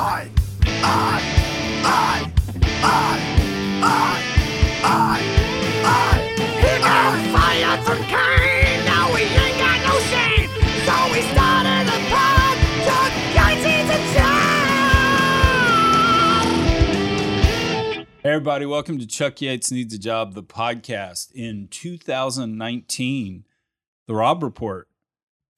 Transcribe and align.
I, 0.00 0.30
I, 0.64 1.18
I, 1.82 2.32
I, 2.84 3.18
I, 3.82 3.98
I, 4.84 5.18
I. 5.82 6.22
He 6.60 6.70
got 6.78 7.18
fired 7.34 7.82
from 7.84 7.98
Kayne. 8.04 8.84
Now 8.84 9.12
we 9.12 9.22
ain't 9.22 9.58
got 9.58 9.82
no 9.82 9.98
shame. 10.06 10.50
So 10.86 10.94
we 11.12 11.20
started 11.32 11.90
a 11.90 11.98
pod. 12.14 12.56
Took 12.86 13.12
Yates 13.34 13.90
to 13.90 13.98
town. 14.14 14.46
Hey 18.22 18.30
everybody, 18.30 18.66
welcome 18.66 19.00
to 19.00 19.06
Chuck 19.06 19.40
Yates 19.40 19.72
Needs 19.72 19.94
a 19.94 19.98
Job, 19.98 20.34
the 20.34 20.44
podcast. 20.44 21.32
In 21.34 21.66
2019, 21.72 23.46
the 24.06 24.14
Robb 24.14 24.44
Report 24.44 24.86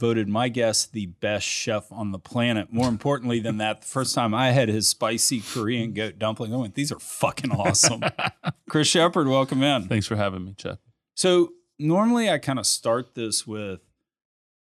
voted 0.01 0.27
my 0.29 0.49
guest 0.49 0.93
the 0.95 1.07
best 1.07 1.47
chef 1.47 1.93
on 1.93 2.11
the 2.11 2.19
planet. 2.19 2.73
More 2.73 2.89
importantly 2.89 3.39
than 3.39 3.59
that, 3.59 3.83
the 3.83 3.87
first 3.87 4.15
time 4.15 4.35
I 4.35 4.51
had 4.51 4.69
his 4.71 4.89
spicy 4.89 5.43
Korean 5.43 5.93
goat 5.95 6.19
dumpling, 6.19 6.55
I 6.55 6.57
went, 6.57 6.75
these 6.75 6.91
are 6.91 6.99
fucking 6.99 7.53
awesome. 7.53 8.01
Chris 8.69 8.89
Shepard, 8.89 9.29
welcome 9.29 9.63
in. 9.63 9.87
Thanks 9.89 10.07
for 10.07 10.17
having 10.17 10.45
me, 10.45 10.55
Chuck. 10.57 10.79
So 11.15 11.53
normally 11.79 12.31
I 12.31 12.39
kind 12.39 12.59
of 12.59 12.67
start 12.67 13.15
this 13.15 13.47
with, 13.47 13.81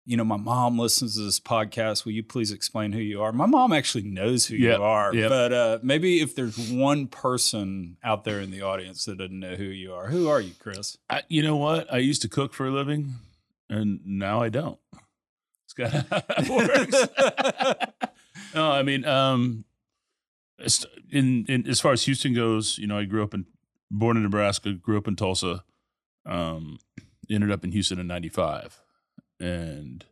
you 0.05 0.17
know, 0.17 0.23
my 0.23 0.37
mom 0.37 0.79
listens 0.79 1.15
to 1.17 1.21
this 1.21 1.39
podcast. 1.39 2.03
Will 2.03 2.13
you 2.13 2.23
please 2.23 2.51
explain 2.51 2.93
who 2.93 2.99
you 2.99 3.21
are? 3.21 3.31
My 3.31 3.45
mom 3.45 3.73
actually 3.73 4.05
knows 4.05 4.47
who 4.47 4.55
Yep, 4.55 4.77
you 4.77 4.83
are, 4.83 5.13
yep. 5.13 5.29
but 5.29 5.53
uh, 5.53 5.79
maybe 5.83 6.19
if 6.19 6.33
there's 6.33 6.57
one 6.71 7.07
person 7.07 7.97
out 8.03 8.23
there 8.23 8.39
in 8.39 8.49
the 8.49 8.61
audience 8.63 9.05
that 9.05 9.19
doesn't 9.19 9.39
know 9.39 9.55
who 9.55 9.65
you 9.65 9.93
are, 9.93 10.07
who 10.07 10.29
are 10.29 10.41
you, 10.41 10.53
Chris? 10.59 10.97
I, 11.09 11.21
you 11.27 11.43
know 11.43 11.57
what? 11.57 11.93
I 11.93 11.97
used 11.97 12.21
to 12.23 12.29
cook 12.29 12.53
for 12.53 12.65
a 12.65 12.71
living, 12.71 13.15
and 13.69 13.99
now 14.05 14.41
I 14.41 14.49
don't. 14.49 14.79
Kind 15.77 15.93
of 15.93 16.09
how 16.09 16.23
it 16.37 16.49
works. 16.49 17.07
no, 18.55 18.71
I 18.71 18.83
mean, 18.83 19.05
um, 19.05 19.65
in, 21.11 21.45
in 21.47 21.67
as 21.67 21.79
far 21.79 21.93
as 21.93 22.03
Houston 22.03 22.33
goes, 22.33 22.77
you 22.77 22.87
know, 22.87 22.97
I 22.97 23.05
grew 23.05 23.23
up 23.23 23.33
in, 23.33 23.45
born 23.91 24.17
in 24.17 24.23
Nebraska, 24.23 24.73
grew 24.73 24.97
up 24.97 25.07
in 25.07 25.15
Tulsa, 25.15 25.63
um, 26.25 26.79
ended 27.29 27.51
up 27.51 27.63
in 27.63 27.71
Houston 27.71 27.99
in 27.99 28.07
'95, 28.07 28.81
and 29.39 30.05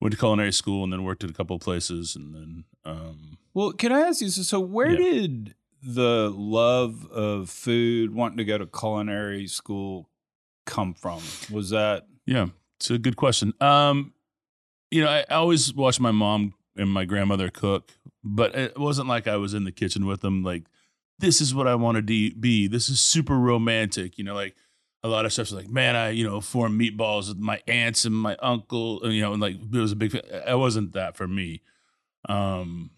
went 0.00 0.12
to 0.12 0.18
culinary 0.18 0.52
school, 0.52 0.82
and 0.84 0.92
then 0.92 1.04
worked 1.04 1.24
at 1.24 1.30
a 1.30 1.34
couple 1.34 1.56
of 1.56 1.62
places, 1.62 2.16
and 2.16 2.34
then 2.34 2.64
um, 2.84 3.38
Well, 3.54 3.72
can 3.72 3.92
I 3.92 4.00
ask 4.00 4.20
you? 4.20 4.28
So, 4.30 4.42
so 4.42 4.60
where 4.60 4.90
Yeah. 4.90 4.96
did 4.98 5.54
the 5.82 6.32
love 6.34 7.06
of 7.12 7.50
food, 7.50 8.14
wanting 8.14 8.38
to 8.38 8.44
go 8.44 8.58
to 8.58 8.66
culinary 8.66 9.46
school, 9.46 10.08
come 10.64 10.94
from? 10.94 11.20
Was 11.50 11.70
that 11.70 12.06
Yeah, 12.24 12.46
it's 12.78 12.90
a 12.90 12.98
good 12.98 13.16
question. 13.16 13.52
Um, 13.60 14.12
you 14.96 15.04
know, 15.04 15.10
I, 15.10 15.24
I 15.30 15.34
always 15.34 15.72
watched 15.74 16.00
my 16.00 16.10
mom 16.10 16.54
and 16.76 16.90
my 16.90 17.04
grandmother 17.04 17.50
cook, 17.50 17.90
but 18.24 18.54
it 18.54 18.78
wasn't 18.78 19.08
like 19.08 19.26
I 19.26 19.36
was 19.36 19.54
in 19.54 19.64
the 19.64 19.72
kitchen 19.72 20.06
with 20.06 20.20
them. 20.20 20.42
Like, 20.42 20.64
this 21.18 21.40
is 21.40 21.54
what 21.54 21.66
I 21.66 21.74
want 21.74 21.96
to 21.96 22.02
de- 22.02 22.34
be. 22.34 22.66
This 22.66 22.88
is 22.88 23.00
super 23.00 23.38
romantic. 23.38 24.18
You 24.18 24.24
know, 24.24 24.34
like 24.34 24.54
a 25.02 25.08
lot 25.08 25.24
of 25.24 25.32
chefs 25.32 25.52
are 25.52 25.56
like, 25.56 25.68
man, 25.70 25.96
I 25.96 26.10
you 26.10 26.28
know 26.28 26.40
form 26.40 26.78
meatballs 26.78 27.28
with 27.28 27.38
my 27.38 27.60
aunts 27.66 28.04
and 28.04 28.14
my 28.14 28.36
uncle. 28.40 29.02
And, 29.02 29.14
you 29.14 29.22
know, 29.22 29.32
and 29.32 29.40
like 29.40 29.56
it 29.56 29.78
was 29.78 29.92
a 29.92 29.96
big. 29.96 30.12
Fa- 30.12 30.50
I 30.50 30.54
wasn't 30.54 30.92
that 30.92 31.16
for 31.16 31.28
me. 31.28 31.62
Um, 32.28 32.90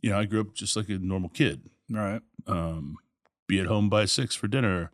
you 0.00 0.10
know, 0.10 0.18
I 0.18 0.24
grew 0.24 0.40
up 0.40 0.54
just 0.54 0.76
like 0.76 0.88
a 0.88 0.98
normal 0.98 1.30
kid 1.30 1.62
right? 1.90 2.20
um, 2.46 2.96
be 3.46 3.60
at 3.60 3.66
home 3.66 3.88
by 3.88 4.04
six 4.04 4.34
for 4.34 4.48
dinner. 4.48 4.90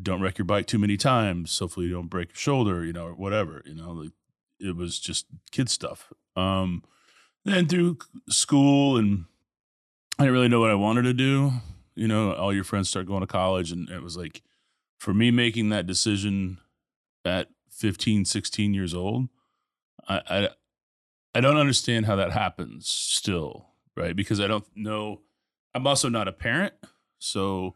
Don't 0.00 0.20
wreck 0.20 0.38
your 0.38 0.44
bike 0.44 0.66
too 0.66 0.78
many 0.78 0.96
times. 0.96 1.58
Hopefully, 1.58 1.86
you 1.86 1.92
don't 1.92 2.08
break 2.08 2.30
your 2.30 2.36
shoulder, 2.36 2.84
you 2.84 2.92
know, 2.92 3.06
or 3.06 3.14
whatever. 3.14 3.62
You 3.64 3.74
know, 3.74 3.90
like 3.92 4.12
it 4.60 4.76
was 4.76 4.98
just 4.98 5.26
kid 5.50 5.68
stuff. 5.68 6.12
Um, 6.36 6.82
then 7.44 7.66
through 7.66 7.98
school, 8.28 8.96
and 8.96 9.24
I 10.18 10.24
didn't 10.24 10.34
really 10.34 10.48
know 10.48 10.60
what 10.60 10.70
I 10.70 10.74
wanted 10.74 11.02
to 11.02 11.14
do. 11.14 11.52
You 11.94 12.08
know, 12.08 12.32
all 12.32 12.54
your 12.54 12.64
friends 12.64 12.88
start 12.88 13.06
going 13.06 13.20
to 13.20 13.26
college, 13.26 13.72
and 13.72 13.88
it 13.88 14.02
was 14.02 14.16
like, 14.16 14.42
for 14.98 15.14
me, 15.14 15.30
making 15.30 15.68
that 15.70 15.86
decision 15.86 16.58
at 17.24 17.48
15, 17.70 18.24
16 18.24 18.74
years 18.74 18.94
old, 18.94 19.28
I, 20.08 20.20
I, 20.28 20.48
I 21.34 21.40
don't 21.40 21.56
understand 21.56 22.06
how 22.06 22.16
that 22.16 22.32
happens 22.32 22.88
still, 22.88 23.68
right? 23.96 24.14
Because 24.14 24.40
I 24.40 24.46
don't 24.46 24.64
know. 24.74 25.20
I'm 25.74 25.86
also 25.86 26.08
not 26.08 26.28
a 26.28 26.32
parent, 26.32 26.74
so 27.18 27.74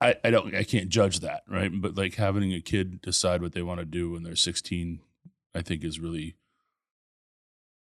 I, 0.00 0.16
I 0.22 0.30
don't 0.30 0.54
I 0.54 0.64
can't 0.64 0.88
judge 0.88 1.20
that, 1.20 1.42
right? 1.48 1.70
But 1.72 1.96
like 1.96 2.16
having 2.16 2.52
a 2.52 2.60
kid 2.60 3.00
decide 3.00 3.40
what 3.40 3.52
they 3.52 3.62
want 3.62 3.80
to 3.80 3.86
do 3.86 4.10
when 4.10 4.22
they're 4.22 4.36
16, 4.36 5.00
I 5.56 5.62
think 5.62 5.84
is 5.84 5.98
really 5.98 6.36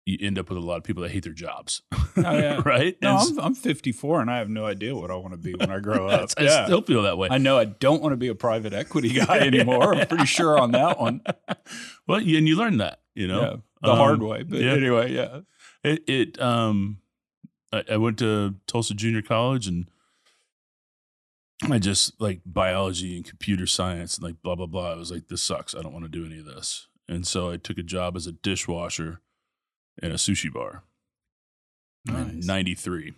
you 0.06 0.18
end 0.20 0.40
up 0.40 0.50
with 0.50 0.58
a 0.58 0.62
lot 0.62 0.78
of 0.78 0.84
people 0.84 1.04
that 1.04 1.12
hate 1.12 1.24
their 1.24 1.32
jobs, 1.34 1.84
Oh, 1.94 2.02
yeah. 2.18 2.60
right? 2.66 2.98
No, 3.04 3.18
I'm, 3.18 3.40
I'm 3.40 3.56
54 3.56 4.22
and 4.22 4.32
I 4.32 4.40
have 4.40 4.50
no 4.50 4.66
idea 4.66 4.96
what 4.96 5.12
I 5.12 5.16
want 5.16 5.34
to 5.34 5.38
be 5.38 5.54
when 5.54 5.70
I 5.70 5.80
grow 5.80 6.08
up. 6.10 6.32
I 6.38 6.44
yeah. 6.44 6.66
still 6.66 6.82
feel 6.82 7.04
that 7.04 7.20
way. 7.20 7.28
I 7.30 7.38
know 7.38 7.58
I 7.60 7.66
don't 7.66 8.02
want 8.02 8.14
to 8.14 8.18
be 8.18 8.28
a 8.28 8.36
private 8.36 8.74
equity 8.74 9.10
guy 9.26 9.38
anymore. 9.40 9.94
I'm 9.94 10.08
pretty 10.08 10.26
sure 10.26 10.58
on 10.58 10.72
that 10.72 11.00
one. 11.00 11.22
well, 12.08 12.18
and 12.18 12.26
you 12.28 12.56
learn 12.56 12.78
that, 12.78 13.02
you 13.14 13.28
know, 13.28 13.42
yeah, 13.42 13.56
the 13.84 13.92
Um, 13.92 13.98
hard 13.98 14.24
way. 14.24 14.42
But 14.44 14.60
yeah. 14.62 14.72
anyway, 14.72 15.12
yeah. 15.14 15.42
It 15.84 16.04
it 16.10 16.42
um 16.42 16.98
I, 17.72 17.84
I 17.92 17.98
went 17.98 18.18
to 18.20 18.56
Tulsa 18.66 18.96
Junior 18.96 19.22
College 19.22 19.68
and 19.68 19.88
I 21.70 21.78
just 21.78 22.20
like 22.20 22.42
biology 22.44 23.16
and 23.16 23.24
computer 23.24 23.68
science 23.68 24.18
and 24.18 24.24
like 24.26 24.42
blah 24.42 24.56
blah 24.56 24.66
blah. 24.66 24.94
I 24.94 24.96
was 24.96 25.12
like, 25.12 25.28
this 25.28 25.44
sucks. 25.44 25.76
I 25.76 25.82
don't 25.84 25.94
want 25.94 26.06
to 26.06 26.10
do 26.10 26.26
any 26.26 26.40
of 26.40 26.46
this. 26.46 26.88
And 27.12 27.28
so 27.28 27.52
I 27.52 27.58
took 27.58 27.78
a 27.78 27.84
job 27.84 28.16
as 28.16 28.26
a 28.26 28.32
dishwasher 28.32 29.20
in 30.02 30.12
a 30.12 30.16
sushi 30.16 30.52
bar 30.52 30.84
in 32.08 32.14
Nice. 32.38 32.46
'93. 32.46 33.14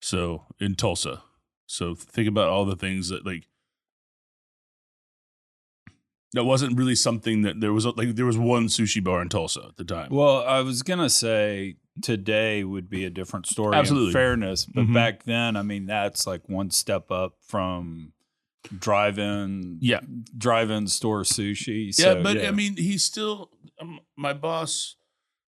So 0.00 0.46
in 0.58 0.76
Tulsa. 0.76 1.22
So 1.66 1.94
think 1.94 2.26
about 2.26 2.48
all 2.48 2.64
the 2.64 2.74
things 2.74 3.10
that 3.10 3.26
like 3.26 3.48
that 6.32 6.44
wasn't 6.44 6.76
really 6.76 6.94
something 6.94 7.42
that 7.42 7.60
there 7.60 7.72
was 7.72 7.84
like 7.84 8.14
there 8.16 8.24
was 8.26 8.38
one 8.38 8.66
sushi 8.68 9.04
bar 9.04 9.20
in 9.20 9.28
Tulsa 9.28 9.66
at 9.68 9.76
the 9.76 9.84
time. 9.84 10.08
Well, 10.10 10.42
I 10.44 10.60
was 10.62 10.82
gonna 10.82 11.10
say 11.10 11.76
today 12.02 12.64
would 12.64 12.88
be 12.88 13.04
a 13.04 13.10
different 13.10 13.46
story. 13.46 13.76
Absolutely. 13.76 14.08
In 14.08 14.12
fairness, 14.14 14.64
but 14.66 14.86
Mhm. 14.86 14.94
back 14.94 15.24
then, 15.24 15.56
I 15.56 15.62
mean, 15.62 15.84
that's 15.86 16.26
like 16.26 16.48
one 16.48 16.70
step 16.70 17.10
up 17.10 17.34
from 17.42 18.12
drive-in, 18.78 19.78
Yeah. 19.80 20.00
drive-in 20.36 20.86
store 20.88 21.22
sushi. 21.22 21.96
Yeah, 21.98 22.14
but 22.22 22.36
yeah. 22.36 22.48
I 22.48 22.50
mean, 22.50 22.76
he 22.76 22.98
still, 22.98 23.50
um, 23.80 24.00
my 24.16 24.32
boss 24.32 24.96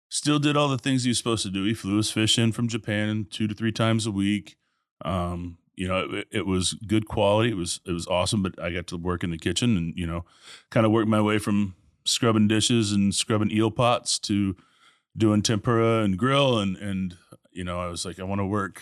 still 0.10 0.40
did 0.40 0.56
all 0.58 0.68
the 0.70 0.78
things 0.78 1.04
he 1.04 1.10
was 1.10 1.18
supposed 1.18 1.44
to 1.44 1.50
do. 1.52 1.64
He 1.64 1.74
flew 1.74 1.98
his 1.98 2.12
fish 2.12 2.38
in 2.38 2.52
from 2.52 2.68
Japan 2.68 3.28
two 3.30 3.48
to 3.48 3.54
three 3.54 3.72
times 3.72 4.06
a 4.06 4.12
week. 4.12 4.58
Um, 5.04 5.58
you 5.76 5.88
know, 5.88 6.00
it, 6.12 6.28
it 6.32 6.46
was 6.48 6.74
good 6.74 7.08
quality. 7.08 7.52
It 7.52 7.58
was 7.58 7.82
it 7.86 7.92
was 7.92 8.08
awesome. 8.08 8.42
But 8.42 8.60
I 8.62 8.72
got 8.72 8.88
to 8.88 8.98
work 8.98 9.24
in 9.24 9.30
the 9.30 9.38
kitchen 9.38 9.78
and 9.78 9.94
you 9.96 10.08
know, 10.08 10.26
kind 10.72 10.86
of 10.86 10.92
worked 10.92 11.08
my 11.10 11.22
way 11.22 11.38
from 11.38 11.76
scrubbing 12.06 12.48
dishes 12.48 12.92
and 12.92 13.14
scrubbing 13.14 13.52
eel 13.52 13.70
pots 13.70 14.18
to 14.20 14.56
doing 15.16 15.42
tempura 15.42 16.04
and 16.04 16.18
grill 16.18 16.58
and 16.58 16.78
and 16.78 17.18
you 17.52 17.64
know, 17.64 17.80
I 17.80 17.88
was 17.88 18.06
like, 18.06 18.20
I 18.20 18.24
want 18.24 18.40
to 18.40 18.46
work, 18.46 18.82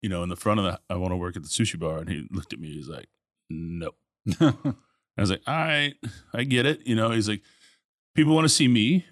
you 0.00 0.08
know, 0.08 0.22
in 0.22 0.28
the 0.28 0.36
front 0.36 0.58
of 0.60 0.64
the. 0.66 0.80
I 0.88 0.96
want 0.96 1.12
to 1.12 1.16
work 1.16 1.36
at 1.36 1.42
the 1.42 1.48
sushi 1.48 1.78
bar. 1.78 1.98
And 1.98 2.08
he 2.08 2.26
looked 2.30 2.52
at 2.52 2.60
me. 2.60 2.72
He's 2.72 2.88
like, 2.88 3.08
No. 3.50 3.92
I 4.40 5.20
was 5.20 5.30
like, 5.30 5.42
all 5.46 5.54
right, 5.54 5.94
I 6.34 6.44
get 6.44 6.66
it. 6.66 6.80
You 6.86 6.94
know, 6.94 7.10
he's 7.10 7.28
like, 7.28 7.42
people 8.14 8.34
want 8.34 8.44
to 8.44 8.48
see 8.50 8.68
me. 8.68 9.06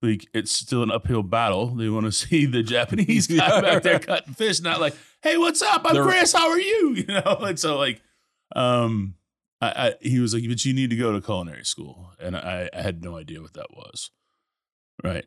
Like, 0.00 0.28
it's 0.32 0.52
still 0.52 0.84
an 0.84 0.92
uphill 0.92 1.24
battle. 1.24 1.74
They 1.74 1.88
want 1.88 2.06
to 2.06 2.12
see 2.26 2.46
the 2.46 2.62
Japanese 2.62 3.26
guy 3.28 3.34
Yeah, 3.36 3.60
back 3.60 3.82
there 3.82 3.98
cutting 3.98 4.34
fish, 4.34 4.60
not 4.60 4.80
like, 4.80 4.94
hey, 5.22 5.36
what's 5.36 5.62
up? 5.62 5.82
I'm 5.84 5.94
They're- 5.94 6.04
Chris. 6.04 6.32
How 6.32 6.50
are 6.50 6.60
you? 6.60 6.94
You 6.94 7.06
know, 7.06 7.38
and 7.40 7.58
so 7.58 7.76
like, 7.78 8.00
um, 8.54 9.14
I, 9.60 9.66
I 9.88 9.94
he 10.00 10.20
was 10.20 10.32
like, 10.34 10.44
but 10.48 10.64
you 10.64 10.72
need 10.72 10.90
to 10.90 10.96
go 10.96 11.12
to 11.12 11.20
culinary 11.20 11.64
school, 11.64 12.12
and 12.20 12.36
I, 12.36 12.70
I 12.72 12.80
had 12.80 13.02
no 13.02 13.16
idea 13.16 13.40
what 13.42 13.54
that 13.54 13.74
was, 13.74 14.10
right? 15.02 15.26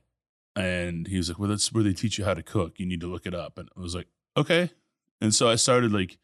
And 0.56 1.06
he 1.08 1.18
was 1.18 1.28
like, 1.30 1.38
well, 1.40 1.50
that's 1.50 1.72
where 1.74 1.84
they 1.84 1.94
teach 1.94 2.18
you 2.18 2.24
how 2.26 2.34
to 2.34 2.42
cook. 2.44 2.80
You 2.80 2.86
need 2.86 3.02
to 3.02 3.08
look 3.08 3.26
it 3.26 3.36
up, 3.36 3.58
and 3.58 3.68
I 3.76 3.82
was 3.82 3.94
like, 3.96 4.08
okay. 4.38 4.72
And 5.20 5.36
so 5.36 5.50
I 5.50 5.56
started 5.56 5.92
like 5.92 6.18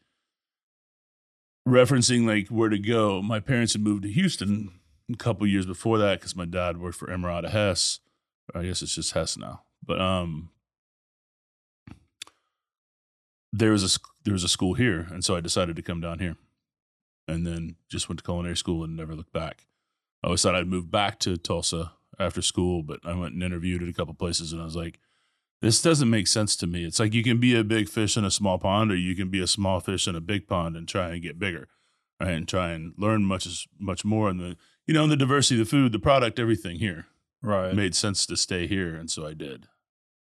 referencing 1.68 2.26
like 2.26 2.48
where 2.48 2.68
to 2.68 2.78
go. 2.78 3.22
My 3.22 3.40
parents 3.40 3.72
had 3.74 3.82
moved 3.82 4.02
to 4.02 4.10
Houston 4.10 4.70
a 5.12 5.16
couple 5.16 5.46
years 5.46 5.66
before 5.66 5.98
that 5.98 6.20
because 6.20 6.36
my 6.36 6.44
dad 6.44 6.78
worked 6.78 6.98
for 6.98 7.10
Amerada 7.10 7.48
Hess. 7.48 8.00
I 8.54 8.64
guess 8.64 8.82
it's 8.82 8.94
just 8.94 9.12
Hess 9.12 9.36
now. 9.36 9.62
But 9.84 10.00
um, 10.00 10.50
there 13.52 13.72
was 13.72 13.96
a 13.96 13.98
there 14.24 14.32
was 14.32 14.44
a 14.44 14.48
school 14.48 14.74
here, 14.74 15.06
and 15.10 15.24
so 15.24 15.36
I 15.36 15.40
decided 15.40 15.76
to 15.76 15.82
come 15.82 16.00
down 16.00 16.18
here, 16.18 16.36
and 17.26 17.46
then 17.46 17.76
just 17.88 18.08
went 18.08 18.18
to 18.18 18.24
culinary 18.24 18.56
school 18.56 18.84
and 18.84 18.96
never 18.96 19.14
looked 19.14 19.32
back. 19.32 19.66
I 20.22 20.28
always 20.28 20.42
thought 20.42 20.54
I'd 20.54 20.66
move 20.66 20.90
back 20.90 21.18
to 21.20 21.36
Tulsa 21.36 21.92
after 22.18 22.42
school, 22.42 22.82
but 22.82 23.00
I 23.04 23.14
went 23.14 23.34
and 23.34 23.42
interviewed 23.42 23.82
at 23.82 23.88
a 23.88 23.92
couple 23.92 24.14
places, 24.14 24.52
and 24.52 24.60
I 24.60 24.64
was 24.64 24.76
like, 24.76 24.98
this 25.60 25.82
doesn't 25.82 26.10
make 26.10 26.26
sense 26.26 26.56
to 26.56 26.66
me. 26.66 26.84
It's 26.84 27.00
like 27.00 27.14
you 27.14 27.22
can 27.22 27.38
be 27.38 27.56
a 27.56 27.64
big 27.64 27.88
fish 27.88 28.16
in 28.16 28.24
a 28.24 28.30
small 28.30 28.58
pond, 28.58 28.92
or 28.92 28.96
you 28.96 29.14
can 29.16 29.28
be 29.28 29.40
a 29.40 29.46
small 29.46 29.80
fish 29.80 30.06
in 30.06 30.14
a 30.14 30.20
big 30.20 30.46
pond 30.46 30.76
and 30.76 30.88
try 30.88 31.10
and 31.10 31.22
get 31.22 31.38
bigger, 31.38 31.68
right? 32.20 32.30
And 32.30 32.48
try 32.48 32.70
and 32.70 32.94
learn 32.96 33.24
much 33.24 33.46
as 33.46 33.66
much 33.78 34.04
more. 34.04 34.28
And 34.28 34.38
the 34.38 34.56
you 34.86 34.94
know, 34.94 35.06
the 35.06 35.16
diversity 35.16 35.60
of 35.60 35.66
the 35.66 35.70
food, 35.70 35.92
the 35.92 35.98
product, 35.98 36.38
everything 36.38 36.78
here 36.78 37.06
right. 37.42 37.74
made 37.74 37.94
sense 37.94 38.24
to 38.26 38.36
stay 38.36 38.66
here, 38.66 38.94
and 38.94 39.10
so 39.10 39.26
I 39.26 39.34
did. 39.34 39.66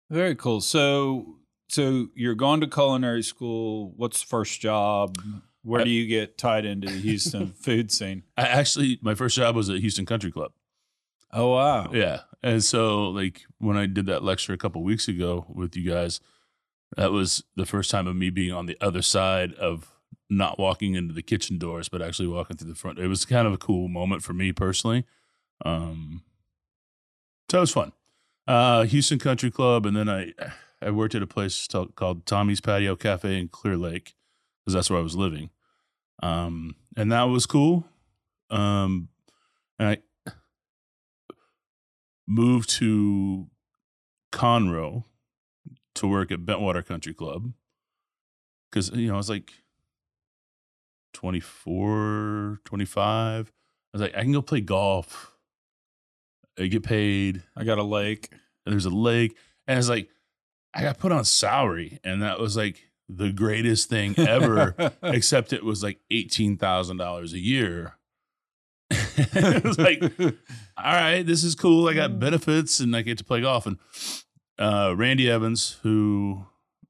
Very 0.09 0.35
cool. 0.35 0.61
So 0.61 1.37
so 1.69 2.07
you're 2.15 2.35
going 2.35 2.61
to 2.61 2.67
culinary 2.67 3.23
school. 3.23 3.93
What's 3.95 4.21
the 4.21 4.27
first 4.27 4.59
job? 4.61 5.17
Where 5.63 5.83
do 5.83 5.89
you 5.89 6.07
get 6.07 6.37
tied 6.37 6.63
into 6.63 6.87
the 6.87 6.99
Houston 6.99 7.47
food 7.61 7.91
scene? 7.91 8.23
I 8.37 8.43
actually 8.43 8.99
my 9.01 9.15
first 9.15 9.35
job 9.35 9.55
was 9.55 9.69
at 9.69 9.79
Houston 9.79 10.05
Country 10.05 10.31
Club. 10.31 10.53
Oh 11.31 11.53
wow. 11.53 11.91
Yeah. 11.91 12.21
And 12.43 12.63
so 12.63 13.09
like 13.09 13.41
when 13.57 13.77
I 13.77 13.85
did 13.85 14.05
that 14.05 14.23
lecture 14.23 14.53
a 14.53 14.57
couple 14.57 14.83
weeks 14.83 15.07
ago 15.07 15.45
with 15.49 15.75
you 15.75 15.89
guys, 15.89 16.19
that 16.95 17.11
was 17.11 17.43
the 17.55 17.65
first 17.65 17.91
time 17.91 18.07
of 18.07 18.15
me 18.15 18.29
being 18.29 18.53
on 18.53 18.65
the 18.65 18.77
other 18.79 19.01
side 19.01 19.53
of 19.53 19.91
not 20.29 20.59
walking 20.59 20.95
into 20.95 21.13
the 21.13 21.21
kitchen 21.21 21.57
doors, 21.57 21.89
but 21.89 22.01
actually 22.01 22.27
walking 22.27 22.57
through 22.57 22.69
the 22.69 22.75
front. 22.75 22.99
It 22.99 23.07
was 23.07 23.25
kind 23.25 23.47
of 23.47 23.53
a 23.53 23.57
cool 23.57 23.87
moment 23.87 24.23
for 24.23 24.33
me 24.33 24.51
personally. 24.51 25.05
Um 25.65 26.23
so 27.49 27.59
it 27.59 27.61
was 27.61 27.71
fun. 27.71 27.91
Uh 28.47 28.83
Houston 28.83 29.19
Country 29.19 29.51
Club 29.51 29.85
and 29.85 29.95
then 29.95 30.09
I 30.09 30.33
I 30.81 30.91
worked 30.91 31.15
at 31.15 31.23
a 31.23 31.27
place 31.27 31.67
t- 31.67 31.89
called 31.95 32.25
Tommy's 32.25 32.61
Patio 32.61 32.95
Cafe 32.95 33.39
in 33.39 33.47
Clear 33.47 33.77
Lake 33.77 34.13
because 34.63 34.75
that's 34.75 34.89
where 34.89 34.99
I 34.99 35.03
was 35.03 35.15
living. 35.15 35.49
Um 36.21 36.75
and 36.95 37.11
that 37.11 37.23
was 37.23 37.45
cool. 37.45 37.85
Um 38.49 39.09
and 39.79 39.89
I 39.89 39.97
moved 42.27 42.69
to 42.71 43.47
Conroe 44.31 45.05
to 45.95 46.07
work 46.07 46.31
at 46.31 46.39
Bentwater 46.39 46.85
Country 46.85 47.13
Club 47.13 47.53
because 48.69 48.89
you 48.91 49.07
know 49.07 49.15
I 49.15 49.17
was 49.17 49.29
like 49.29 49.51
24, 51.13 52.59
25. 52.63 53.47
I 53.47 53.97
was 53.97 54.01
like, 54.01 54.15
I 54.15 54.21
can 54.21 54.33
go 54.33 54.41
play 54.41 54.61
golf. 54.61 55.33
I 56.59 56.67
get 56.67 56.83
paid. 56.83 57.43
I 57.55 57.63
got 57.63 57.77
a 57.77 57.83
lake. 57.83 58.29
And 58.65 58.73
there's 58.73 58.85
a 58.85 58.89
lake, 58.89 59.35
and 59.65 59.79
it's 59.79 59.89
like 59.89 60.09
I 60.73 60.81
got 60.81 60.99
put 60.99 61.13
on 61.13 61.23
salary, 61.23 61.99
and 62.03 62.21
that 62.21 62.39
was 62.39 62.57
like 62.57 62.89
the 63.07 63.31
greatest 63.31 63.89
thing 63.89 64.13
ever. 64.19 64.75
except 65.03 65.53
it 65.53 65.63
was 65.63 65.81
like 65.81 65.99
eighteen 66.11 66.57
thousand 66.57 66.97
dollars 66.97 67.31
a 67.33 67.39
year. 67.39 67.97
it 69.33 69.63
was 69.63 69.79
like 69.79 70.03
all 70.77 70.93
right, 70.93 71.23
this 71.23 71.43
is 71.43 71.55
cool. 71.55 71.87
I 71.87 71.93
got 71.93 72.19
benefits 72.19 72.79
and 72.79 72.95
I 72.95 73.01
get 73.01 73.17
to 73.17 73.23
play 73.23 73.41
golf. 73.41 73.65
And 73.65 73.77
uh, 74.59 74.93
Randy 74.95 75.29
Evans, 75.29 75.77
who 75.81 76.45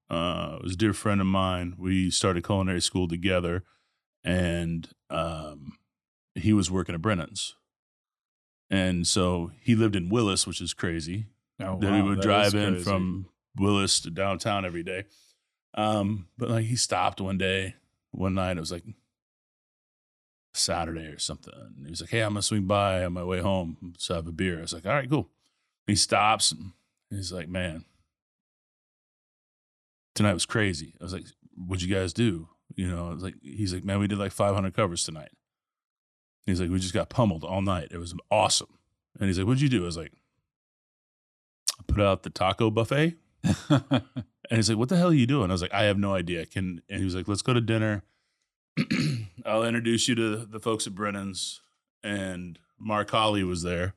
uh, 0.09 0.57
was 0.61 0.73
a 0.73 0.77
dear 0.77 0.93
friend 0.93 1.21
of 1.21 1.27
mine, 1.27 1.75
we 1.77 2.09
started 2.09 2.45
culinary 2.45 2.81
school 2.81 3.07
together, 3.07 3.63
and 4.23 4.89
um, 5.09 5.77
he 6.35 6.53
was 6.53 6.69
working 6.69 6.95
at 6.95 7.01
Brennan's. 7.01 7.55
And 8.69 9.07
so 9.07 9.51
he 9.61 9.75
lived 9.75 9.95
in 9.95 10.09
Willis, 10.09 10.45
which 10.45 10.59
is 10.59 10.73
crazy. 10.73 11.27
Oh, 11.61 11.79
that 11.79 11.93
he 11.93 12.01
wow, 12.01 12.09
would 12.09 12.17
that 12.19 12.23
drive 12.23 12.55
in 12.55 12.73
crazy. 12.73 12.83
from 12.83 13.29
Willis 13.57 14.01
to 14.01 14.09
downtown 14.09 14.65
every 14.65 14.83
day. 14.83 15.05
Um, 15.73 16.27
but 16.37 16.49
like 16.49 16.65
he 16.65 16.75
stopped 16.75 17.21
one 17.21 17.37
day, 17.37 17.75
one 18.11 18.33
night. 18.33 18.57
It 18.57 18.59
was 18.59 18.71
like 18.71 18.83
Saturday 20.57 21.05
or 21.07 21.19
something. 21.19 21.53
And 21.55 21.85
he 21.85 21.89
was 21.89 22.01
like, 22.01 22.09
"Hey, 22.09 22.21
I'm 22.21 22.31
gonna 22.33 22.41
swing 22.41 22.65
by 22.65 23.03
on 23.03 23.13
my 23.13 23.23
way 23.23 23.39
home. 23.39 23.77
Let's 23.81 24.07
have 24.07 24.27
a 24.27 24.31
beer." 24.31 24.59
I 24.59 24.61
was 24.61 24.73
like, 24.73 24.85
"All 24.85 24.93
right, 24.93 25.09
cool." 25.09 25.29
He 25.85 25.95
stops. 25.95 26.51
And 26.51 26.73
he's 27.09 27.31
like, 27.31 27.47
"Man, 27.49 27.85
tonight 30.15 30.33
was 30.33 30.45
crazy." 30.45 30.95
I 30.99 31.03
was 31.03 31.13
like, 31.13 31.25
"What'd 31.55 31.83
you 31.83 31.93
guys 31.93 32.13
do?" 32.13 32.49
You 32.75 32.89
know, 32.89 33.09
I 33.09 33.13
was 33.13 33.23
like, 33.23 33.35
he's 33.41 33.73
like, 33.73 33.85
"Man, 33.85 33.99
we 33.99 34.07
did 34.07 34.17
like 34.17 34.31
500 34.31 34.73
covers 34.73 35.03
tonight." 35.03 35.31
He's 36.45 36.61
like, 36.61 36.69
"We 36.69 36.79
just 36.79 36.93
got 36.93 37.09
pummeled 37.09 37.43
all 37.43 37.61
night. 37.61 37.89
It 37.91 37.97
was 37.97 38.13
awesome." 38.29 38.77
And 39.19 39.27
he's 39.27 39.37
like, 39.37 39.47
"What'd 39.47 39.61
you 39.61 39.69
do?" 39.69 39.83
I 39.83 39.85
was 39.85 39.97
like, 39.97 40.13
"I 41.79 41.83
put 41.87 42.01
out 42.01 42.23
the 42.23 42.29
taco 42.29 42.69
buffet." 42.71 43.15
And 44.49 44.57
he's 44.57 44.69
like, 44.69 44.77
"What 44.77 44.89
the 44.89 44.97
hell 44.97 45.09
are 45.09 45.13
you 45.13 45.27
doing?" 45.27 45.49
I 45.49 45.53
was 45.53 45.61
like, 45.61 45.73
"I 45.73 45.83
have 45.83 45.97
no 45.97 46.13
idea." 46.13 46.45
Can 46.45 46.81
and 46.89 46.99
he 46.99 47.05
was 47.05 47.15
like, 47.15 47.27
"Let's 47.27 47.41
go 47.41 47.53
to 47.53 47.61
dinner. 47.61 48.03
I'll 49.45 49.63
introduce 49.63 50.07
you 50.07 50.15
to 50.15 50.37
the 50.45 50.59
folks 50.59 50.87
at 50.87 50.95
Brennan's." 50.95 51.61
And 52.03 52.59
Mark 52.79 53.09
Holley 53.11 53.43
was 53.43 53.63
there, 53.63 53.95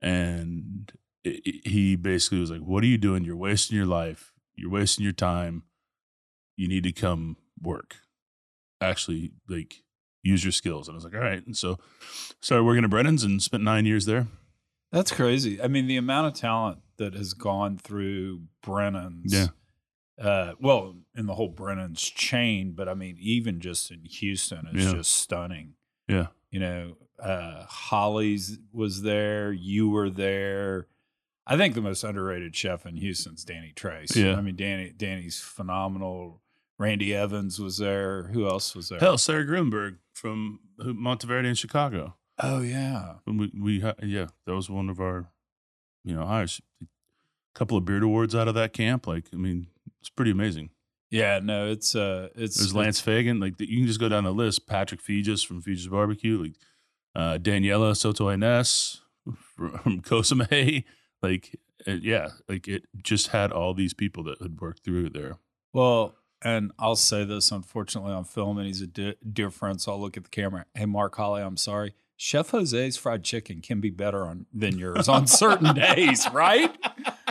and 0.00 0.92
i- 1.26 1.40
i- 1.46 1.68
he 1.68 1.96
basically 1.96 2.38
was 2.40 2.50
like, 2.50 2.60
"What 2.60 2.82
are 2.84 2.86
you 2.86 2.98
doing? 2.98 3.24
You're 3.24 3.36
wasting 3.36 3.76
your 3.76 3.86
life. 3.86 4.32
You're 4.54 4.70
wasting 4.70 5.02
your 5.04 5.12
time. 5.12 5.64
You 6.56 6.68
need 6.68 6.84
to 6.84 6.92
come 6.92 7.36
work. 7.60 7.96
Actually, 8.80 9.32
like 9.48 9.82
use 10.22 10.44
your 10.44 10.52
skills." 10.52 10.88
And 10.88 10.94
I 10.94 10.96
was 10.96 11.04
like, 11.04 11.14
"All 11.14 11.20
right." 11.20 11.44
And 11.44 11.56
so 11.56 11.78
started 12.40 12.64
working 12.64 12.84
at 12.84 12.90
Brennan's 12.90 13.24
and 13.24 13.42
spent 13.42 13.62
nine 13.64 13.86
years 13.86 14.06
there. 14.06 14.28
That's 14.92 15.10
crazy. 15.10 15.60
I 15.60 15.66
mean, 15.68 15.88
the 15.88 15.96
amount 15.96 16.28
of 16.28 16.34
talent 16.40 16.78
that 16.98 17.14
has 17.14 17.34
gone 17.34 17.76
through 17.76 18.44
Brennan's. 18.62 19.32
Yeah. 19.34 19.48
Uh, 20.18 20.52
well, 20.60 20.96
in 21.14 21.26
the 21.26 21.34
whole 21.34 21.48
Brennan's 21.48 22.02
chain, 22.02 22.72
but 22.72 22.88
I 22.88 22.94
mean, 22.94 23.16
even 23.20 23.60
just 23.60 23.90
in 23.90 24.04
Houston, 24.04 24.66
it's 24.72 24.84
Yeah. 24.86 24.92
just 24.94 25.12
stunning. 25.12 25.74
Yeah. 26.08 26.28
You 26.50 26.60
know, 26.60 26.96
uh, 27.22 27.64
Holley's 27.66 28.58
was 28.72 29.02
there. 29.02 29.52
You 29.52 29.90
were 29.90 30.08
there. 30.10 30.86
I 31.46 31.56
think 31.56 31.74
the 31.74 31.80
most 31.82 32.02
underrated 32.02 32.56
chef 32.56 32.86
in 32.86 32.96
Houston's 32.96 33.44
Danny 33.44 33.72
Trace. 33.76 34.16
Yeah. 34.16 34.36
I 34.36 34.40
mean, 34.40 34.56
Danny 34.56 34.90
Danny's 34.90 35.40
phenomenal. 35.40 36.40
Randy 36.78 37.14
Evans 37.14 37.58
was 37.58 37.78
there. 37.78 38.24
Who 38.28 38.46
else 38.48 38.74
was 38.74 38.88
there? 38.88 38.98
Hell, 38.98 39.16
Sarah 39.18 39.44
Grueneberg 39.46 39.96
from 40.12 40.60
Monteverde 40.78 41.48
in 41.48 41.54
Chicago. 41.54 42.16
Oh 42.38 42.60
yeah. 42.60 43.14
We 43.26 43.50
we 43.58 43.82
yeah, 44.02 44.26
that 44.44 44.54
was 44.54 44.68
one 44.68 44.88
of 44.90 44.98
our 45.00 45.30
you 46.04 46.14
know 46.14 46.26
hires. 46.26 46.60
A 46.82 46.86
couple 47.54 47.76
of 47.78 47.84
beard 47.84 48.02
awards 48.02 48.34
out 48.34 48.48
of 48.48 48.54
that 48.56 48.72
camp. 48.72 49.06
Like 49.06 49.26
I 49.32 49.36
mean, 49.36 49.68
it's 50.06 50.10
pretty 50.14 50.30
amazing. 50.30 50.70
Yeah, 51.10 51.40
no, 51.42 51.66
it's 51.66 51.96
uh 51.96 52.28
it's 52.36 52.56
There's 52.58 52.74
Lance 52.74 53.00
Fagan. 53.00 53.40
Like 53.40 53.60
you 53.60 53.78
can 53.78 53.86
just 53.88 53.98
go 53.98 54.08
down 54.08 54.22
the 54.22 54.32
list. 54.32 54.68
Patrick 54.68 55.02
Feges 55.02 55.44
from 55.44 55.60
Feges 55.60 55.90
Barbecue. 55.90 56.40
Like 56.40 56.54
uh, 57.16 57.38
Daniela 57.38 57.96
Soto 57.96 58.30
Innes 58.30 59.00
from 59.56 60.00
Cosme. 60.02 60.42
Like 61.22 61.58
uh, 61.88 61.92
yeah, 61.92 62.28
like 62.46 62.68
it 62.68 62.82
just 63.02 63.28
had 63.28 63.50
all 63.50 63.72
these 63.72 63.94
people 63.94 64.22
that 64.24 64.40
had 64.40 64.60
worked 64.60 64.84
through 64.84 65.08
there. 65.08 65.38
Well, 65.72 66.14
and 66.42 66.70
I'll 66.78 66.94
say 66.94 67.24
this 67.24 67.50
unfortunately 67.50 68.12
on 68.12 68.24
film, 68.24 68.58
and 68.58 68.66
he's 68.66 68.82
a 68.82 68.86
de- 68.86 69.16
dear 69.32 69.50
friend, 69.50 69.80
so 69.80 69.92
I'll 69.92 70.00
look 70.00 70.18
at 70.18 70.24
the 70.24 70.28
camera. 70.28 70.66
Hey, 70.74 70.84
Mark 70.84 71.16
Holley, 71.16 71.40
I'm 71.42 71.56
sorry. 71.56 71.94
Chef 72.18 72.50
Jose's 72.50 72.98
fried 72.98 73.24
chicken 73.24 73.62
can 73.62 73.80
be 73.80 73.88
better 73.90 74.26
on 74.26 74.44
than 74.52 74.78
yours 74.78 75.08
on 75.08 75.26
certain 75.26 75.74
days, 75.96 76.28
right? 76.32 76.76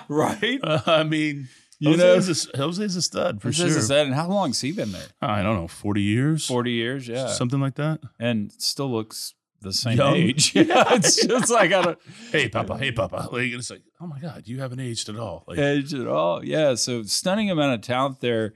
Right? 0.10 0.60
Uh, 0.64 0.82
I 0.88 1.04
mean, 1.04 1.48
You 1.80 1.98
know, 1.98 2.16
Jose's 2.16 2.50
a, 2.54 2.58
Jose's 2.58 2.96
a 2.96 3.02
stud 3.02 3.42
for 3.42 3.48
This 3.50 3.58
sure. 3.58 3.68
is 3.68 3.88
that, 3.90 4.06
and 4.06 4.16
how 4.16 4.28
long's 4.30 4.62
he 4.62 4.72
been 4.72 4.92
there? 4.92 5.08
I 5.22 5.42
don't 5.44 5.56
know, 5.58 5.68
forty 5.68 6.02
years, 6.02 6.48
40 6.48 6.72
years, 6.72 7.08
yeah. 7.08 7.28
something 7.28 7.60
like 7.60 7.76
that. 7.76 8.00
and 8.20 8.52
still 8.54 8.90
looks 8.92 9.34
the 9.62 9.74
same 9.74 9.98
Young. 9.98 10.16
age. 10.16 10.52
Yeah, 10.56 10.84
it's 10.94 11.26
just 11.26 11.50
like 11.52 11.74
I 11.74 11.82
don't 11.82 12.00
Hey, 12.32 12.48
Papa. 12.50 12.78
Hey, 12.78 12.92
Papa. 12.92 13.30
Like 13.32 13.52
it's 13.52 13.70
like, 13.72 13.82
oh 14.00 14.08
my 14.08 14.20
God, 14.20 14.44
you 14.46 14.60
haven't 14.62 14.80
aged 14.80 15.10
at 15.10 15.18
all. 15.18 15.44
Like, 15.48 15.58
age 15.58 15.94
at 15.94 16.08
all. 16.08 16.46
Yeah, 16.46 16.76
so 16.76 17.04
stunning 17.04 17.50
amount 17.52 17.74
of 17.74 17.82
talent 17.82 18.22
there. 18.22 18.54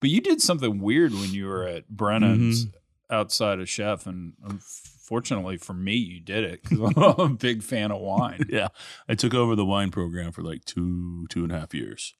But 0.00 0.10
you 0.10 0.20
did 0.20 0.40
something 0.42 0.80
weird 0.80 1.12
when 1.12 1.32
you 1.32 1.46
were 1.46 1.66
at 1.66 1.88
Brennan's 1.88 2.66
Mm-hmm. 2.66 3.14
outside 3.14 3.58
of 3.60 3.68
chef, 3.68 4.06
and 4.06 4.34
unfortunately 4.44 5.56
for 5.56 5.72
me, 5.74 5.94
you 5.94 6.20
did 6.20 6.44
it 6.44 6.62
because 6.62 6.92
I'm 6.96 7.18
a 7.18 7.28
big 7.30 7.62
fan 7.62 7.90
of 7.90 8.00
wine. 8.00 8.44
yeah, 8.48 8.68
I 9.08 9.14
took 9.14 9.34
over 9.34 9.54
the 9.56 9.64
wine 9.64 9.90
program 9.90 10.32
for 10.32 10.42
like 10.42 10.64
two, 10.64 11.26
two 11.30 11.42
and 11.44 11.52
a 11.52 11.58
half 11.58 11.74
years, 11.74 12.14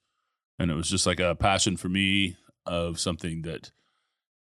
and 0.58 0.70
it 0.70 0.74
was 0.74 0.88
just 0.88 1.06
like 1.06 1.20
a 1.20 1.34
passion 1.34 1.76
for 1.76 1.88
me 1.88 2.36
of 2.66 2.98
something 2.98 3.42
that, 3.42 3.70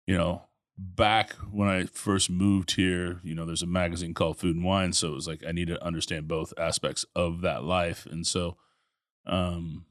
you 0.07 0.17
know, 0.17 0.43
back 0.77 1.33
when 1.51 1.67
I 1.67 1.85
first 1.85 2.29
moved 2.29 2.75
here, 2.75 3.19
you 3.23 3.35
know, 3.35 3.45
there's 3.45 3.61
a 3.61 3.67
magazine 3.67 4.13
called 4.13 4.37
Food 4.37 4.55
and 4.55 4.65
Wine, 4.65 4.93
so 4.93 5.09
it 5.09 5.15
was 5.15 5.27
like 5.27 5.43
I 5.47 5.51
need 5.51 5.67
to 5.67 5.83
understand 5.83 6.27
both 6.27 6.53
aspects 6.57 7.05
of 7.15 7.41
that 7.41 7.63
life, 7.63 8.05
and 8.09 8.25
so, 8.25 8.57
um, 9.25 9.85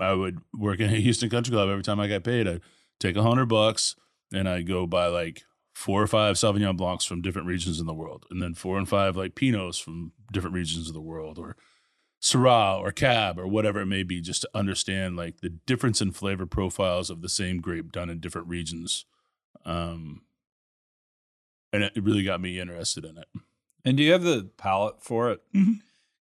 I 0.00 0.12
would 0.12 0.40
work 0.56 0.80
in 0.80 0.92
a 0.92 0.96
Houston 1.00 1.30
Country 1.30 1.52
Club 1.52 1.68
every 1.68 1.82
time 1.82 2.00
I 2.00 2.08
got 2.08 2.24
paid. 2.24 2.46
I'd 2.46 2.60
take 3.00 3.16
a 3.16 3.22
hundred 3.22 3.46
bucks 3.46 3.96
and 4.32 4.48
I'd 4.48 4.66
go 4.66 4.86
buy 4.86 5.06
like 5.06 5.42
four 5.74 6.02
or 6.02 6.06
five 6.06 6.36
Sauvignon 6.36 6.76
Blancs 6.76 7.04
from 7.04 7.22
different 7.22 7.46
regions 7.48 7.80
in 7.80 7.86
the 7.86 7.94
world, 7.94 8.26
and 8.30 8.42
then 8.42 8.54
four 8.54 8.78
and 8.78 8.88
five 8.88 9.16
like 9.16 9.34
Pinots 9.34 9.82
from 9.82 10.12
different 10.32 10.54
regions 10.54 10.88
of 10.88 10.94
the 10.94 11.00
world, 11.00 11.38
or 11.38 11.56
Syrah 12.20 12.80
or 12.80 12.90
Cab 12.92 13.38
or 13.38 13.46
whatever 13.46 13.80
it 13.80 13.86
may 13.86 14.02
be, 14.02 14.20
just 14.20 14.42
to 14.42 14.50
understand 14.54 15.16
like 15.16 15.40
the 15.40 15.48
difference 15.50 16.00
in 16.00 16.10
flavor 16.12 16.46
profiles 16.46 17.10
of 17.10 17.22
the 17.22 17.28
same 17.28 17.60
grape 17.60 17.92
done 17.92 18.10
in 18.10 18.18
different 18.20 18.48
regions. 18.48 19.04
Um, 19.64 20.22
and 21.72 21.82
it 21.84 21.92
really 22.02 22.24
got 22.24 22.40
me 22.40 22.58
interested 22.58 23.04
in 23.04 23.18
it. 23.18 23.28
And 23.84 23.96
do 23.96 24.02
you 24.02 24.12
have 24.12 24.22
the 24.22 24.50
palate 24.56 25.02
for 25.02 25.30
it? 25.30 25.40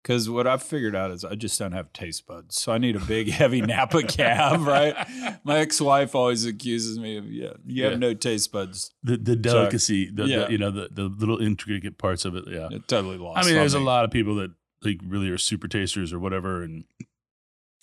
Because 0.04 0.30
what 0.30 0.46
I've 0.48 0.64
figured 0.64 0.96
out 0.96 1.12
is 1.12 1.26
I 1.26 1.36
just 1.36 1.58
don't 1.60 1.72
have 1.74 1.92
taste 1.92 2.28
buds, 2.28 2.62
so 2.62 2.72
I 2.72 2.78
need 2.78 2.96
a 2.96 3.00
big, 3.00 3.30
heavy 3.30 3.62
Napa 3.62 4.04
cab. 4.04 4.62
Right? 4.62 4.96
My 5.44 5.60
ex-wife 5.60 6.16
always 6.16 6.46
accuses 6.46 7.00
me 7.00 7.18
of 7.18 7.26
yeah, 7.32 7.54
you 7.66 7.84
have 7.84 7.94
Yeah. 7.94 7.98
no 7.98 8.14
taste 8.14 8.52
buds. 8.52 8.92
The 9.04 9.18
the 9.18 9.36
delicacy, 9.36 10.10
the, 10.12 10.26
Yeah. 10.26 10.46
the 10.46 10.52
you 10.52 10.58
know 10.60 10.72
the 10.72 10.90
the 10.92 11.04
little 11.04 11.40
intricate 11.40 11.98
parts 11.98 12.24
of 12.26 12.36
it. 12.36 12.46
Yeah, 12.48 12.68
It 12.72 12.88
totally 12.88 13.18
lost. 13.18 13.40
I 13.40 13.46
mean, 13.48 13.56
there's 13.56 13.74
a 13.74 13.80
lot 13.80 14.06
of 14.06 14.12
people 14.12 14.36
that 14.36 14.52
like 14.84 15.00
really 15.06 15.30
are 15.30 15.38
super 15.38 15.68
tasters 15.68 16.14
or 16.14 16.20
whatever, 16.20 16.62
and 16.62 16.86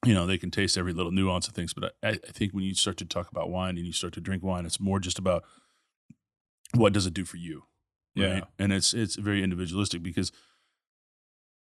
you 0.05 0.15
know, 0.15 0.27
they 0.27 0.39
can 0.39 0.51
taste 0.51 0.77
every 0.77 0.93
little 0.93 1.13
nuance 1.13 1.49
of 1.49 1.55
things. 1.55 1.73
But 1.75 1.95
I, 2.03 2.11
I 2.11 2.33
think 2.33 2.53
when 2.53 2.65
you 2.65 2.75
start 2.75 2.97
to 2.99 3.05
talk 3.05 3.31
about 3.31 3.51
wine 3.51 3.77
and 3.77 3.87
you 3.87 3.93
start 3.93 4.13
to 4.15 4.21
drink 4.21 4.43
wine, 4.43 4.67
it's 4.67 4.81
more 4.81 5.01
just 5.01 5.19
about 5.19 5.45
what 6.75 6.93
does 6.93 7.07
it 7.07 7.15
do 7.15 7.25
for 7.25 7.37
you, 7.37 7.65
Yeah. 8.15 8.41
And 8.59 8.73
it's 8.73 8.93
it's 8.95 9.17
very 9.17 9.43
individualistic 9.43 10.03
because 10.03 10.33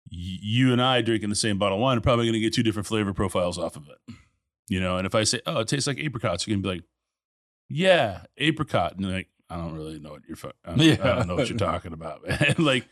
you 0.09 0.73
and 0.73 0.81
I 0.81 1.03
drinking 1.03 1.31
the 1.31 1.35
same 1.35 1.59
bottle 1.59 1.79
of 1.79 1.83
wine 1.83 1.99
are 1.99 2.03
probably 2.03 2.27
going 2.27 2.35
to 2.35 2.41
get 2.41 2.55
two 2.55 2.63
different 2.63 2.87
flavor 2.87 3.13
profiles 3.13 3.59
off 3.59 3.77
of 3.77 3.89
it, 3.89 4.15
you 4.69 4.81
know. 4.81 4.97
And 4.99 5.07
if 5.07 5.15
I 5.15 5.25
say, 5.25 5.41
"Oh, 5.47 5.61
it 5.61 5.69
tastes 5.69 5.87
like 5.87 5.99
apricots," 5.99 6.47
you're 6.47 6.57
gonna 6.57 6.63
be 6.63 6.77
like, 6.77 6.85
"Yeah, 7.69 8.23
apricot," 8.37 8.97
and 8.97 9.11
like, 9.11 9.29
"I 9.51 9.57
don't 9.57 9.75
really 9.75 9.99
know 9.99 10.11
what 10.11 10.23
you're, 10.29 10.37
I, 10.65 10.77
don't, 10.77 11.01
I 11.01 11.15
don't 11.17 11.27
know 11.29 11.35
what 11.37 11.49
you're 11.49 11.59
talking 11.59 11.93
about." 11.93 12.27
man." 12.29 12.55
like 12.59 12.89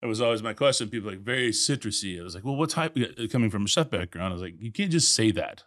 that 0.00 0.08
was 0.08 0.20
always 0.20 0.42
my 0.42 0.54
question. 0.54 0.88
People 0.88 1.10
like 1.10 1.20
very 1.20 1.50
citrusy. 1.50 2.18
I 2.20 2.24
was 2.24 2.34
like, 2.34 2.44
"Well, 2.44 2.56
what 2.56 2.70
type?" 2.70 2.96
Coming 3.30 3.50
from 3.50 3.64
a 3.64 3.68
chef 3.68 3.90
background, 3.90 4.30
I 4.30 4.34
was 4.34 4.42
like, 4.42 4.60
"You 4.60 4.72
can't 4.72 4.90
just 4.90 5.12
say 5.12 5.30
that, 5.32 5.64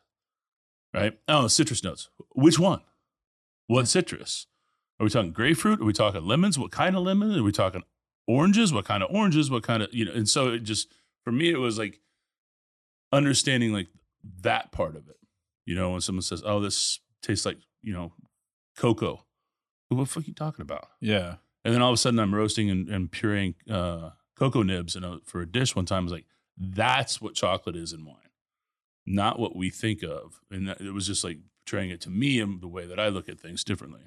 right?" 0.94 1.18
Oh, 1.28 1.48
citrus 1.48 1.84
notes. 1.84 2.10
Which 2.34 2.60
one? 2.60 2.82
What 3.68 3.88
citrus? 3.88 4.48
Are 5.00 5.04
we 5.04 5.10
talking 5.10 5.32
grapefruit? 5.32 5.82
Are 5.82 5.86
we 5.86 5.94
talking 5.94 6.26
lemons? 6.26 6.58
What 6.58 6.72
kind 6.72 6.96
of 6.96 7.04
lemon? 7.04 7.38
Are 7.38 7.44
we 7.44 7.52
talking 7.52 7.84
oranges? 8.28 8.74
What 8.74 8.86
kind 8.86 9.04
of 9.04 9.14
oranges? 9.14 9.52
What 9.52 9.64
kind 9.64 9.84
of 9.84 9.94
you 9.94 10.06
know? 10.06 10.14
And 10.14 10.28
so 10.28 10.50
it 10.54 10.60
just 10.60 10.92
for 11.24 11.32
me, 11.32 11.52
it 11.52 11.58
was 11.58 11.78
like 11.78 12.00
understanding 13.12 13.72
like 13.72 13.88
that 14.42 14.72
part 14.72 14.96
of 14.96 15.08
it. 15.10 15.18
You 15.66 15.76
know, 15.76 15.92
when 15.92 16.02
someone 16.02 16.24
says, 16.24 16.42
"Oh, 16.46 16.60
this 16.60 17.00
tastes 17.22 17.46
like 17.46 17.58
you 17.82 17.94
know 17.94 18.14
cocoa," 18.78 19.26
what 19.90 19.98
the 19.98 20.06
fuck 20.06 20.24
are 20.24 20.28
you 20.28 20.34
talking 20.34 20.64
about? 20.64 20.88
Yeah. 21.00 21.36
And 21.66 21.74
then 21.74 21.82
all 21.82 21.92
of 21.92 21.94
a 21.94 21.98
sudden, 21.98 22.20
I'm 22.20 22.36
roasting 22.36 22.70
and, 22.70 22.90
and 22.90 23.10
pureeing 23.10 23.56
uh, 23.70 24.10
cocoa 24.36 24.64
nibs 24.64 24.96
in 24.96 25.04
a, 25.04 25.20
for 25.26 25.42
a 25.42 25.46
dish. 25.50 25.76
One 25.76 25.86
time, 25.86 26.04
I 26.04 26.04
was 26.04 26.12
like, 26.14 26.26
"That's 26.58 27.22
what 27.22 27.36
chocolate 27.36 27.76
is 27.76 27.94
in 27.94 28.06
wine, 28.06 28.18
not 29.06 29.40
what 29.40 29.56
we 29.56 29.70
think 29.70 30.04
of." 30.04 30.40
And 30.52 30.68
that, 30.68 30.82
it 30.82 30.92
was 30.94 31.08
just 31.08 31.24
like 31.24 31.40
portraying 31.66 31.90
it 31.92 32.02
to 32.02 32.10
me 32.10 32.40
and 32.40 32.62
the 32.62 32.68
way 32.68 32.86
that 32.86 33.00
I 33.00 33.08
look 33.10 33.30
at 33.30 33.40
things 33.40 33.64
differently. 33.64 34.02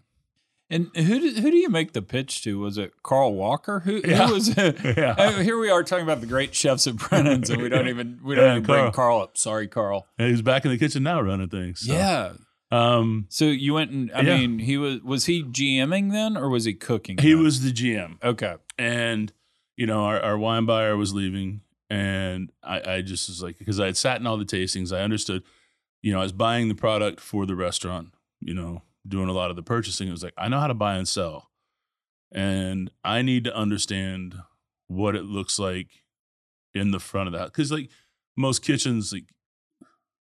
And 0.69 0.91
who 0.97 1.21
do, 1.21 1.41
who 1.41 1.51
do 1.53 1.57
you 1.57 1.69
make 1.69 1.93
the 1.93 2.03
pitch 2.03 2.43
to? 2.43 2.59
Was 2.59 2.77
it 2.77 2.93
Carl 3.05 3.35
Walker? 3.35 3.81
Who, 3.81 4.03
Yeah. 4.05 4.27
who 4.27 4.35
was 4.35 4.49
Yeah. 4.57 5.15
Uh, 5.17 5.39
here 5.39 5.57
we 5.59 5.71
are 5.71 5.85
talking 5.85 6.03
about 6.03 6.21
the 6.21 6.27
great 6.27 6.57
chefs 6.57 6.89
at 6.89 6.97
Brennan's, 6.97 7.51
and 7.51 7.63
we 7.63 7.69
don't 7.69 7.87
even 7.95 8.19
we 8.25 8.35
don't 8.35 8.45
Yeah, 8.45 8.51
even 8.55 8.63
bring 8.65 8.79
Carl. 8.81 8.93
Carl 8.93 9.21
up. 9.23 9.39
Sorry, 9.39 9.69
Carl. 9.69 10.09
And 10.19 10.29
he's 10.29 10.43
back 10.43 10.65
in 10.65 10.73
the 10.73 10.77
kitchen 10.79 11.05
now 11.05 11.21
running 11.21 11.49
things. 11.49 11.87
so. 11.87 11.93
Yeah. 11.93 12.33
Um, 12.73 13.27
So 13.29 13.45
you 13.45 13.75
went 13.75 13.93
and 13.93 14.11
I 14.13 14.23
mean, 14.23 14.59
he 14.59 14.77
was 14.77 15.01
was 15.03 15.27
he 15.27 15.45
GMing 15.45 16.11
then, 16.11 16.37
or 16.37 16.49
was 16.49 16.65
he 16.65 16.75
cooking? 16.75 17.17
he 17.19 17.33
then? 17.33 17.43
was 17.45 17.63
the 17.63 17.71
GM. 17.73 18.21
okay. 18.25 18.57
and 18.77 19.33
you 19.77 19.87
know 19.87 20.05
our, 20.05 20.21
our 20.21 20.39
wine 20.39 20.67
buyer 20.67 20.97
was 20.97 21.15
leaving 21.15 21.61
and 21.89 22.51
I, 22.63 22.97
I 22.97 23.03
just 23.03 23.29
was 23.29 23.43
like 23.43 23.59
because 23.59 23.79
i 23.79 23.87
had 23.87 23.97
sat 23.97 24.21
in 24.21 24.27
all 24.27 24.37
the 24.37 24.45
tastings 24.45 24.97
i 24.97 25.03
understood 25.03 25.43
you 26.03 26.13
know 26.13 26.21
i 26.21 26.23
was 26.23 26.33
buying 26.33 26.69
the 26.69 26.75
product 26.75 27.21
for 27.21 27.47
the 27.47 27.55
restaurant 27.55 28.13
you 28.41 28.55
know 28.55 28.83
doing 29.07 29.29
a 29.29 29.33
lot 29.33 29.51
of 29.51 29.57
the 29.57 29.63
purchasing 29.63 30.09
it 30.09 30.13
was 30.13 30.25
like 30.25 30.35
i 30.37 30.49
know 30.49 30.61
how 30.61 30.67
to 30.67 30.75
buy 30.75 30.97
and 30.97 31.09
sell 31.09 31.51
and 32.33 32.91
i 33.05 33.23
need 33.23 33.45
to 33.45 33.55
understand 33.55 34.37
what 34.89 35.15
it 35.15 35.25
looks 35.25 35.59
like 35.59 35.89
in 36.75 36.91
the 36.91 37.01
front 37.01 37.29
of 37.29 37.33
that 37.33 37.47
because 37.47 37.71
like 37.71 37.89
most 38.37 38.63
kitchens 38.63 39.13
like 39.13 39.25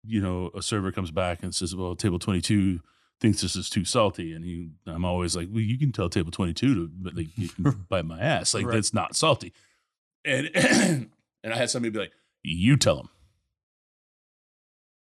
you 0.04 0.20
know 0.20 0.50
a 0.54 0.62
server 0.62 0.92
comes 0.92 1.10
back 1.10 1.42
and 1.42 1.54
says 1.54 1.74
well 1.74 1.96
table 1.96 2.18
22 2.18 2.80
thinks 3.20 3.40
this 3.40 3.56
is 3.56 3.70
too 3.70 3.84
salty 3.84 4.32
and 4.34 4.44
he 4.44 4.68
i'm 4.86 5.04
always 5.04 5.34
like 5.34 5.48
well 5.50 5.62
you 5.62 5.78
can 5.78 5.90
tell 5.90 6.08
table 6.10 6.30
22 6.30 6.74
to 6.74 6.90
but 6.98 7.14
like 7.16 7.28
bite 7.88 8.04
my 8.04 8.20
ass. 8.20 8.52
Like 8.52 8.66
Right. 8.66 8.74
that's 8.74 8.92
not 8.92 9.16
salty. 9.16 9.52
And 10.24 10.50
and 10.54 11.08
i 11.44 11.56
had 11.56 11.70
somebody 11.70 11.90
be 11.90 11.98
like 11.98 12.12
you 12.42 12.76
tell 12.76 13.00
him. 13.00 13.08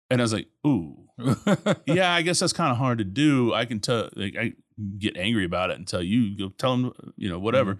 And 0.09 0.21
i 0.21 0.23
was 0.23 0.33
like 0.33 0.47
ooh. 0.65 1.09
Yeah 1.85 2.13
i 2.13 2.21
guess 2.21 2.39
that's 2.39 2.53
kind 2.53 2.71
of 2.71 2.77
hard 2.77 2.99
to 2.99 3.03
do. 3.03 3.53
I 3.53 3.65
can 3.65 3.79
tell 3.79 4.09
like 4.15 4.35
i 4.37 4.53
get 4.97 5.17
angry 5.17 5.45
about 5.45 5.71
it 5.71 5.77
and 5.77 5.87
tell 5.87 6.03
you 6.03 6.37
go 6.37 6.49
tell 6.57 6.73
him 6.75 6.93
you 7.17 7.29
know 7.29 7.39
whatever. 7.39 7.79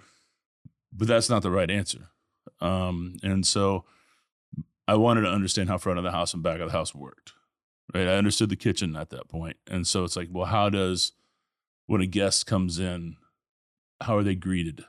But 0.92 1.08
that's 1.08 1.30
not 1.30 1.44
the 1.44 1.52
right 1.52 1.70
answer. 1.70 2.10
Um 2.62 3.16
and 3.24 3.46
so 3.48 3.86
i 4.88 4.96
wanted 4.96 5.22
to 5.22 5.30
understand 5.30 5.70
how 5.70 5.78
front 5.78 5.98
of 5.98 6.04
the 6.04 6.12
house 6.12 6.34
and 6.34 6.44
back 6.44 6.60
of 6.60 6.68
the 6.68 6.78
house 6.78 6.94
worked 6.94 7.34
right? 7.94 8.08
I 8.08 8.16
understood 8.16 8.50
the 8.50 8.56
kitchen 8.56 8.96
at 8.96 9.10
that 9.12 9.28
point, 9.30 9.58
and 9.70 9.86
so 9.88 10.04
it's 10.04 10.16
like, 10.16 10.30
well, 10.32 10.46
how 10.48 10.70
does 10.70 11.12
when 11.88 12.02
a 12.02 12.06
guest 12.08 12.46
comes 12.46 12.80
in, 12.80 13.16
how 14.02 14.18
are 14.18 14.24
they 14.24 14.36
greeted? 14.36 14.86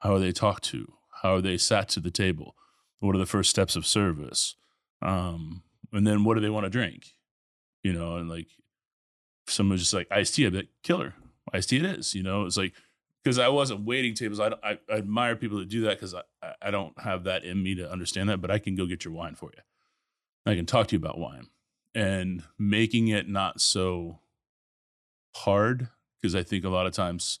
How 0.00 0.14
are 0.14 0.18
they 0.20 0.32
talked 0.32 0.64
to? 0.64 0.92
How 1.22 1.34
are 1.36 1.40
they 1.40 1.56
sat 1.58 1.88
to 1.90 2.00
the 2.00 2.10
table? 2.10 2.54
What 3.00 3.14
are 3.14 3.18
the 3.18 3.26
first 3.26 3.50
steps 3.50 3.74
of 3.76 3.86
service? 3.86 4.54
Um, 5.02 5.62
and 5.92 6.06
then 6.06 6.24
what 6.24 6.34
do 6.34 6.40
they 6.40 6.50
want 6.50 6.64
to 6.64 6.70
drink? 6.70 7.14
You 7.82 7.92
know, 7.92 8.16
and 8.16 8.28
like 8.28 8.48
someone's 9.48 9.80
just 9.82 9.94
like 9.94 10.08
iced 10.10 10.34
tea, 10.34 10.48
be 10.48 10.58
like, 10.58 10.68
killer, 10.82 11.14
iced 11.52 11.70
tea 11.70 11.78
it 11.78 11.84
is. 11.84 12.14
You 12.14 12.22
know, 12.22 12.44
it's 12.46 12.56
like 12.56 12.74
because 13.22 13.38
I 13.38 13.48
wasn't 13.48 13.84
waiting 13.84 14.14
tables. 14.14 14.38
I, 14.40 14.48
I, 14.62 14.78
I 14.88 14.94
admire 14.98 15.34
people 15.36 15.58
that 15.58 15.68
do 15.68 15.82
that 15.82 15.96
because 15.96 16.14
I- 16.14 16.22
I 16.62 16.70
don't 16.70 16.98
have 17.00 17.24
that 17.24 17.42
in 17.44 17.60
me 17.62 17.74
to 17.74 17.90
understand 17.90 18.28
that, 18.28 18.40
but 18.40 18.52
I 18.52 18.58
can 18.60 18.76
go 18.76 18.86
get 18.86 19.04
your 19.04 19.12
wine 19.12 19.34
for 19.34 19.50
you. 19.56 19.62
I 20.50 20.54
can 20.54 20.64
talk 20.64 20.86
to 20.88 20.94
you 20.96 20.98
about 21.00 21.18
wine 21.18 21.48
and 21.96 22.42
making 22.58 23.08
it 23.08 23.26
not 23.26 23.58
so 23.60 24.20
hard 25.34 25.88
because 26.20 26.34
I 26.34 26.42
think 26.42 26.64
a 26.64 26.68
lot 26.68 26.86
of 26.86 26.92
times, 26.92 27.40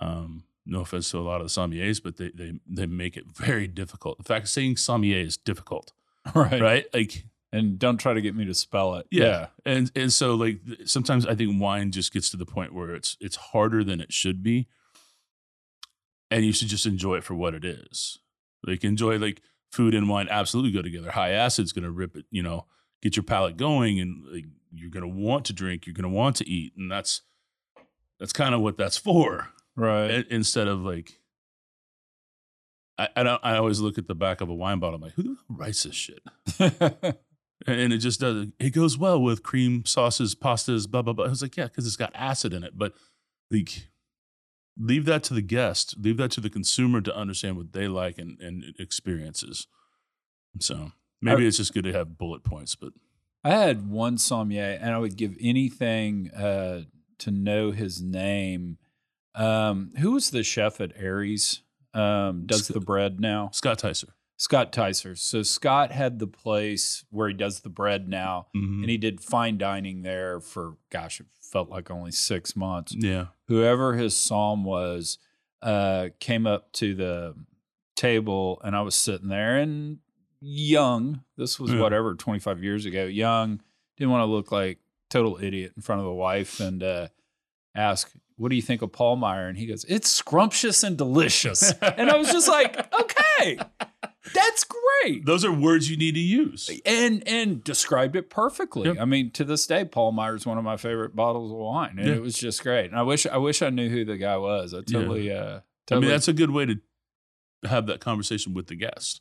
um, 0.00 0.44
no 0.64 0.82
offense 0.82 1.10
to 1.10 1.18
a 1.18 1.20
lot 1.20 1.40
of 1.40 1.52
the 1.52 1.60
sommeliers, 1.60 2.00
but 2.02 2.16
they 2.16 2.30
they 2.30 2.52
they 2.68 2.86
make 2.86 3.16
it 3.16 3.24
very 3.26 3.66
difficult. 3.66 4.18
In 4.18 4.24
fact, 4.24 4.48
saying 4.48 4.76
sommelier 4.76 5.18
is 5.18 5.36
difficult, 5.36 5.92
right. 6.34 6.60
right? 6.60 6.86
Like 6.94 7.24
And 7.52 7.78
don't 7.80 7.98
try 7.98 8.14
to 8.14 8.20
get 8.20 8.36
me 8.36 8.44
to 8.44 8.54
spell 8.54 8.94
it. 8.94 9.06
yeah. 9.10 9.48
And 9.66 9.90
and 9.96 10.12
so 10.12 10.34
like 10.36 10.60
sometimes 10.84 11.26
I 11.26 11.34
think 11.34 11.60
wine 11.60 11.90
just 11.90 12.12
gets 12.12 12.30
to 12.30 12.36
the 12.36 12.46
point 12.46 12.72
where 12.72 12.94
it's 12.94 13.16
it's 13.20 13.36
harder 13.36 13.82
than 13.82 14.00
it 14.00 14.12
should 14.12 14.42
be. 14.42 14.68
And 16.30 16.44
you 16.44 16.52
should 16.52 16.68
just 16.68 16.86
enjoy 16.86 17.16
it 17.16 17.24
for 17.24 17.34
what 17.34 17.54
it 17.54 17.64
is. 17.64 18.20
Like 18.64 18.84
enjoy 18.84 19.18
like 19.18 19.42
food 19.72 19.94
and 19.94 20.08
wine 20.08 20.28
absolutely 20.30 20.70
go 20.70 20.82
together. 20.82 21.10
High 21.10 21.32
acid's 21.32 21.72
gonna 21.72 21.90
rip 21.90 22.16
it, 22.16 22.26
you 22.30 22.42
know, 22.42 22.66
get 23.02 23.16
your 23.16 23.22
palate 23.24 23.56
going 23.56 24.00
and 24.00 24.24
like 24.32 24.44
you're 24.72 24.90
gonna 24.90 25.08
want 25.08 25.44
to 25.46 25.52
drink, 25.52 25.86
you're 25.86 25.94
gonna 25.94 26.08
want 26.08 26.36
to 26.36 26.48
eat. 26.48 26.72
And 26.76 26.90
that's 26.90 27.22
that's 28.18 28.32
kind 28.32 28.54
of 28.54 28.60
what 28.60 28.76
that's 28.76 28.96
for. 29.06 29.48
Right. 29.76 30.10
I- 30.10 30.24
Instead 30.30 30.68
of 30.68 30.80
like 30.80 31.18
I, 32.98 33.08
I 33.16 33.22
don't 33.22 33.40
I 33.44 33.56
always 33.56 33.80
look 33.80 33.98
at 33.98 34.06
the 34.08 34.14
back 34.14 34.40
of 34.40 34.48
a 34.48 34.54
wine 34.54 34.78
bottle, 34.78 34.96
I'm 34.96 35.02
like, 35.02 35.14
who 35.14 35.38
writes 35.48 35.84
this 35.84 35.94
shit? 35.94 36.22
and 37.66 37.92
it 37.92 37.98
just 37.98 38.20
does 38.20 38.46
it 38.58 38.70
goes 38.70 38.96
well 38.96 39.20
with 39.20 39.42
cream 39.42 39.84
sauces 39.84 40.34
pastas 40.34 40.88
blah 40.90 41.02
blah 41.02 41.12
blah 41.12 41.26
i 41.26 41.28
was 41.28 41.42
like 41.42 41.58
yeah 41.58 41.64
because 41.64 41.86
it's 41.86 41.94
got 41.96 42.10
acid 42.14 42.54
in 42.54 42.64
it 42.64 42.72
but 42.74 42.94
like 43.50 43.88
leave 44.78 45.04
that 45.04 45.22
to 45.22 45.34
the 45.34 45.42
guest 45.42 45.94
leave 45.98 46.16
that 46.16 46.30
to 46.30 46.40
the 46.40 46.48
consumer 46.48 47.02
to 47.02 47.14
understand 47.14 47.58
what 47.58 47.74
they 47.74 47.86
like 47.86 48.16
and, 48.16 48.40
and 48.40 48.64
experiences 48.78 49.66
so 50.58 50.92
maybe 51.20 51.44
I- 51.44 51.46
it's 51.48 51.56
just 51.58 51.72
good 51.74 51.84
to 51.84 51.92
have 51.92 52.16
bullet 52.18 52.42
points 52.44 52.74
but 52.76 52.92
I 53.42 53.50
had 53.50 53.88
one 53.88 54.18
sommelier, 54.18 54.78
and 54.80 54.90
I 54.92 54.98
would 54.98 55.16
give 55.16 55.34
anything 55.40 56.30
uh, 56.32 56.82
to 57.20 57.30
know 57.30 57.70
his 57.70 58.02
name. 58.02 58.76
Um, 59.34 59.92
who 59.98 60.10
was 60.12 60.30
the 60.30 60.42
chef 60.42 60.78
at 60.80 60.92
Aries? 60.96 61.62
Um, 61.94 62.44
does 62.46 62.66
Sc- 62.66 62.74
the 62.74 62.80
bread 62.80 63.18
now? 63.20 63.48
scott 63.52 63.78
tycer 63.78 64.10
Scott 64.36 64.72
Tycer. 64.72 65.18
So 65.18 65.42
Scott 65.42 65.90
had 65.92 66.18
the 66.18 66.26
place 66.26 67.04
where 67.10 67.28
he 67.28 67.34
does 67.34 67.60
the 67.60 67.68
bread 67.68 68.08
now, 68.08 68.46
Mhm. 68.56 68.80
and 68.82 68.88
he 68.90 68.96
did 68.96 69.20
fine 69.20 69.58
dining 69.58 70.00
there 70.02 70.40
for 70.40 70.76
gosh, 70.90 71.20
it 71.20 71.26
felt 71.42 71.68
like 71.68 71.90
only 71.90 72.10
six 72.10 72.54
months. 72.56 72.94
yeah 72.98 73.26
Whoever 73.48 73.96
his 73.96 74.14
somm 74.14 74.64
was 74.64 75.18
uh, 75.62 76.08
came 76.20 76.46
up 76.46 76.72
to 76.74 76.94
the 76.94 77.34
table, 77.96 78.60
and 78.64 78.74
I 78.74 78.80
was 78.82 78.94
sitting 78.94 79.28
there 79.28 79.56
and 79.58 79.98
young. 80.40 81.22
This 81.36 81.58
was 81.60 81.70
Yeah. 81.72 81.80
whatever 81.80 82.14
twenty 82.14 82.40
five 82.40 82.62
years 82.62 82.86
ago. 82.86 83.04
Young, 83.06 83.60
didn't 83.96 84.10
want 84.10 84.22
to 84.22 84.26
look 84.26 84.50
like 84.52 84.78
total 85.10 85.38
idiot 85.42 85.72
in 85.76 85.82
front 85.82 86.00
of 86.00 86.04
the 86.06 86.12
wife, 86.12 86.60
and 86.60 86.82
uh, 86.82 87.08
ask. 87.74 88.10
What 88.36 88.48
do 88.48 88.56
you 88.56 88.62
think 88.62 88.80
of 88.80 88.90
Pahlmeyer? 88.90 89.50
And 89.50 89.58
he 89.58 89.66
goes, 89.66 89.84
It's 89.86 90.08
scrumptious 90.08 90.82
and 90.82 90.96
delicious. 90.96 91.74
and 91.82 92.08
I 92.08 92.16
was 92.16 92.32
just 92.32 92.48
like, 92.48 92.74
Okay, 93.00 93.58
that's 94.32 94.64
great. 94.64 95.26
those 95.26 95.44
are 95.44 95.52
words 95.52 95.90
you 95.90 95.98
need 95.98 96.14
to 96.14 96.20
use 96.20 96.70
and 96.86 97.22
and 97.28 97.62
described 97.62 98.16
it 98.16 98.30
perfectly. 98.30 98.88
Yep. 98.88 98.96
I 98.98 99.04
mean, 99.04 99.30
to 99.32 99.44
this 99.44 99.66
day, 99.66 99.84
Pahlmeyer's 99.84 100.46
one 100.46 100.56
of 100.56 100.64
my 100.64 100.78
favorite 100.78 101.14
bottles 101.14 101.52
of 101.52 101.58
wine, 101.58 101.98
and 101.98 102.08
Yeah. 102.08 102.14
it 102.14 102.22
was 102.22 102.34
just 102.38 102.62
great. 102.62 102.86
And 102.86 102.98
I 102.98 103.02
wish 103.02 103.26
I 103.26 103.36
wish 103.36 103.60
I 103.60 103.68
knew 103.68 103.90
who 103.90 104.06
the 104.06 104.16
guy 104.16 104.38
was. 104.38 104.72
I 104.72 104.80
totally, 104.80 105.30
uh, 105.30 105.56
i 105.58 105.60
totally. 105.86 106.06
mean 106.06 106.10
that's 106.10 106.28
a 106.28 106.32
good 106.32 106.50
way 106.50 106.64
to 106.64 106.76
have 107.68 107.84
that 107.88 108.00
conversation 108.00 108.54
with 108.54 108.68
the 108.68 108.74
guest 108.74 109.20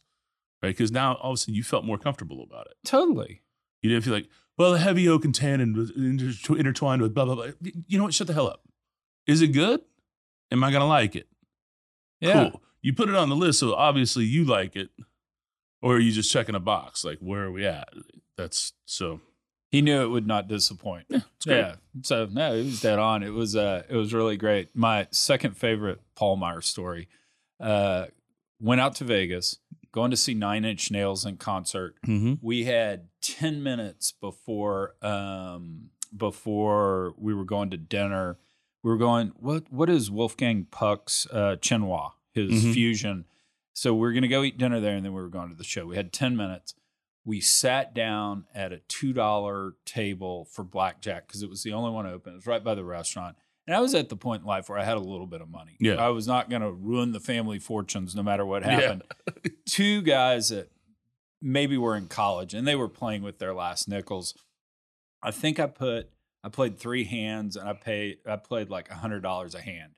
right 0.61 0.69
because 0.69 0.91
now 0.91 1.15
all 1.15 1.31
of 1.31 1.35
a 1.35 1.37
sudden 1.37 1.53
you 1.55 1.63
felt 1.63 1.85
more 1.85 1.97
comfortable 1.97 2.43
about 2.43 2.67
it 2.67 2.77
totally. 2.85 3.41
You 3.81 3.89
didn't 3.89 4.03
feel 4.03 4.13
like, 4.13 4.27
well, 4.57 4.73
the 4.73 4.79
heavy 4.79 5.07
oak 5.07 5.23
and 5.23 5.33
tannin 5.33 5.73
was 5.73 5.89
inter- 5.95 6.55
intertwined 6.57 7.01
with 7.01 7.13
blah, 7.13 7.23
blah, 7.25 7.35
blah. 7.35 7.47
You 7.87 7.97
know 7.97 8.03
what? 8.03 8.13
Shut 8.13 8.27
the 8.27 8.33
hell 8.33 8.47
up. 8.47 8.63
Is 9.25 9.41
it 9.41 9.49
good? 9.49 9.79
Am 10.51 10.63
I 10.65 10.69
going 10.69 10.81
to 10.81 10.85
like 10.87 11.15
it? 11.15 11.27
Yeah. 12.19 12.49
Cool. 12.49 12.61
You 12.81 12.93
put 12.93 13.07
it 13.07 13.15
on 13.15 13.29
the 13.29 13.37
list, 13.37 13.59
so 13.59 13.73
obviously 13.73 14.25
you 14.25 14.43
like 14.43 14.75
it, 14.75 14.89
or 15.81 15.95
are 15.95 15.99
you 15.99 16.11
just 16.11 16.29
checking 16.31 16.55
a 16.55 16.59
box? 16.59 17.05
Like, 17.05 17.19
where 17.19 17.43
are 17.43 17.51
we 17.51 17.65
at? 17.65 17.87
that's 18.39 18.73
so. 18.85 19.21
He 19.69 19.81
knew 19.81 20.01
it 20.01 20.07
would 20.07 20.25
not 20.25 20.47
disappoint. 20.47 21.05
Yeah, 21.09 21.19
it's 21.35 21.45
great. 21.45 21.57
Yeah. 21.57 21.75
So 22.01 22.27
no, 22.31 22.53
it 22.55 22.63
was 22.65 22.81
dead 22.81 22.97
on. 22.97 23.21
It 23.21 23.33
was 23.33 23.55
uh 23.55 23.83
it 23.87 23.95
was 23.95 24.13
really 24.13 24.35
great. 24.37 24.75
My 24.75 25.07
second 25.11 25.55
favorite 25.57 26.01
Pahlmeyer 26.17 26.63
story. 26.63 27.07
Uh 27.59 28.07
went 28.59 28.81
out 28.81 28.95
to 28.95 29.03
Vegas, 29.03 29.57
going 29.91 30.11
to 30.11 30.17
see 30.17 30.33
Nine 30.33 30.65
Inch 30.65 30.91
Nails 30.91 31.25
in 31.25 31.37
concert. 31.37 31.95
Mm-hmm. 32.05 32.33
We 32.41 32.65
had 32.65 33.07
10 33.21 33.61
minutes 33.63 34.11
before 34.11 34.95
um 35.01 35.89
before 36.15 37.13
we 37.17 37.33
were 37.33 37.45
going 37.45 37.69
to 37.71 37.77
dinner. 37.77 38.37
We 38.83 38.89
were 38.91 38.97
going, 38.97 39.33
what 39.35 39.71
what 39.71 39.89
is 39.89 40.09
Wolfgang 40.11 40.65
Puck's 40.69 41.27
uh 41.31 41.55
Chinois, 41.61 42.11
his 42.33 42.65
Mhm. 42.65 42.73
fusion. 42.73 43.25
So 43.73 43.93
we 43.93 44.07
are 44.07 44.13
gonna 44.13 44.27
go 44.27 44.43
eat 44.43 44.57
dinner 44.57 44.79
there 44.79 44.95
and 44.95 45.05
then 45.05 45.13
we 45.13 45.21
were 45.21 45.29
going 45.29 45.49
to 45.49 45.55
the 45.55 45.63
show. 45.63 45.85
We 45.85 45.95
had 45.95 46.11
10 46.13 46.35
minutes 46.37 46.75
we 47.25 47.41
sat 47.41 47.93
down 47.93 48.45
at 48.55 48.71
a 48.71 48.79
two 48.87 49.11
dollar 49.13 49.75
table 49.85 50.45
for 50.45 50.63
blackjack 50.63 51.27
because 51.27 51.43
it 51.43 51.49
was 51.49 51.61
the 51.63 51.73
only 51.73 51.91
one 51.91 52.07
open. 52.07 52.31
It 52.33 52.37
was 52.37 52.47
right 52.47 52.63
by 52.63 52.73
the 52.75 52.83
restaurant, 52.85 53.35
and 53.69 53.75
I 53.75 53.81
was 53.81 53.93
at 53.93 54.09
the 54.09 54.15
point 54.15 54.41
in 54.41 54.47
life 54.47 54.67
where 54.67 54.79
I 54.79 54.83
had 54.83 54.97
a 54.97 54.99
little 54.99 55.27
bit 55.27 55.41
of 55.41 55.47
money. 55.47 55.75
Yeah. 55.79 55.93
I 56.03 56.09
was 56.09 56.25
not 56.25 56.49
going 56.49 56.63
to 56.63 56.71
ruin 56.71 57.11
the 57.11 57.19
family 57.19 57.59
fortunes 57.59 58.15
no 58.15 58.23
matter 58.23 58.43
what 58.43 58.63
Yeah. 58.63 58.71
happened. 58.81 59.03
Two 59.67 60.01
guys 60.01 60.49
that 60.49 60.71
maybe 61.39 61.77
were 61.77 61.95
in 61.95 62.07
college 62.07 62.55
and 62.55 62.67
they 62.67 62.75
were 62.75 62.89
playing 62.89 63.21
with 63.21 63.37
their 63.37 63.53
last 63.53 63.87
nickels. 63.87 64.33
I 65.21 65.29
think 65.29 65.59
I 65.59 65.67
put 65.67 66.09
I 66.43 66.49
played 66.49 66.79
three 66.79 67.03
hands 67.03 67.55
and 67.57 67.69
I 67.69 67.73
paid 67.73 68.17
I 68.27 68.37
played 68.37 68.71
like 68.71 68.89
a 68.89 68.95
hundred 68.95 69.21
dollars 69.21 69.53
a 69.53 69.61
hand. 69.61 69.91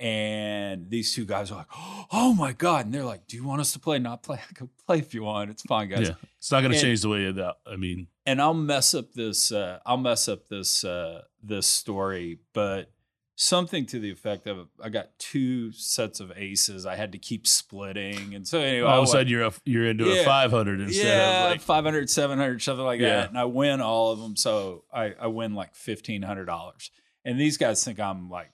And 0.00 0.90
these 0.90 1.14
two 1.14 1.24
guys 1.24 1.52
are 1.52 1.58
like, 1.58 1.68
"Oh 2.12 2.34
my 2.34 2.52
god!" 2.52 2.84
And 2.86 2.92
they're 2.92 3.04
like, 3.04 3.28
"Do 3.28 3.36
you 3.36 3.44
want 3.44 3.60
us 3.60 3.72
to 3.74 3.78
play? 3.78 4.00
Not 4.00 4.24
play? 4.24 4.38
I 4.38 4.52
go 4.52 4.68
play 4.86 4.98
if 4.98 5.14
you 5.14 5.22
want. 5.22 5.50
It's 5.50 5.62
fine, 5.62 5.88
guys." 5.88 6.08
Yeah, 6.08 6.14
it's 6.38 6.50
not 6.50 6.62
going 6.62 6.72
to 6.72 6.80
change 6.80 7.02
the 7.02 7.08
way 7.08 7.30
that. 7.30 7.54
I 7.64 7.76
mean, 7.76 8.08
and 8.26 8.42
I'll 8.42 8.54
mess 8.54 8.92
up 8.94 9.12
this 9.12 9.52
uh 9.52 9.78
I'll 9.86 9.96
mess 9.96 10.26
up 10.28 10.48
this 10.48 10.82
uh 10.84 11.22
this 11.44 11.68
story, 11.68 12.40
but 12.52 12.90
something 13.36 13.84
to 13.86 13.98
the 13.98 14.10
effect 14.10 14.46
of 14.46 14.68
I 14.82 14.88
got 14.90 15.18
two 15.18 15.72
sets 15.72 16.20
of 16.20 16.32
aces 16.36 16.86
I 16.86 16.94
had 16.96 17.12
to 17.12 17.18
keep 17.18 17.46
splitting. 17.46 18.34
And 18.34 18.46
so 18.46 18.60
anyway, 18.60 18.88
all 18.88 18.98
of 19.02 19.04
a 19.04 19.06
sudden 19.08 19.28
you're 19.28 19.42
a, 19.42 19.52
you're 19.64 19.86
into 19.86 20.10
a 20.10 20.24
500 20.24 20.80
instead 20.80 21.06
yeah, 21.06 21.44
of 21.44 21.50
like 21.50 21.60
500, 21.60 22.08
700, 22.08 22.62
something 22.62 22.84
like 22.84 23.00
Yeah. 23.00 23.08
that. 23.08 23.28
And 23.30 23.38
I 23.38 23.44
win 23.44 23.80
all 23.80 24.12
of 24.12 24.20
them. 24.20 24.36
So 24.36 24.84
I, 24.92 25.14
I 25.20 25.26
win 25.26 25.54
like 25.54 25.74
$1,500. 25.74 26.90
And 27.24 27.40
these 27.40 27.56
guys 27.58 27.82
think 27.84 27.98
I'm 27.98 28.30
like 28.30 28.50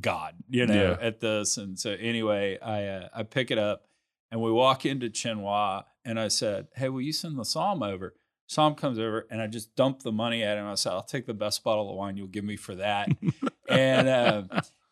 God, 0.00 0.34
you 0.48 0.66
know, 0.66 0.96
Yeah. 1.00 1.06
at 1.06 1.20
this. 1.20 1.56
And 1.56 1.78
so 1.78 1.92
anyway, 1.92 2.58
I, 2.60 2.84
uh, 2.86 3.08
I 3.14 3.22
pick 3.22 3.50
it 3.50 3.58
up 3.58 3.86
and 4.30 4.40
we 4.42 4.50
walk 4.50 4.84
into 4.84 5.08
Chinois 5.08 5.84
and 6.04 6.18
I 6.18 6.28
said, 6.28 6.66
Hey, 6.74 6.88
will 6.88 7.00
you 7.00 7.12
send 7.12 7.38
the 7.38 7.42
Somm 7.44 7.86
over? 7.86 8.14
Somm 8.48 8.76
comes 8.76 8.98
over 8.98 9.26
and 9.30 9.40
I 9.42 9.46
just 9.46 9.74
dump 9.76 10.02
the 10.02 10.12
money 10.12 10.42
at 10.42 10.56
him. 10.58 10.66
I 10.66 10.74
said, 10.76 10.92
I'll 10.92 11.02
take 11.02 11.26
the 11.26 11.34
best 11.34 11.64
bottle 11.64 11.90
of 11.90 11.96
wine 11.96 12.16
you'll 12.16 12.26
give 12.28 12.44
me 12.44 12.56
for 12.56 12.74
that. 12.76 13.08
and, 13.68 14.08
uh, 14.08 14.42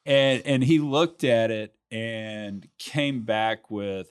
and, 0.05 0.43
and 0.45 0.65
he 0.65 0.79
looked 0.81 1.23
at 1.25 1.51
it 1.51 1.75
and 1.91 2.67
came 2.79 3.23
back 3.25 3.71
with, 3.71 4.09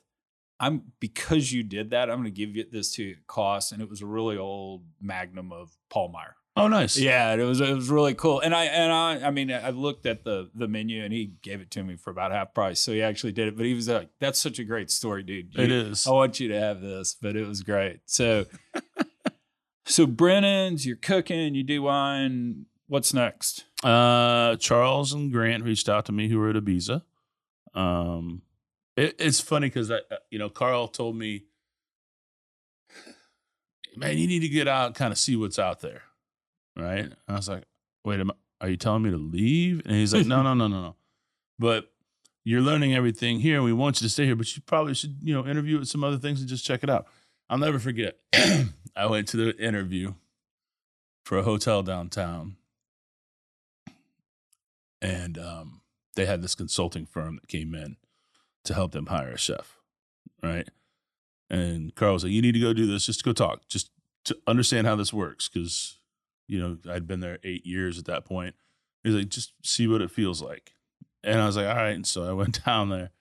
I'm 0.60 0.94
because 1.02 1.52
you 1.52 1.64
did 1.64 1.90
that. 1.90 2.10
I'm 2.10 2.20
going 2.20 2.26
to 2.26 2.32
give 2.32 2.56
you 2.56 2.64
this 2.72 2.94
to 2.96 3.12
at 3.12 3.28
cost, 3.28 3.74
and 3.74 3.82
it 3.82 3.90
was 3.90 4.02
a 4.02 4.06
really 4.06 4.38
old 4.38 4.84
Magnum 5.02 5.52
of 5.52 5.76
Pahlmeyer. 5.94 6.34
oh 6.56 6.68
nice 6.70 6.96
Yeah, 6.98 7.34
it 7.34 7.44
was 7.44 7.60
it 7.60 7.74
was 7.76 7.90
really 7.90 8.14
cool. 8.14 8.40
And 8.40 8.56
I 8.56 8.66
and 8.66 8.94
I 8.94 9.28
I 9.28 9.32
mean 9.32 9.52
I 9.52 9.72
looked 9.72 10.06
at 10.06 10.24
the 10.24 10.50
the 10.56 10.70
menu, 10.70 11.04
and 11.04 11.12
he 11.12 11.34
gave 11.42 11.60
it 11.60 11.70
to 11.72 11.84
me 11.84 11.98
for 11.98 12.12
about 12.12 12.32
half 12.32 12.54
price. 12.54 12.80
So 12.80 12.94
he 12.94 13.02
actually 13.02 13.34
did 13.34 13.50
it. 13.50 13.58
But 13.58 13.66
he 13.66 13.74
was 13.74 13.90
like, 13.90 14.10
"That's 14.22 14.40
such 14.40 14.58
a 14.60 14.64
great 14.64 14.90
story, 14.90 15.24
dude. 15.24 15.54
it 15.60 15.70
You- 15.70 15.76
is 15.76 16.08
I 16.08 16.12
want 16.12 16.40
you 16.40 16.48
to 16.50 16.60
have 16.60 16.80
this." 16.80 17.18
But 17.22 17.36
it 17.36 17.46
was 17.46 17.62
great. 17.62 18.00
So 18.06 18.46
so 19.86 20.06
Brennan's, 20.06 20.86
you're 20.86 20.96
cooking, 20.96 21.56
you 21.56 21.63
do 21.63 21.84
wine. 21.84 22.66
What's 22.88 23.13
next? 23.13 23.66
Uh, 23.84 24.56
Charles 24.58 25.13
and 25.13 25.32
Grant 25.32 25.63
reached 25.63 25.90
out 25.90 26.05
to 26.05 26.12
me 26.12 26.27
who 26.29 26.38
were 26.40 26.50
at 26.50 26.55
Ibiza. 26.55 27.01
Um, 27.74 28.42
it, 28.96 29.16
it's 29.20 29.40
funny 29.40 29.68
because 29.68 29.90
I, 29.92 29.96
uh, 29.96 30.18
you 30.29 30.40
know, 30.40 30.50
Carl 30.50 30.88
told 30.88 31.16
me, 31.16 31.46
"Man, 33.96 34.18
you 34.18 34.27
need 34.27 34.42
to 34.42 34.50
get 34.50 34.68
out, 34.68 34.88
and 34.88 34.96
kind 34.96 35.12
of 35.12 35.18
see 35.18 35.36
what's 35.36 35.57
out 35.57 35.81
there." 35.81 36.03
Right? 36.77 37.05
And 37.05 37.16
I 37.27 37.34
was 37.34 37.50
like, 37.50 37.64
"Wait, 38.05 38.20
am, 38.20 38.31
are 38.62 38.70
you 38.70 38.77
telling 38.77 39.03
me 39.03 39.12
to 39.12 39.18
leave?" 39.18 39.81
And 39.86 39.96
he's 39.96 40.14
like, 40.14 40.27
"No, 40.27 40.44
no, 40.44 40.53
no, 40.53 40.68
no, 40.68 40.81
no. 40.81 40.96
But 41.57 41.92
you're 42.44 42.62
learning 42.62 42.94
everything 42.94 43.40
here, 43.40 43.55
and 43.55 43.66
we 43.66 43.74
want 43.74 44.01
you 44.01 44.05
to 44.05 44.12
stay 44.12 44.25
here. 44.25 44.36
But 44.36 44.55
you 44.55 44.62
probably 44.62 44.94
should, 44.94 45.18
you 45.22 45.34
know, 45.34 45.48
interview 45.48 45.81
at 45.81 45.88
some 45.88 46.03
other 46.03 46.18
things 46.18 46.40
and 46.40 46.50
just 46.50 46.66
check 46.66 46.84
it 46.84 46.90
out." 46.90 47.07
I'll 47.53 47.59
never 47.59 47.77
forget. 47.77 48.18
I 48.96 49.05
went 49.05 49.27
to 49.27 49.37
the 49.37 49.55
interview 49.63 50.16
for 51.24 51.37
a 51.37 51.44
hotel 51.44 51.83
downtown 51.83 52.55
and 55.03 55.37
um, 55.37 55.81
they 56.16 56.25
had 56.25 56.42
this 56.42 56.55
consulting 56.55 57.05
firm 57.05 57.35
that 57.35 57.48
came 57.48 57.75
in 57.75 57.98
to 58.63 58.74
help 58.74 58.92
them 58.92 59.05
hire 59.05 59.33
a 59.33 59.37
chef, 59.37 59.77
right? 60.42 60.68
And 61.48 61.94
Carl 61.94 62.13
was 62.13 62.24
like, 62.24 62.33
"You 62.33 62.42
need 62.42 62.53
to 62.53 62.59
go 62.59 62.74
do 62.74 62.87
this. 62.87 63.05
Just 63.05 63.20
to 63.20 63.25
go 63.25 63.33
talk, 63.33 63.68
just 63.68 63.92
to 64.25 64.35
understand 64.48 64.87
how 64.87 64.96
this 64.96 65.13
works." 65.13 65.48
Because 65.48 66.00
you 66.48 66.59
know 66.59 66.79
I'd 66.92 67.05
been 67.05 67.20
there 67.20 67.37
eight 67.44 67.68
years 67.68 68.00
at 68.00 68.05
that 68.05 68.25
point. 68.25 68.55
He's 69.03 69.13
like, 69.13 69.29
"Just 69.29 69.53
see 69.61 69.85
what 69.85 70.01
it 70.01 70.09
feels 70.09 70.42
like." 70.42 70.74
And 71.24 71.39
I 71.39 71.46
was 71.46 71.55
like, 71.55 71.68
"All 71.68 71.75
right." 71.75 71.89
And 71.89 72.07
so 72.07 72.27
I 72.27 72.33
went 72.33 72.63
down 72.66 72.89
there, 72.89 73.11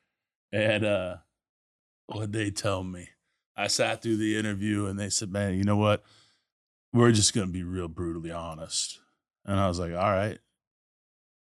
and 0.50 0.86
uh, 0.86 1.16
what 2.06 2.32
they 2.32 2.50
tell 2.50 2.82
me, 2.82 3.10
I 3.56 3.66
sat 3.66 4.02
through 4.02 4.16
the 4.16 4.36
interview, 4.36 4.86
and 4.86 4.98
they 4.98 5.10
said, 5.10 5.30
"Man, 5.30 5.54
you 5.54 5.64
know 5.64 5.76
what? 5.76 6.02
We're 6.92 7.12
just 7.12 7.34
gonna 7.34 7.48
be 7.48 7.62
real 7.62 7.88
brutally 7.88 8.30
honest." 8.30 9.00
And 9.44 9.58
I 9.58 9.68
was 9.68 9.78
like, 9.78 9.92
"All 9.92 10.10
right." 10.10 10.38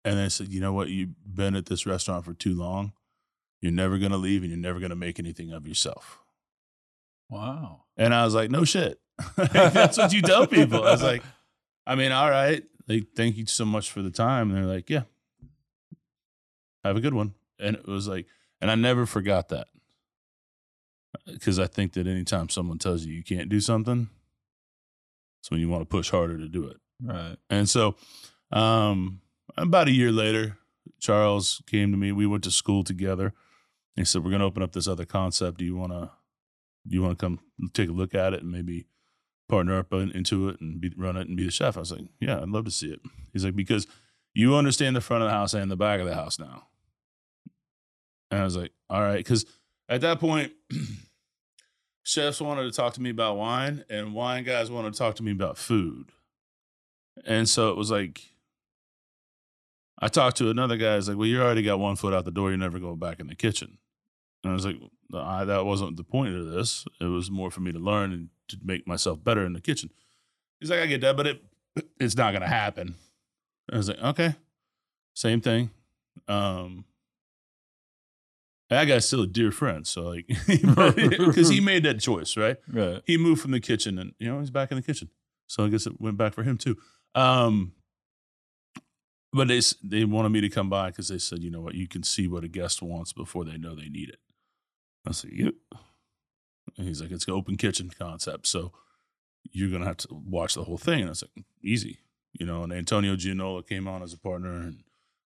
And 0.05 0.19
they 0.19 0.29
said, 0.29 0.49
you 0.49 0.59
know 0.59 0.73
what? 0.73 0.89
You've 0.89 1.13
been 1.25 1.55
at 1.55 1.67
this 1.67 1.85
restaurant 1.85 2.25
for 2.25 2.33
too 2.33 2.55
long. 2.55 2.91
You're 3.61 3.71
never 3.71 3.97
going 3.97 4.11
to 4.11 4.17
leave 4.17 4.41
and 4.41 4.51
you're 4.51 4.59
never 4.59 4.79
going 4.79 4.89
to 4.89 4.95
make 4.95 5.19
anything 5.19 5.51
of 5.51 5.67
yourself. 5.67 6.19
Wow. 7.29 7.83
And 7.95 8.13
I 8.13 8.25
was 8.25 8.35
like, 8.35 8.51
no 8.51 8.65
shit. 8.65 8.99
That's 9.37 9.97
what 9.97 10.11
you 10.11 10.21
tell 10.21 10.45
people. 10.45 10.83
I 10.83 10.91
was 10.91 11.03
like, 11.03 11.23
I 11.87 11.95
mean, 11.95 12.11
all 12.11 12.29
right. 12.29 12.63
Like, 12.87 13.07
thank 13.15 13.37
you 13.37 13.45
so 13.45 13.63
much 13.63 13.91
for 13.91 14.01
the 14.01 14.11
time. 14.11 14.49
And 14.49 14.57
they're 14.57 14.73
like, 14.73 14.89
yeah, 14.89 15.03
have 16.83 16.97
a 16.97 17.01
good 17.01 17.13
one. 17.13 17.33
And 17.57 17.77
it 17.77 17.87
was 17.87 18.07
like, 18.07 18.25
and 18.59 18.69
I 18.69 18.75
never 18.75 19.05
forgot 19.05 19.49
that. 19.49 19.67
Because 21.25 21.59
I 21.59 21.67
think 21.67 21.93
that 21.93 22.07
anytime 22.07 22.49
someone 22.49 22.79
tells 22.79 23.05
you 23.05 23.13
you 23.13 23.23
can't 23.23 23.49
do 23.49 23.59
something, 23.59 24.09
it's 25.41 25.51
when 25.51 25.59
you 25.59 25.69
want 25.69 25.81
to 25.81 25.85
push 25.85 26.09
harder 26.09 26.37
to 26.37 26.47
do 26.47 26.67
it. 26.67 26.77
Right. 27.01 27.35
And 27.49 27.69
so, 27.69 27.95
um, 28.51 29.21
about 29.57 29.87
a 29.87 29.91
year 29.91 30.11
later, 30.11 30.57
Charles 30.99 31.61
came 31.67 31.91
to 31.91 31.97
me. 31.97 32.11
We 32.11 32.25
went 32.25 32.43
to 32.45 32.51
school 32.51 32.83
together. 32.83 33.33
He 33.95 34.05
said, 34.05 34.23
"We're 34.23 34.31
going 34.31 34.39
to 34.39 34.45
open 34.45 34.63
up 34.63 34.71
this 34.71 34.87
other 34.87 35.05
concept. 35.05 35.57
Do 35.57 35.65
you 35.65 35.75
want 35.75 35.91
to? 35.91 36.11
Do 36.87 36.95
you 36.95 37.01
want 37.01 37.19
to 37.19 37.23
come 37.23 37.39
take 37.73 37.89
a 37.89 37.93
look 37.93 38.15
at 38.15 38.33
it 38.33 38.41
and 38.41 38.51
maybe 38.51 38.87
partner 39.47 39.77
up 39.77 39.93
into 39.93 40.49
it 40.49 40.59
and 40.59 40.81
be, 40.81 40.91
run 40.97 41.17
it 41.17 41.27
and 41.27 41.37
be 41.37 41.45
the 41.45 41.51
chef?" 41.51 41.77
I 41.77 41.81
was 41.81 41.91
like, 41.91 42.05
"Yeah, 42.19 42.41
I'd 42.41 42.49
love 42.49 42.65
to 42.65 42.71
see 42.71 42.91
it." 42.91 43.01
He's 43.31 43.45
like, 43.45 43.55
"Because 43.55 43.85
you 44.33 44.55
understand 44.55 44.95
the 44.95 45.01
front 45.01 45.23
of 45.23 45.29
the 45.29 45.33
house 45.33 45.53
and 45.53 45.69
the 45.69 45.75
back 45.75 45.99
of 45.99 46.07
the 46.07 46.15
house 46.15 46.39
now." 46.39 46.67
And 48.31 48.41
I 48.41 48.43
was 48.43 48.57
like, 48.57 48.71
"All 48.89 49.01
right," 49.01 49.17
because 49.17 49.45
at 49.89 50.01
that 50.01 50.19
point. 50.19 50.51
Chefs 52.05 52.41
wanted 52.41 52.63
to 52.63 52.71
talk 52.71 52.93
to 52.95 53.01
me 53.01 53.09
about 53.09 53.37
wine, 53.37 53.85
and 53.89 54.13
wine 54.13 54.43
guys 54.43 54.69
wanted 54.69 54.91
to 54.91 54.99
talk 54.99 55.15
to 55.15 55.23
me 55.23 55.31
about 55.31 55.57
food. 55.57 56.11
And 57.25 57.47
so 57.47 57.69
it 57.69 57.77
was 57.77 57.89
like, 57.89 58.21
I 59.99 60.09
talked 60.09 60.37
to 60.37 60.49
another 60.49 60.75
guy. 60.75 60.95
He's 60.95 61.07
like, 61.07 61.17
"Well, 61.17 61.27
you 61.27 61.41
already 61.41 61.63
got 61.63 61.79
one 61.79 61.95
foot 61.95 62.13
out 62.13 62.25
the 62.25 62.31
door. 62.31 62.49
You're 62.49 62.57
never 62.57 62.79
going 62.79 62.99
back 62.99 63.21
in 63.21 63.27
the 63.27 63.35
kitchen." 63.35 63.77
And 64.43 64.51
I 64.51 64.53
was 64.53 64.65
like, 64.65 64.75
I, 65.13 65.45
"That 65.45 65.65
wasn't 65.65 65.95
the 65.95 66.03
point 66.03 66.35
of 66.35 66.51
this. 66.51 66.85
It 66.99 67.05
was 67.05 67.31
more 67.31 67.49
for 67.49 67.61
me 67.61 67.71
to 67.71 67.79
learn 67.79 68.11
and 68.11 68.29
to 68.49 68.57
make 68.61 68.85
myself 68.85 69.23
better 69.23 69.45
in 69.45 69.53
the 69.53 69.61
kitchen." 69.61 69.91
He's 70.59 70.69
like, 70.69 70.79
"I 70.79 70.87
get 70.87 71.01
that, 71.01 71.15
but 71.15 71.27
it 71.27 71.43
it's 71.99 72.17
not 72.17 72.31
going 72.31 72.41
to 72.41 72.49
happen." 72.49 72.95
I 73.71 73.77
was 73.77 73.87
like, 73.87 74.03
"Okay, 74.03 74.35
same 75.13 75.39
thing." 75.39 75.69
Um, 76.27 76.83
that 78.73 78.85
guy's 78.85 79.05
still 79.05 79.21
a 79.21 79.27
dear 79.27 79.51
friend, 79.51 79.85
so 79.85 80.01
like, 80.03 80.27
because 80.47 81.49
he 81.55 81.59
made 81.59 81.83
that 81.83 81.99
choice, 81.99 82.37
right? 82.37 82.57
Right. 82.71 83.01
he 83.05 83.17
moved 83.17 83.41
from 83.41 83.51
the 83.51 83.59
kitchen 83.59 83.97
and 83.99 84.13
you 84.19 84.31
know 84.31 84.39
he's 84.39 84.51
back 84.51 84.71
in 84.71 84.77
the 84.77 84.83
kitchen. 84.83 85.09
So 85.47 85.65
i 85.65 85.69
guess 85.69 85.85
it 85.85 85.99
went 85.99 86.17
back 86.17 86.33
for 86.33 86.43
him 86.43 86.57
too. 86.57 86.77
Um 87.15 87.73
but 89.31 89.47
they 89.47 89.61
they 89.83 90.05
wanted 90.05 90.29
me 90.29 90.41
to 90.41 90.49
come 90.49 90.69
by 90.69 90.89
because 90.89 91.07
they 91.07 91.17
said 91.17 91.43
you 91.43 91.51
know 91.51 91.61
what? 91.61 91.75
You 91.75 91.87
can 91.87 92.03
see 92.03 92.27
what 92.27 92.43
a 92.43 92.47
guest 92.47 92.81
wants 92.81 93.13
before 93.13 93.43
they 93.45 93.57
know 93.57 93.75
they 93.75 93.89
need 93.89 94.09
it. 94.09 94.19
I 95.07 95.11
said 95.11 95.31
yep. 95.33 95.55
And 96.77 96.87
he's 96.87 97.01
like 97.01 97.11
it's 97.11 97.27
an 97.27 97.33
open 97.33 97.57
kitchen 97.57 97.91
concept 97.97 98.47
so 98.47 98.71
you're 99.51 99.69
gonna 99.69 99.85
have 99.85 99.97
to 99.97 100.07
watch 100.11 100.55
the 100.55 100.63
whole 100.63 100.77
thing. 100.77 101.01
And 101.01 101.09
i 101.09 101.11
was 101.11 101.23
like 101.23 101.45
easy. 101.61 101.99
You 102.31 102.45
know 102.45 102.63
and 102.63 102.73
antonio 102.73 103.15
gianola 103.15 103.63
came 103.63 103.87
on 103.87 104.01
as 104.01 104.13
a 104.13 104.17
partner 104.17 104.53
and 104.53 104.83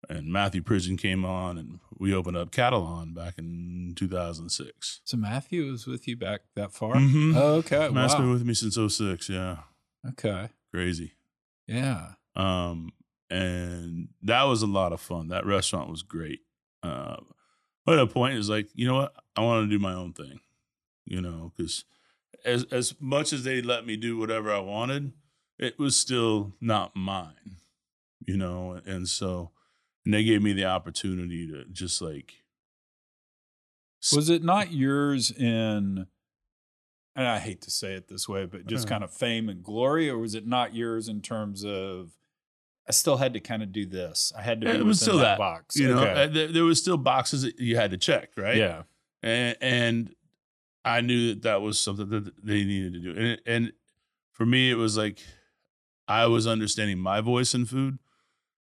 and 0.10 0.28
Matthew 0.32 0.62
Pridgen 0.62 0.98
came 0.98 1.26
on, 1.26 1.58
and 1.58 1.80
we 1.98 2.14
opened 2.14 2.38
up 2.38 2.52
Catalan 2.52 3.14
back 3.14 3.38
in 3.38 3.94
2006. 3.96 5.02
So 5.04 5.18
Matthew 5.18 5.70
was 5.72 5.86
with 5.88 6.08
you 6.08 6.16
back 6.16 6.42
that 6.56 6.72
far? 6.74 6.96
Mhm. 6.96 7.36
Oh, 7.36 7.56
okay. 7.56 7.90
Matt's 7.90 8.14
wow. 8.14 8.20
been 8.22 8.32
with 8.32 8.46
me 8.46 8.54
since 8.54 8.78
06. 8.78 9.30
Yeah, 9.30 9.64
Okay. 10.08 10.50
crazy. 10.74 11.14
Yeah. 11.68 12.14
Um, 12.36 12.92
and 13.30 14.10
that 14.22 14.44
was 14.44 14.62
a 14.62 14.68
lot 14.68 14.94
of 14.94 15.02
fun. 15.02 15.28
That 15.30 15.46
restaurant 15.46 15.90
was 15.90 16.04
great. 16.04 16.42
Uh, 16.82 17.18
but 17.86 17.96
at 17.96 18.04
a 18.04 18.08
point, 18.08 18.36
is 18.38 18.50
like, 18.50 18.70
you 18.74 18.88
know 18.88 18.96
what? 18.96 19.14
I 19.36 19.42
want 19.42 19.66
to 19.70 19.70
do 19.70 19.80
my 19.82 19.94
own 19.94 20.14
thing. 20.14 20.40
You 21.06 21.22
know, 21.22 21.52
because 21.56 21.86
as 22.46 22.66
as 22.66 22.94
much 23.00 23.32
as 23.34 23.44
they 23.44 23.62
let 23.62 23.86
me 23.86 23.96
do 23.98 24.18
whatever 24.18 24.52
I 24.52 24.60
wanted, 24.60 25.14
it 25.58 25.80
was 25.80 25.96
still 25.98 26.54
not 26.62 26.96
mine. 26.96 27.58
You 28.26 28.36
know, 28.38 28.82
and 28.86 29.08
so 29.08 29.52
and 30.08 30.14
they 30.14 30.24
gave 30.24 30.42
me 30.42 30.54
the 30.54 30.64
opportunity 30.64 31.46
to 31.48 31.66
just 31.72 32.02
like 32.02 32.36
Was 34.14 34.30
it 34.30 34.42
not 34.44 34.72
yours 34.72 35.32
in, 35.32 36.08
and 37.16 37.28
I 37.28 37.40
hate 37.40 37.62
to 37.64 37.72
say 37.72 37.94
it 37.94 38.08
this 38.08 38.30
way, 38.30 38.46
but 38.46 38.66
just 38.68 38.86
Uh. 38.86 38.90
kind 38.90 39.04
of 39.04 39.12
fame 39.14 39.50
and 39.50 39.62
glory, 39.64 40.10
or 40.10 40.18
was 40.18 40.34
it 40.36 40.48
not 40.48 40.74
yours 40.74 41.10
in 41.10 41.22
terms 41.22 41.66
of, 41.66 42.12
I 42.88 42.92
still 42.94 43.18
had 43.18 43.34
to 43.34 43.40
kind 43.42 43.62
of 43.64 43.72
do 43.74 43.86
this. 43.86 44.32
I 44.38 44.44
had 44.44 44.62
to. 44.62 44.72
Be 44.72 44.78
It 44.80 44.86
was 44.86 45.02
still 45.02 45.18
that, 45.18 45.38
box. 45.38 45.76
you 45.76 45.90
know 45.90 46.00
Okay. 46.00 46.24
uh, 46.24 46.28
there, 46.28 46.48
there 46.48 46.64
was 46.64 46.80
still 46.80 46.98
boxes 46.98 47.42
that 47.42 47.60
you 47.60 47.76
had 47.76 47.92
to 47.92 47.98
check, 47.98 48.30
right? 48.38 48.56
Yeah. 48.56 48.84
and, 49.22 49.58
and 49.60 50.16
I 50.86 51.02
knew 51.02 51.34
that 51.34 51.42
that 51.42 51.62
was 51.62 51.78
something 51.80 52.08
that 52.10 52.32
they 52.46 52.64
needed 52.64 52.94
to 52.94 53.00
do. 53.00 53.12
And, 53.20 53.42
and 53.46 53.74
for 54.32 54.46
me, 54.46 54.72
it 54.72 54.76
was 54.76 54.96
like 54.96 55.20
I 56.08 56.28
was 56.28 56.48
understanding 56.48 56.98
my 57.00 57.20
voice 57.20 57.54
in 57.54 57.66
food, 57.66 58.00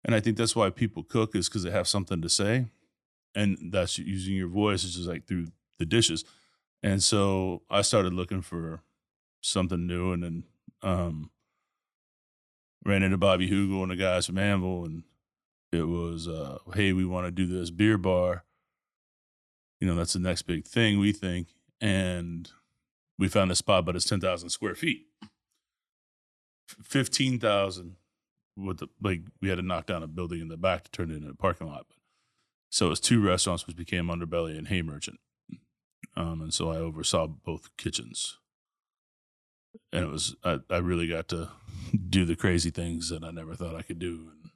and 0.04 0.14
I 0.14 0.20
think 0.20 0.36
that's 0.36 0.56
why 0.56 0.70
people 0.70 1.02
cook 1.02 1.34
is 1.34 1.48
because 1.48 1.62
they 1.62 1.70
have 1.70 1.88
something 1.88 2.22
to 2.22 2.28
say, 2.28 2.66
and 3.34 3.58
that's 3.70 3.98
using 3.98 4.34
your 4.34 4.48
voice 4.48 4.84
is 4.84 4.94
just 4.94 5.08
like 5.08 5.26
through 5.26 5.48
the 5.78 5.86
dishes. 5.86 6.24
And 6.82 7.02
so 7.02 7.62
I 7.70 7.82
started 7.82 8.12
looking 8.12 8.42
for 8.42 8.82
something 9.40 9.86
new, 9.86 10.12
and 10.12 10.22
then 10.22 10.44
um, 10.82 11.30
ran 12.84 13.02
into 13.02 13.18
Bobby 13.18 13.48
Heugel 13.48 13.82
and 13.82 13.90
the 13.90 13.96
guys 13.96 14.26
from 14.26 14.38
Anvil, 14.38 14.84
and 14.84 15.02
it 15.72 15.84
was, 15.84 16.26
uh, 16.26 16.58
hey, 16.74 16.92
we 16.92 17.04
want 17.04 17.26
to 17.26 17.30
do 17.30 17.46
this 17.46 17.70
beer 17.70 17.98
bar. 17.98 18.44
You 19.80 19.86
know 19.86 19.94
that's 19.94 20.12
the 20.12 20.18
next 20.18 20.42
big 20.42 20.66
thing 20.66 20.98
we 20.98 21.12
think. 21.12 21.48
And 21.80 22.50
we 23.18 23.28
found 23.28 23.50
a 23.50 23.56
spot 23.56 23.84
but 23.84 23.96
it's 23.96 24.04
10,000 24.04 24.50
square 24.50 24.74
feet. 24.74 25.06
15,000 26.84 27.96
with 28.66 28.78
the 28.78 28.88
like 29.02 29.22
we 29.40 29.48
had 29.48 29.56
to 29.56 29.62
knock 29.62 29.86
down 29.86 30.02
a 30.02 30.06
building 30.06 30.40
in 30.40 30.48
the 30.48 30.56
back 30.56 30.84
to 30.84 30.90
turn 30.90 31.10
it 31.10 31.16
into 31.16 31.28
a 31.30 31.34
parking 31.34 31.66
lot 31.66 31.86
so 32.70 32.86
it 32.86 32.90
was 32.90 33.00
two 33.00 33.24
restaurants 33.24 33.66
which 33.66 33.76
became 33.76 34.06
underbelly 34.06 34.56
and 34.56 34.68
hay 34.68 34.82
merchant 34.82 35.18
um, 36.16 36.40
and 36.42 36.52
so 36.54 36.70
i 36.70 36.76
oversaw 36.76 37.26
both 37.26 37.74
kitchens 37.76 38.38
and 39.92 40.04
it 40.04 40.08
was 40.10 40.36
I, 40.44 40.58
I 40.68 40.78
really 40.78 41.06
got 41.08 41.28
to 41.28 41.48
do 42.08 42.24
the 42.24 42.36
crazy 42.36 42.70
things 42.70 43.08
that 43.10 43.24
i 43.24 43.30
never 43.30 43.54
thought 43.54 43.74
i 43.76 43.82
could 43.82 43.98
do 43.98 44.28
and 44.30 44.50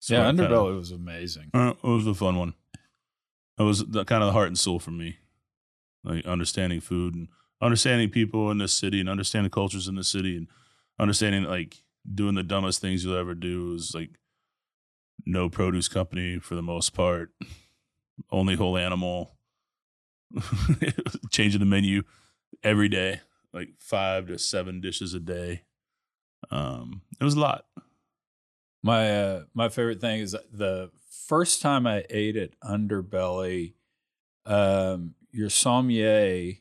so 0.00 0.14
yeah. 0.14 0.22
I 0.22 0.30
kinda- 0.30 0.48
Underbelly 0.48 0.76
was 0.76 0.92
amazing. 0.92 1.50
uh, 1.54 1.74
it 1.82 1.86
was 1.88 2.06
a 2.06 2.14
fun 2.14 2.36
one. 2.36 2.54
It 3.58 3.64
was 3.64 3.84
the, 3.84 4.04
kind 4.04 4.22
of 4.22 4.28
the 4.28 4.32
heart 4.32 4.46
and 4.46 4.56
soul 4.56 4.78
for 4.78 4.92
me, 4.92 5.16
like 6.04 6.24
understanding 6.24 6.80
food 6.80 7.16
and 7.16 7.26
understanding 7.60 8.08
people 8.08 8.48
in 8.52 8.58
this 8.58 8.72
city 8.72 9.00
and 9.00 9.08
understanding 9.08 9.50
cultures 9.50 9.88
in 9.88 9.96
the 9.96 10.04
city 10.04 10.36
and 10.36 10.46
understanding 11.00 11.42
like 11.42 11.82
doing 12.12 12.34
the 12.34 12.42
dumbest 12.42 12.80
things 12.80 13.04
you'll 13.04 13.16
ever 13.16 13.34
do 13.34 13.74
is 13.74 13.92
like 13.94 14.10
no 15.26 15.48
produce 15.48 15.88
company 15.88 16.38
for 16.38 16.54
the 16.54 16.62
most 16.62 16.94
part, 16.94 17.30
only 18.30 18.54
whole 18.54 18.76
animal, 18.76 19.36
changing 21.30 21.60
the 21.60 21.66
menu 21.66 22.02
every 22.62 22.88
day, 22.88 23.20
like 23.52 23.70
five 23.78 24.26
to 24.28 24.38
seven 24.38 24.80
dishes 24.80 25.14
a 25.14 25.20
day. 25.20 25.62
Um, 26.50 27.02
it 27.20 27.24
was 27.24 27.34
a 27.34 27.40
lot. 27.40 27.66
My 28.82 29.10
uh, 29.10 29.42
my 29.54 29.68
favorite 29.68 30.00
thing 30.00 30.20
is 30.20 30.36
the 30.52 30.90
first 31.26 31.60
time 31.60 31.86
I 31.86 32.04
ate 32.10 32.36
at 32.36 32.58
Underbelly, 32.60 33.74
um, 34.46 35.14
your 35.30 35.50
sommelier 35.50 36.54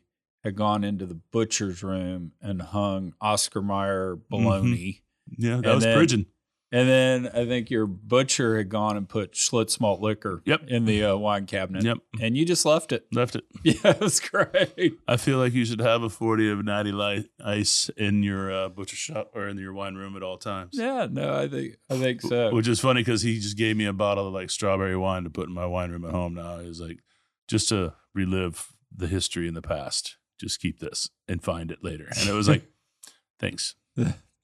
had 0.44 0.56
gone 0.56 0.84
into 0.84 1.06
the 1.06 1.20
butcher's 1.32 1.84
room 1.84 2.32
and 2.42 2.62
hung 2.62 3.14
Oscar 3.22 3.62
Mayer 3.62 4.18
bologna. 4.30 5.04
Yeah, 5.38 5.58
that 5.58 5.66
And 5.66 5.76
was 5.76 5.84
then- 5.84 5.98
Pridgen. 5.98 6.26
And 6.70 6.90
then 6.90 7.28
I 7.34 7.46
think 7.46 7.70
your 7.70 7.88
butcher 7.88 8.58
had 8.58 8.68
gone 8.68 8.98
and 8.98 9.08
put 9.08 9.32
Schlitz 9.32 9.80
malt 9.80 10.02
liquor 10.02 10.42
Yep. 10.46 10.64
in 10.68 10.84
the 10.84 11.02
uh, 11.02 11.16
wine 11.16 11.46
cabinet. 11.46 11.86
Yep, 11.86 12.00
And 12.20 12.36
you 12.36 12.44
just 12.44 12.66
left 12.66 12.92
it. 12.92 13.08
left 13.14 13.38
it. 13.38 13.46
Yeah, 13.64 13.92
it 13.92 14.02
was 14.02 14.20
great. 14.20 14.98
I 15.08 15.16
feel 15.16 15.38
like 15.38 15.54
you 15.54 15.64
should 15.64 15.80
have 15.80 16.04
a 16.04 16.10
40 16.10 16.50
of 16.52 16.66
Natty 16.66 16.92
Light 16.92 17.28
Ice 17.42 17.90
in 17.96 18.22
your 18.22 18.52
uh, 18.52 18.68
butcher 18.68 18.98
shop 18.98 19.32
or 19.34 19.48
in 19.48 19.58
your 19.58 19.72
wine 19.72 19.96
room 19.96 20.18
at 20.18 20.24
all 20.24 20.38
times. 20.38 20.72
Yeah, 20.74 21.08
no, 21.10 21.34
I 21.40 21.48
think 21.48 21.78
I 21.90 21.96
think 21.98 22.22
so. 22.22 22.54
Which 22.54 22.68
is 22.68 22.82
funny 22.82 23.00
because 23.00 23.22
he 23.22 23.40
just 23.40 23.56
gave 23.58 23.78
me 23.78 23.86
a 23.86 23.94
bottle 23.94 24.28
of 24.28 24.34
like 24.34 24.50
strawberry 24.50 24.98
wine 24.98 25.24
to 25.24 25.30
put 25.30 25.48
in 25.48 25.54
my 25.54 25.66
wine 25.66 25.92
room 25.92 26.04
at 26.04 26.12
home 26.12 26.34
now. 26.34 26.60
He's 26.60 26.82
like, 26.82 27.00
just 27.48 27.70
to 27.70 27.94
relive 28.14 28.74
the 28.94 29.08
history 29.08 29.48
in 29.48 29.54
the 29.54 29.62
past, 29.62 30.18
just 30.38 30.60
keep 30.60 30.80
this 30.82 31.10
and 31.30 31.42
find 31.42 31.72
it 31.72 31.82
later. 31.82 32.08
And 32.20 32.28
it 32.28 32.34
was 32.34 32.50
like, 32.50 32.66
thanks. 33.40 33.76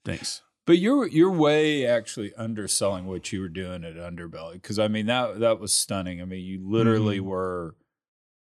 Thanks. 0.05 0.41
But 0.65 0.77
you're 0.77 1.07
you're 1.07 1.31
way 1.31 1.85
actually 1.85 2.33
underselling 2.35 3.05
what 3.05 3.31
you 3.33 3.41
were 3.41 3.49
doing 3.49 3.83
at 3.83 3.95
Underbelly 3.95 4.53
because 4.53 4.79
I 4.79 4.87
mean 4.87 5.07
that 5.07 5.39
that 5.41 5.59
was 5.59 5.73
stunning. 5.73 6.21
I 6.21 6.25
mean 6.25 6.43
you 6.45 6.61
literally 6.65 7.17
Mm-hmm. 7.19 7.27
were 7.27 7.75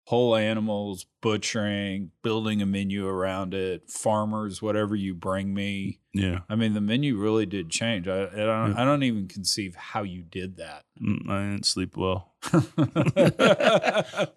whole 0.06 0.36
animals 0.36 1.06
butchering, 1.22 2.12
building 2.22 2.62
a 2.62 2.66
menu 2.66 3.08
around 3.08 3.54
it, 3.54 3.90
farmers, 3.90 4.62
whatever 4.62 4.94
you 4.96 5.14
bring 5.16 5.54
me. 5.54 6.00
Yeah. 6.14 6.40
I 6.50 6.56
mean 6.56 6.74
the 6.74 6.82
menu 6.82 7.18
really 7.18 7.46
did 7.46 7.70
change. 7.70 8.08
I 8.08 8.24
I 8.26 8.36
don't, 8.36 8.72
Yeah. 8.72 8.82
I 8.82 8.86
don't 8.86 9.04
even 9.04 9.28
conceive 9.28 9.74
how 9.76 10.04
you 10.04 10.22
did 10.22 10.58
that. 10.58 10.84
Mm, 11.02 11.30
I 11.30 11.50
didn't 11.52 11.66
sleep 11.66 11.96
well. 11.98 12.34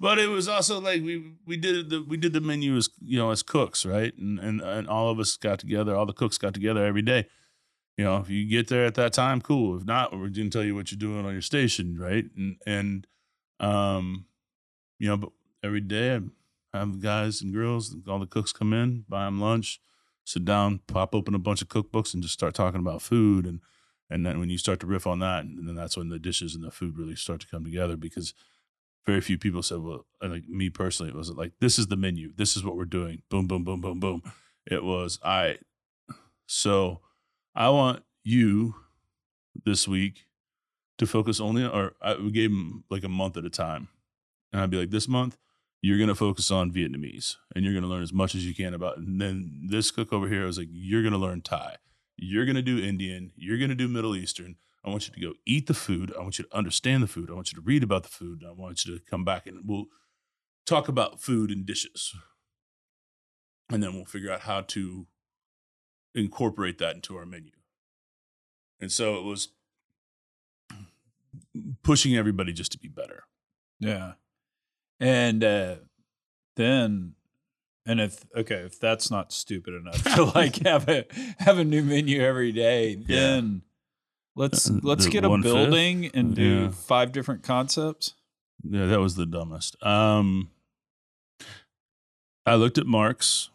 but 0.01 0.18
it 0.18 0.29
was 0.31 0.49
also 0.49 0.81
like 0.81 1.03
we 1.03 1.33
we 1.47 1.57
did 1.57 1.90
the 1.90 2.03
we 2.03 2.16
did 2.16 2.33
the 2.33 2.40
menu 2.40 2.77
as 2.77 2.88
you 3.03 3.18
know 3.18 3.31
as 3.31 3.42
cooks 3.42 3.85
right 3.85 4.16
and 4.18 4.38
and 4.38 4.61
and 4.61 4.88
all 4.88 5.11
of 5.11 5.18
us 5.18 5.37
got 5.37 5.59
together 5.59 5.94
all 5.97 6.07
the 6.07 6.12
cooks 6.12 6.38
got 6.38 6.55
together 6.55 6.85
every 6.85 7.03
day 7.03 7.27
you 7.97 8.05
know 8.05 8.17
if 8.19 8.29
you 8.29 8.49
get 8.49 8.69
there 8.69 8.85
at 8.85 8.95
that 8.95 9.13
time 9.13 9.41
cool 9.41 9.77
if 9.77 9.85
not 9.85 10.13
we're 10.13 10.29
going 10.29 10.33
to 10.33 10.51
tell 10.51 10.65
you 10.65 10.75
what 10.75 10.91
you're 10.91 10.99
doing 10.99 11.25
on 11.25 11.33
your 11.33 11.43
station 11.43 11.99
right 11.99 12.27
and 12.37 12.57
and 12.67 13.07
um 13.61 14.27
you 14.99 15.09
know 15.09 15.17
but 15.17 15.31
every 15.63 15.81
day 15.81 16.21
i 16.73 16.79
have 16.79 17.01
guys 17.01 17.41
and 17.43 17.53
girls 17.53 17.95
all 18.09 18.19
the 18.19 18.27
cooks 18.27 18.53
come 18.53 18.73
in 18.73 19.05
buy 19.09 19.25
them 19.25 19.41
lunch 19.41 19.81
sit 20.25 20.45
down 20.45 20.81
pop 20.87 21.15
open 21.15 21.35
a 21.35 21.39
bunch 21.39 21.63
of 21.63 21.69
cookbooks 21.69 22.15
and 22.15 22.23
just 22.23 22.35
start 22.35 22.55
talking 22.55 22.81
about 22.81 23.03
food 23.03 23.47
and 23.47 23.61
and 24.11 24.25
then 24.25 24.39
when 24.39 24.51
you 24.51 24.59
start 24.59 24.81
to 24.81 24.87
riff 24.87 25.07
on 25.07 25.21
that, 25.21 25.45
and 25.45 25.67
then 25.67 25.75
that's 25.75 25.97
when 25.97 26.09
the 26.09 26.19
dishes 26.19 26.55
and 26.55 26.63
the 26.63 26.71
food 26.71 26.99
really 26.99 27.17
start 27.17 27.41
to 27.41 27.47
come 27.47 27.65
together 27.65 27.97
because 27.97 28.35
very 29.07 29.21
few 29.21 29.39
people 29.39 29.63
said, 29.63 29.79
well, 29.81 30.07
like 30.23 30.47
me 30.49 30.71
personally, 30.71 31.11
it 31.11 31.17
wasn't 31.17 31.39
like, 31.39 31.53
this 31.61 31.79
is 31.79 31.89
the 31.89 31.97
menu. 31.97 32.33
This 32.35 32.57
is 32.57 32.65
what 32.65 32.77
we're 32.77 32.85
doing. 32.85 33.23
Boom, 33.29 33.47
boom, 33.47 33.65
boom, 33.65 33.81
boom, 33.81 34.01
boom. 34.01 34.23
It 34.67 34.85
was, 34.85 35.19
all 35.23 35.31
right. 35.31 35.61
So 36.47 37.01
I 37.55 37.69
want 37.71 38.03
you 38.25 38.75
this 39.64 39.87
week 39.87 40.27
to 40.99 41.07
focus 41.07 41.40
only, 41.40 41.64
or 41.64 41.95
I, 42.03 42.17
we 42.17 42.31
gave 42.31 42.51
them 42.51 42.85
like 42.90 43.05
a 43.05 43.09
month 43.09 43.37
at 43.37 43.45
a 43.45 43.51
time. 43.51 43.88
And 44.53 44.61
I'd 44.61 44.71
be 44.71 44.79
like, 44.79 44.90
this 44.90 45.09
month, 45.09 45.37
you're 45.83 45.99
going 45.99 46.09
to 46.09 46.14
focus 46.14 46.51
on 46.51 46.73
Vietnamese 46.73 47.37
and 47.55 47.64
you're 47.64 47.75
going 47.75 47.83
to 47.83 47.88
learn 47.88 48.03
as 48.03 48.12
much 48.12 48.35
as 48.35 48.47
you 48.47 48.55
can 48.55 48.73
about. 48.75 48.97
And 48.97 49.21
then 49.21 49.67
this 49.69 49.90
cook 49.90 50.12
over 50.12 50.29
here 50.29 50.45
I 50.45 50.47
was 50.47 50.59
like, 50.59 50.69
you're 50.71 51.03
going 51.03 51.12
to 51.12 51.19
learn 51.19 51.43
Thai. 51.43 51.77
You're 52.17 52.47
going 52.47 52.57
to 52.57 52.62
do 52.62 52.79
Indian. 52.79 53.33
You're 53.37 53.59
going 53.59 53.71
to 53.71 53.75
do 53.75 53.88
Middle 53.88 54.17
Eastern. 54.17 54.57
I 54.85 54.90
want 54.90 55.09
you 55.09 55.14
to 55.14 55.21
go 55.21 55.35
eat 55.47 55.67
the 55.67 55.75
food. 55.75 56.12
I 56.19 56.23
want 56.23 56.38
you 56.38 56.45
to 56.45 56.57
understand 56.57 57.03
the 57.03 57.07
food. 57.09 57.31
I 57.31 57.35
want 57.35 57.53
you 57.53 57.57
to 57.57 57.64
read 57.64 57.83
about 57.83 58.03
the 58.03 58.09
food. 58.09 58.45
I 58.47 58.53
want 58.53 58.85
you 58.85 58.97
to 58.97 59.05
come 59.05 59.25
back 59.25 59.47
and 59.47 59.61
we'll 59.67 59.87
talk 60.67 60.88
about 60.88 61.21
food 61.21 61.51
and 61.51 61.67
dishes. 61.67 62.14
And 63.71 63.83
then 63.83 63.95
we'll 63.95 64.05
figure 64.05 64.31
out 64.31 64.40
how 64.40 64.62
to 64.62 65.07
incorporate 66.14 66.79
that 66.79 66.94
into 66.94 67.16
our 67.16 67.27
menu. 67.27 67.50
And 68.81 68.90
so 68.92 69.16
it 69.16 69.24
was 69.24 69.48
pushing 71.83 72.16
everybody 72.16 72.53
just 72.53 72.72
to 72.72 72.79
be 72.79 72.88
better. 72.88 73.24
Yeah. 73.81 74.12
And 75.00 75.42
uh 75.42 75.77
then 76.57 77.14
and 77.87 78.00
if 78.00 78.24
okay, 78.35 78.57
if 78.57 78.79
that's 78.81 79.11
not 79.11 79.33
stupid 79.33 79.74
enough 79.74 80.03
to 80.14 80.24
like 80.35 80.57
have 80.64 80.88
a 80.88 81.05
have 81.38 81.59
a 81.59 81.64
new 81.64 81.83
menu 81.83 82.22
every 82.22 82.53
day, 82.53 82.94
then 82.94 83.62
let's 84.37 84.70
Uh, 84.70 84.79
let's 84.83 85.05
the 85.05 85.11
get 85.11 85.24
a 85.24 85.29
one-fifth? 85.29 85.53
building 85.53 86.07
and 86.14 86.35
do 86.35 86.42
Yeah. 86.62 86.68
five 86.70 87.12
different 87.12 87.42
concepts. 87.42 88.14
Yeah, 88.62 88.87
that 88.87 89.00
was 89.00 89.16
the 89.16 89.27
dumbest. 89.27 89.77
Um, 89.85 90.50
I 92.46 92.55
looked 92.55 92.79
at 92.79 92.87
Mark's 92.87 93.50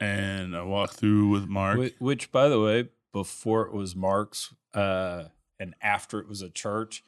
and 0.00 0.56
I 0.56 0.62
walked 0.62 0.94
through 0.94 1.28
with 1.28 1.48
Mark. 1.48 1.78
Which, 1.78 1.94
which 1.98 2.32
by 2.32 2.48
the 2.48 2.60
way, 2.60 2.88
before 3.12 3.66
it 3.66 3.72
was 3.72 3.96
Mark's 3.96 4.54
uh 4.74 5.24
and 5.58 5.74
after 5.82 6.20
it 6.20 6.28
was 6.28 6.42
a 6.42 6.50
church, 6.50 7.02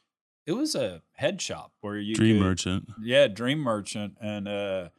it 0.45 0.53
was 0.53 0.75
a 0.75 1.01
head 1.13 1.41
shop 1.41 1.73
where 1.81 1.97
you 1.97 2.15
Dream 2.15 2.37
could- 2.37 2.43
Merchant. 2.43 2.89
Yeah, 3.01 3.27
Dream 3.27 3.59
Merchant, 3.59 4.17
and 4.19 4.47
uh, 4.47 4.89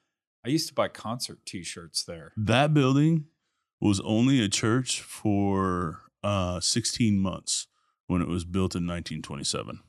I 0.45 0.49
used 0.49 0.69
to 0.69 0.75
buy 0.75 0.89
concert 0.89 1.45
T-shirts 1.45 2.05
there. 2.05 2.33
That 2.37 2.73
building 2.73 3.27
was 3.81 4.01
only 4.01 4.43
a 4.43 4.49
church 4.49 5.01
for 5.01 6.01
uh, 6.23 6.61
16 6.61 7.19
months 7.19 7.67
when 8.07 8.23
it 8.23 8.29
was 8.29 8.45
built 8.45 8.75
in 8.75 8.87
1927. 8.87 9.81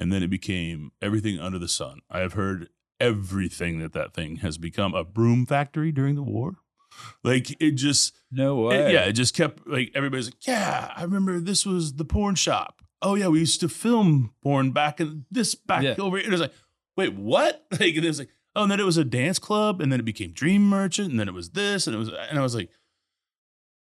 And 0.00 0.12
then 0.12 0.22
it 0.22 0.30
became 0.30 0.92
everything 1.02 1.38
under 1.38 1.58
the 1.58 1.68
sun. 1.68 2.00
I 2.10 2.20
have 2.20 2.34
heard 2.34 2.68
everything 3.00 3.78
that 3.80 3.92
that 3.92 4.14
thing 4.14 4.36
has 4.36 4.56
become 4.58 4.94
a 4.94 5.04
broom 5.04 5.44
factory 5.44 5.92
during 5.92 6.14
the 6.14 6.22
war. 6.22 6.58
Like 7.24 7.60
it 7.60 7.72
just, 7.72 8.16
No 8.30 8.60
it- 8.64 8.68
way. 8.68 8.92
yeah, 8.92 9.00
it 9.04 9.12
just 9.12 9.34
kept 9.34 9.66
like 9.66 9.90
everybody's 9.94 10.26
like, 10.26 10.46
yeah, 10.46 10.92
I 10.96 11.02
remember 11.02 11.40
this 11.40 11.64
was 11.66 11.94
the 11.94 12.04
porn 12.04 12.34
shop. 12.34 12.82
Oh 13.02 13.14
yeah, 13.14 13.28
we 13.28 13.40
used 13.40 13.60
to 13.60 13.68
film 13.68 14.32
porn 14.42 14.72
back 14.72 15.00
in 15.00 15.24
this 15.30 15.54
back 15.54 15.82
Yeah. 15.82 15.94
over. 15.98 16.16
here. 16.16 16.26
It 16.26 16.32
was 16.32 16.40
like, 16.40 16.52
wait, 16.96 17.14
what? 17.14 17.64
Like 17.72 17.94
it 17.94 18.04
was 18.04 18.18
like, 18.18 18.30
oh, 18.56 18.62
and 18.62 18.72
then 18.72 18.80
it 18.80 18.86
was 18.86 18.96
a 18.96 19.04
dance 19.04 19.38
club, 19.38 19.80
and 19.80 19.92
then 19.92 20.00
it 20.00 20.04
became 20.04 20.32
Dream 20.32 20.62
Merchant, 20.68 21.10
and 21.10 21.20
then 21.20 21.28
it 21.28 21.34
was 21.34 21.50
this, 21.50 21.86
and 21.86 21.94
it 21.94 21.98
was, 21.98 22.08
and 22.08 22.38
I 22.38 22.42
was 22.42 22.54
like, 22.56 22.70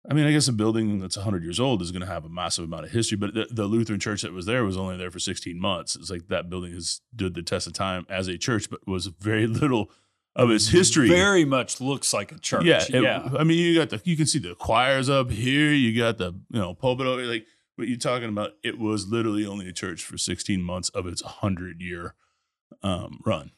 I 0.10 0.14
mean, 0.14 0.28
I 0.28 0.32
guess 0.32 0.48
a 0.48 0.54
building 0.54 1.00
that's 1.00 1.18
100 1.18 1.44
years 1.44 1.60
old 1.60 1.82
is 1.82 1.92
going 1.92 2.02
to 2.02 2.08
have 2.08 2.26
a 2.26 2.30
massive 2.30 2.66
amount 2.66 2.86
of 2.86 2.92
history, 2.92 3.18
but 3.18 3.34
the, 3.34 3.48
the 3.50 3.66
Lutheran 3.66 4.00
church 4.00 4.22
that 4.22 4.34
was 4.34 4.46
there 4.46 4.64
was 4.64 4.78
only 4.78 4.98
there 4.98 5.10
for 5.10 5.18
16 5.18 5.60
months. 5.60 5.96
It's 5.96 6.12
like 6.12 6.28
that 6.28 6.48
building 6.48 6.74
has 6.74 7.02
stood 7.16 7.34
the 7.34 7.42
test 7.42 7.66
of 7.66 7.74
time 7.74 8.06
as 8.08 8.28
a 8.28 8.38
church, 8.38 8.70
but 8.70 8.88
was 8.88 9.08
very 9.08 9.48
little 9.62 9.90
of 10.36 10.50
its 10.52 10.68
history. 10.70 11.08
very 11.08 11.46
much 11.46 11.80
looks 11.80 12.14
like 12.14 12.32
a 12.32 12.38
church. 12.40 12.66
Yeah, 12.66 12.84
it- 12.90 13.02
yeah. 13.04 13.30
I 13.38 13.44
mean, 13.44 13.58
you 13.58 13.76
got 13.76 13.90
the 13.90 14.02
you 14.04 14.18
can 14.18 14.26
see 14.26 14.40
the 14.40 14.56
choirs 14.56 15.10
up 15.10 15.32
here. 15.32 15.72
You 15.72 15.98
got 15.98 16.18
the 16.18 16.34
you 16.50 16.60
know 16.60 16.74
pulpit 16.74 17.08
over 17.08 17.24
like 17.24 17.46
what 17.78 17.88
you're 17.88 17.98
talking 17.98 18.30
about. 18.30 18.52
It 18.64 18.78
was 18.80 19.08
literally 19.08 19.46
only 19.46 19.68
a 19.68 19.74
church 19.74 20.04
for 20.04 20.18
16 20.18 20.62
months 20.62 20.90
of 20.90 21.08
its 21.08 21.24
100 21.24 21.82
year 21.82 22.16
um, 22.84 23.20
run, 23.26 23.52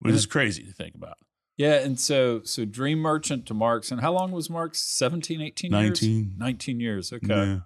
which 0.00 0.14
is 0.14 0.26
crazy 0.26 0.62
to 0.64 0.72
think 0.72 0.94
about. 0.94 1.18
Yeah, 1.56 1.74
and 1.74 2.00
so 2.00 2.42
so 2.44 2.64
Dream 2.64 2.98
Merchant 2.98 3.46
to 3.46 3.54
Marks, 3.54 3.90
and 3.92 4.00
how 4.00 4.12
long 4.12 4.32
was 4.32 4.50
Marks? 4.50 4.80
17, 4.80 5.40
18 5.40 5.70
years? 5.72 5.82
19. 6.02 6.34
19 6.38 6.80
years. 6.80 7.12
Okay. 7.12 7.26
Yeah. 7.28 7.58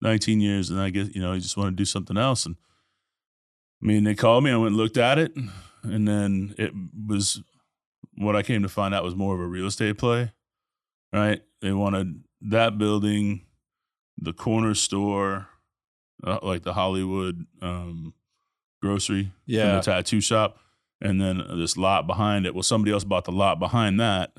19 0.00 0.40
years, 0.40 0.70
and 0.70 0.80
I 0.80 0.90
guess 0.90 1.08
you 1.14 1.22
know 1.22 1.32
he 1.32 1.38
just 1.40 1.56
wanted 1.56 1.70
to 1.72 1.76
do 1.76 1.84
something 1.84 2.16
else. 2.16 2.44
And 2.46 2.56
I 3.82 3.86
mean, 3.86 4.02
they 4.04 4.14
called 4.16 4.42
me. 4.42 4.50
I 4.50 4.56
went 4.56 4.68
and 4.68 4.76
looked 4.76 4.96
at 4.96 5.18
it, 5.18 5.36
and 5.36 5.50
then 5.84 6.54
it 6.58 6.72
was 7.08 7.42
what 8.16 8.36
I 8.36 8.42
came 8.42 8.62
to 8.62 8.68
find 8.68 8.94
out 8.94 9.04
was 9.04 9.16
more 9.16 9.34
of 9.34 9.40
a 9.40 9.46
real 9.46 9.66
estate 9.66 9.98
play. 9.98 10.32
Right? 11.12 11.42
They 11.60 11.72
wanted 11.72 12.24
that 12.42 12.78
building, 12.78 13.44
the 14.18 14.32
corner 14.32 14.74
store, 14.74 15.48
uh, 16.24 16.38
like 16.42 16.62
the 16.62 16.72
Hollywood 16.72 17.46
um, 17.60 18.14
grocery, 18.80 19.20
and 19.20 19.32
Yeah. 19.46 19.74
the 19.76 19.80
tattoo 19.82 20.20
shop, 20.20 20.58
and 21.00 21.20
then 21.20 21.42
this 21.56 21.76
lot 21.76 22.06
behind 22.06 22.46
it. 22.46 22.54
Well, 22.54 22.62
somebody 22.62 22.92
else 22.92 23.04
bought 23.04 23.24
the 23.24 23.32
lot 23.32 23.58
behind 23.58 24.00
that, 24.00 24.32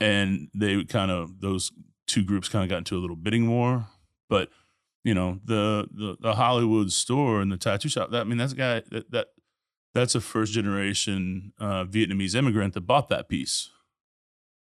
and 0.00 0.48
they 0.54 0.84
kind 0.84 1.10
of 1.10 1.40
those 1.40 1.72
two 2.06 2.22
groups 2.24 2.48
kind 2.48 2.62
of 2.64 2.68
got 2.68 2.78
into 2.78 2.96
a 2.96 3.00
little 3.00 3.16
bidding 3.16 3.48
war. 3.48 3.86
But 4.28 4.50
you 5.04 5.14
know, 5.14 5.40
the 5.44 5.88
the, 5.90 6.16
the 6.20 6.34
Hollywood 6.34 6.92
store 6.92 7.40
and 7.40 7.50
the 7.52 7.56
tattoo 7.56 7.88
shop. 7.88 8.10
That 8.10 8.22
I 8.22 8.24
mean, 8.24 8.38
that's 8.38 8.52
a 8.52 8.56
guy 8.56 8.82
that 8.90 9.10
that 9.10 9.28
that's 9.94 10.14
a 10.14 10.20
first 10.20 10.52
generation 10.52 11.52
uh, 11.58 11.84
Vietnamese 11.84 12.34
immigrant 12.34 12.74
that 12.74 12.82
bought 12.82 13.08
that 13.08 13.28
piece. 13.28 13.70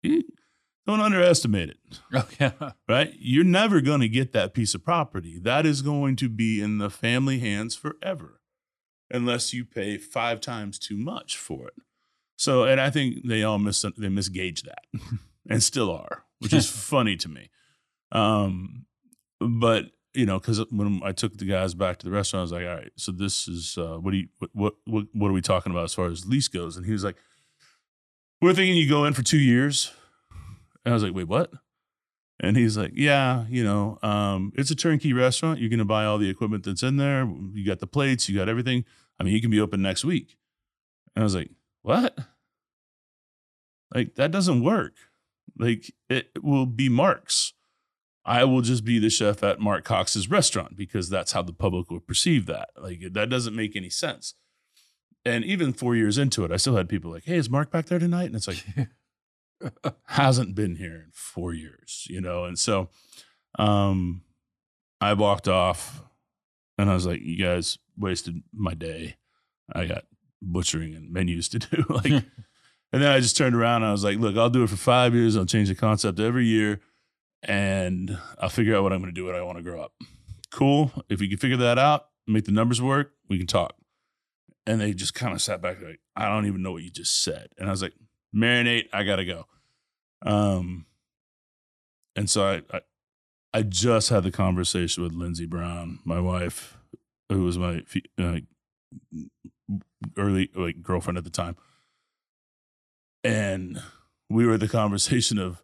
You 0.02 0.22
don't 0.86 1.00
underestimate 1.00 1.68
it 1.70 2.00
Okay. 2.14 2.52
right? 2.88 3.12
You're 3.18 3.44
never 3.44 3.80
going 3.80 4.00
to 4.00 4.08
get 4.08 4.32
that 4.32 4.54
piece 4.54 4.74
of 4.74 4.82
property. 4.84 5.38
That 5.38 5.66
is 5.66 5.82
going 5.82 6.16
to 6.16 6.28
be 6.28 6.60
in 6.60 6.78
the 6.78 6.90
family 6.90 7.38
hands 7.38 7.76
forever 7.76 8.40
unless 9.10 9.52
you 9.52 9.64
pay 9.64 9.98
five 9.98 10.40
times 10.40 10.78
too 10.78 10.96
much 10.96 11.36
for 11.36 11.68
it. 11.68 11.74
So, 12.38 12.64
and 12.64 12.80
I 12.80 12.88
think 12.88 13.26
they 13.26 13.42
all 13.42 13.58
mis 13.58 13.82
they 13.82 14.08
misgauge 14.08 14.62
that 14.62 14.84
and 15.50 15.62
still 15.62 15.90
are, 15.90 16.24
which 16.38 16.54
is 16.54 16.66
funny 16.70 17.16
to 17.16 17.28
me. 17.28 17.50
Um, 18.12 18.86
but 19.38 19.90
you 20.14 20.26
know, 20.26 20.38
because 20.38 20.64
when 20.70 21.00
I 21.04 21.12
took 21.12 21.36
the 21.36 21.44
guys 21.44 21.74
back 21.74 21.98
to 21.98 22.06
the 22.06 22.12
restaurant, 22.12 22.40
I 22.40 22.42
was 22.42 22.52
like, 22.52 22.66
"All 22.66 22.74
right, 22.74 22.92
so 22.96 23.12
this 23.12 23.48
is 23.48 23.76
uh, 23.78 23.96
what 23.98 24.10
do 24.12 24.18
you 24.18 24.28
what, 24.52 24.74
what 24.84 25.04
what 25.12 25.28
are 25.28 25.32
we 25.32 25.40
talking 25.40 25.72
about 25.72 25.84
as 25.84 25.94
far 25.94 26.06
as 26.06 26.26
lease 26.26 26.48
goes?" 26.48 26.76
And 26.76 26.86
he 26.86 26.92
was 26.92 27.04
like, 27.04 27.16
"We're 28.40 28.54
thinking 28.54 28.76
you 28.76 28.88
go 28.88 29.04
in 29.04 29.14
for 29.14 29.22
two 29.22 29.38
years." 29.38 29.92
And 30.84 30.92
I 30.92 30.94
was 30.94 31.02
like, 31.02 31.14
"Wait, 31.14 31.28
what?" 31.28 31.52
And 32.42 32.56
he's 32.56 32.76
like, 32.76 32.92
Yeah, 32.94 33.44
you 33.48 33.62
know, 33.62 33.98
um, 34.02 34.52
it's 34.56 34.70
a 34.70 34.74
turnkey 34.74 35.12
restaurant. 35.12 35.60
You're 35.60 35.68
going 35.68 35.78
to 35.78 35.84
buy 35.84 36.06
all 36.06 36.18
the 36.18 36.30
equipment 36.30 36.64
that's 36.64 36.82
in 36.82 36.96
there. 36.96 37.30
You 37.52 37.66
got 37.66 37.80
the 37.80 37.86
plates, 37.86 38.28
you 38.28 38.38
got 38.38 38.48
everything. 38.48 38.84
I 39.18 39.24
mean, 39.24 39.34
you 39.34 39.42
can 39.42 39.50
be 39.50 39.60
open 39.60 39.82
next 39.82 40.04
week. 40.04 40.36
And 41.14 41.22
I 41.22 41.24
was 41.24 41.34
like, 41.34 41.50
What? 41.82 42.18
Like, 43.94 44.14
that 44.14 44.30
doesn't 44.30 44.62
work. 44.62 44.94
Like, 45.58 45.92
it 46.08 46.30
will 46.42 46.66
be 46.66 46.88
Mark's. 46.88 47.52
I 48.30 48.44
will 48.44 48.60
just 48.60 48.84
be 48.84 49.00
the 49.00 49.10
chef 49.10 49.42
at 49.42 49.58
Mark 49.58 49.84
Cox's 49.84 50.30
restaurant 50.30 50.76
because 50.76 51.08
that's 51.08 51.32
how 51.32 51.42
the 51.42 51.52
public 51.52 51.90
will 51.90 51.98
perceive 51.98 52.46
that. 52.46 52.68
Like, 52.80 53.00
that 53.10 53.28
doesn't 53.28 53.56
make 53.56 53.74
any 53.74 53.90
sense. 53.90 54.34
And 55.24 55.44
even 55.44 55.72
four 55.72 55.96
years 55.96 56.16
into 56.16 56.44
it, 56.44 56.52
I 56.52 56.56
still 56.56 56.76
had 56.76 56.88
people 56.88 57.10
like, 57.10 57.24
Hey, 57.24 57.38
is 57.38 57.50
Mark 57.50 57.72
back 57.72 57.86
there 57.86 57.98
tonight? 57.98 58.26
And 58.26 58.36
it's 58.36 58.46
like, 58.46 58.64
hasn't 60.06 60.54
been 60.54 60.76
here 60.76 60.94
in 60.94 61.10
four 61.12 61.52
years, 61.52 62.06
you 62.08 62.20
know? 62.20 62.44
And 62.44 62.56
so 62.56 62.88
um 63.58 64.22
I 65.00 65.14
walked 65.14 65.48
off 65.48 66.00
and 66.78 66.88
I 66.88 66.94
was 66.94 67.06
like, 67.06 67.20
you 67.22 67.36
guys 67.36 67.78
wasted 67.98 68.44
my 68.52 68.74
day. 68.74 69.16
I 69.72 69.86
got 69.86 70.04
butchering 70.40 70.94
and 70.94 71.12
menus 71.12 71.48
to 71.48 71.58
do. 71.58 71.84
like 71.88 72.06
and 72.92 73.02
then 73.02 73.10
I 73.10 73.18
just 73.18 73.36
turned 73.36 73.56
around 73.56 73.82
and 73.82 73.88
I 73.88 73.92
was 73.92 74.04
like, 74.04 74.18
look, 74.18 74.36
I'll 74.36 74.50
do 74.50 74.62
it 74.62 74.70
for 74.70 74.76
five 74.76 75.16
years. 75.16 75.36
I'll 75.36 75.46
change 75.46 75.66
the 75.66 75.74
concept 75.74 76.20
every 76.20 76.46
year 76.46 76.80
and 77.42 78.18
I'll 78.38 78.48
figure 78.48 78.76
out 78.76 78.82
what 78.82 78.92
I'm 78.92 79.00
gonna 79.00 79.12
do 79.12 79.26
when 79.26 79.34
I 79.34 79.42
want 79.42 79.58
to 79.58 79.64
grow 79.64 79.80
up. 79.80 79.92
Cool. 80.50 80.92
If 81.08 81.20
you 81.20 81.28
can 81.28 81.38
figure 81.38 81.56
that 81.58 81.78
out, 81.78 82.06
make 82.26 82.44
the 82.44 82.52
numbers 82.52 82.82
work, 82.82 83.12
we 83.28 83.38
can 83.38 83.46
talk. 83.46 83.74
And 84.66 84.80
they 84.80 84.92
just 84.92 85.14
kind 85.14 85.32
of 85.32 85.40
sat 85.40 85.62
back 85.62 85.78
like, 85.82 86.00
I 86.14 86.28
don't 86.28 86.46
even 86.46 86.62
know 86.62 86.72
what 86.72 86.82
you 86.82 86.90
just 86.90 87.22
said. 87.22 87.48
And 87.58 87.68
I 87.68 87.70
was 87.70 87.82
like, 87.82 87.94
marinate, 88.34 88.88
I 88.92 89.04
gotta 89.04 89.24
go. 89.24 89.46
Um, 90.22 90.86
and 92.14 92.28
so 92.28 92.46
I, 92.46 92.76
I, 92.76 92.80
I 93.52 93.62
just 93.62 94.10
had 94.10 94.22
the 94.22 94.30
conversation 94.30 95.02
with 95.02 95.12
Lindsey 95.12 95.46
Brown, 95.46 96.00
my 96.04 96.20
wife, 96.20 96.76
who 97.28 97.44
was 97.44 97.58
my 97.58 97.82
uh, 98.18 98.40
early 100.16 100.50
like 100.54 100.82
girlfriend 100.82 101.18
at 101.18 101.24
the 101.24 101.30
time, 101.30 101.56
and 103.24 103.82
we 104.28 104.46
were 104.46 104.54
at 104.54 104.60
the 104.60 104.68
conversation 104.68 105.38
of, 105.38 105.62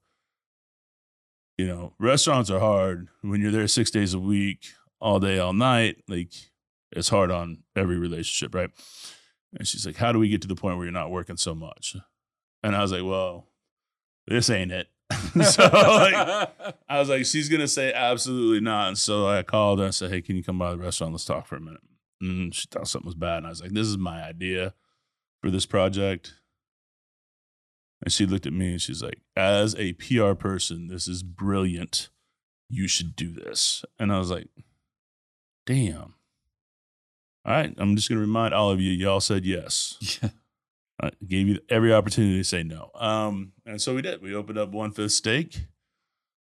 you 1.56 1.66
know, 1.66 1.94
restaurants 1.98 2.50
are 2.50 2.60
hard 2.60 3.08
when 3.22 3.40
you're 3.40 3.52
there 3.52 3.68
six 3.68 3.90
days 3.90 4.14
a 4.14 4.18
week, 4.18 4.66
all 5.00 5.20
day, 5.20 5.38
all 5.38 5.52
night. 5.52 6.02
Like 6.08 6.32
it's 6.92 7.08
hard 7.08 7.30
on 7.30 7.62
every 7.74 7.98
relationship, 7.98 8.54
right? 8.54 8.70
And 9.58 9.66
she's 9.66 9.86
like, 9.86 9.96
"How 9.96 10.12
do 10.12 10.18
we 10.18 10.28
get 10.28 10.42
to 10.42 10.48
the 10.48 10.54
point 10.54 10.76
where 10.76 10.86
you're 10.86 10.92
not 10.92 11.10
working 11.10 11.36
so 11.36 11.54
much?" 11.54 11.96
And 12.62 12.76
I 12.76 12.82
was 12.82 12.92
like, 12.92 13.04
"Well, 13.04 13.48
this 14.26 14.50
ain't 14.50 14.72
it." 14.72 14.88
so 15.42 15.62
like, 15.62 16.50
I 16.88 16.98
was 16.98 17.08
like, 17.08 17.24
"She's 17.24 17.48
gonna 17.48 17.68
say 17.68 17.92
absolutely 17.92 18.60
not." 18.60 18.88
And 18.88 18.98
so 18.98 19.26
I 19.26 19.42
called 19.42 19.78
her 19.78 19.86
and 19.86 19.94
said, 19.94 20.10
"Hey, 20.10 20.20
can 20.20 20.36
you 20.36 20.44
come 20.44 20.58
by 20.58 20.72
the 20.72 20.78
restaurant? 20.78 21.12
Let's 21.12 21.24
talk 21.24 21.46
for 21.46 21.56
a 21.56 21.60
minute." 21.60 21.80
And 22.20 22.54
she 22.54 22.66
thought 22.70 22.88
something 22.88 23.06
was 23.06 23.14
bad, 23.14 23.38
and 23.38 23.46
I 23.46 23.50
was 23.50 23.62
like, 23.62 23.72
"This 23.72 23.86
is 23.86 23.96
my 23.96 24.22
idea 24.22 24.74
for 25.40 25.50
this 25.50 25.66
project." 25.66 26.34
And 28.02 28.12
she 28.12 28.26
looked 28.26 28.46
at 28.46 28.52
me 28.52 28.72
and 28.72 28.80
she's 28.80 29.02
like, 29.02 29.20
"As 29.34 29.74
a 29.76 29.94
PR 29.94 30.32
person, 30.34 30.88
this 30.88 31.08
is 31.08 31.22
brilliant. 31.22 32.10
You 32.68 32.88
should 32.88 33.16
do 33.16 33.32
this." 33.32 33.84
And 33.98 34.12
I 34.12 34.18
was 34.18 34.30
like, 34.30 34.48
"Damn." 35.66 36.14
All 37.44 37.52
right, 37.52 37.72
I'm 37.78 37.96
just 37.96 38.08
gonna 38.08 38.20
remind 38.20 38.54
all 38.54 38.70
of 38.70 38.80
you, 38.80 38.90
y'all 38.92 39.20
said 39.20 39.44
yes. 39.44 39.96
Yeah. 40.22 40.30
I 40.98 41.10
gave 41.28 41.46
you 41.46 41.58
every 41.68 41.92
opportunity 41.92 42.38
to 42.38 42.44
say 42.44 42.62
no. 42.62 42.90
Um, 42.94 43.52
and 43.66 43.78
so 43.82 43.94
we 43.94 44.00
did. 44.00 44.22
We 44.22 44.34
opened 44.34 44.56
up 44.56 44.70
One 44.70 44.92
Fifth 44.92 45.12
Steak. 45.12 45.66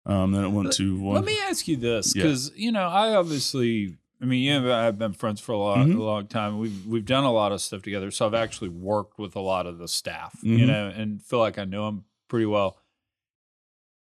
Um, 0.07 0.31
then 0.31 0.45
it 0.45 0.49
went 0.51 0.73
to 0.75 0.97
one. 1.01 1.17
Let 1.17 1.25
me 1.25 1.37
ask 1.41 1.67
you 1.67 1.77
this, 1.77 2.15
Yeah. 2.15 2.23
because 2.23 2.53
you 2.55 2.71
know, 2.71 2.87
I 2.87 3.17
obviously, 3.17 3.97
I 4.25 4.27
mean, 4.27 4.43
you 4.43 4.53
and 4.57 4.73
I 4.73 4.85
have 4.85 4.99
been 4.99 5.13
friends 5.13 5.39
for 5.43 5.53
a 5.53 5.59
long, 5.59 5.89
Mhm. 5.89 5.99
a 5.99 6.03
long 6.03 6.27
time. 6.29 6.59
We've 6.59 6.87
we've 6.87 7.05
done 7.05 7.25
a 7.25 7.31
lot 7.33 7.53
of 7.53 7.61
stuff 7.61 7.83
together, 7.83 8.11
so 8.11 8.25
I've 8.25 8.33
actually 8.33 8.71
worked 8.71 9.19
with 9.19 9.37
a 9.37 9.41
lot 9.41 9.67
of 9.67 9.77
the 9.77 9.87
staff, 9.87 10.39
you 10.43 10.59
Mhm. 10.61 10.67
know, 10.67 10.89
and 10.89 11.23
feel 11.23 11.41
like 11.41 11.59
I 11.59 11.65
know 11.67 11.85
them 11.85 12.05
pretty 12.29 12.47
well. 12.47 12.79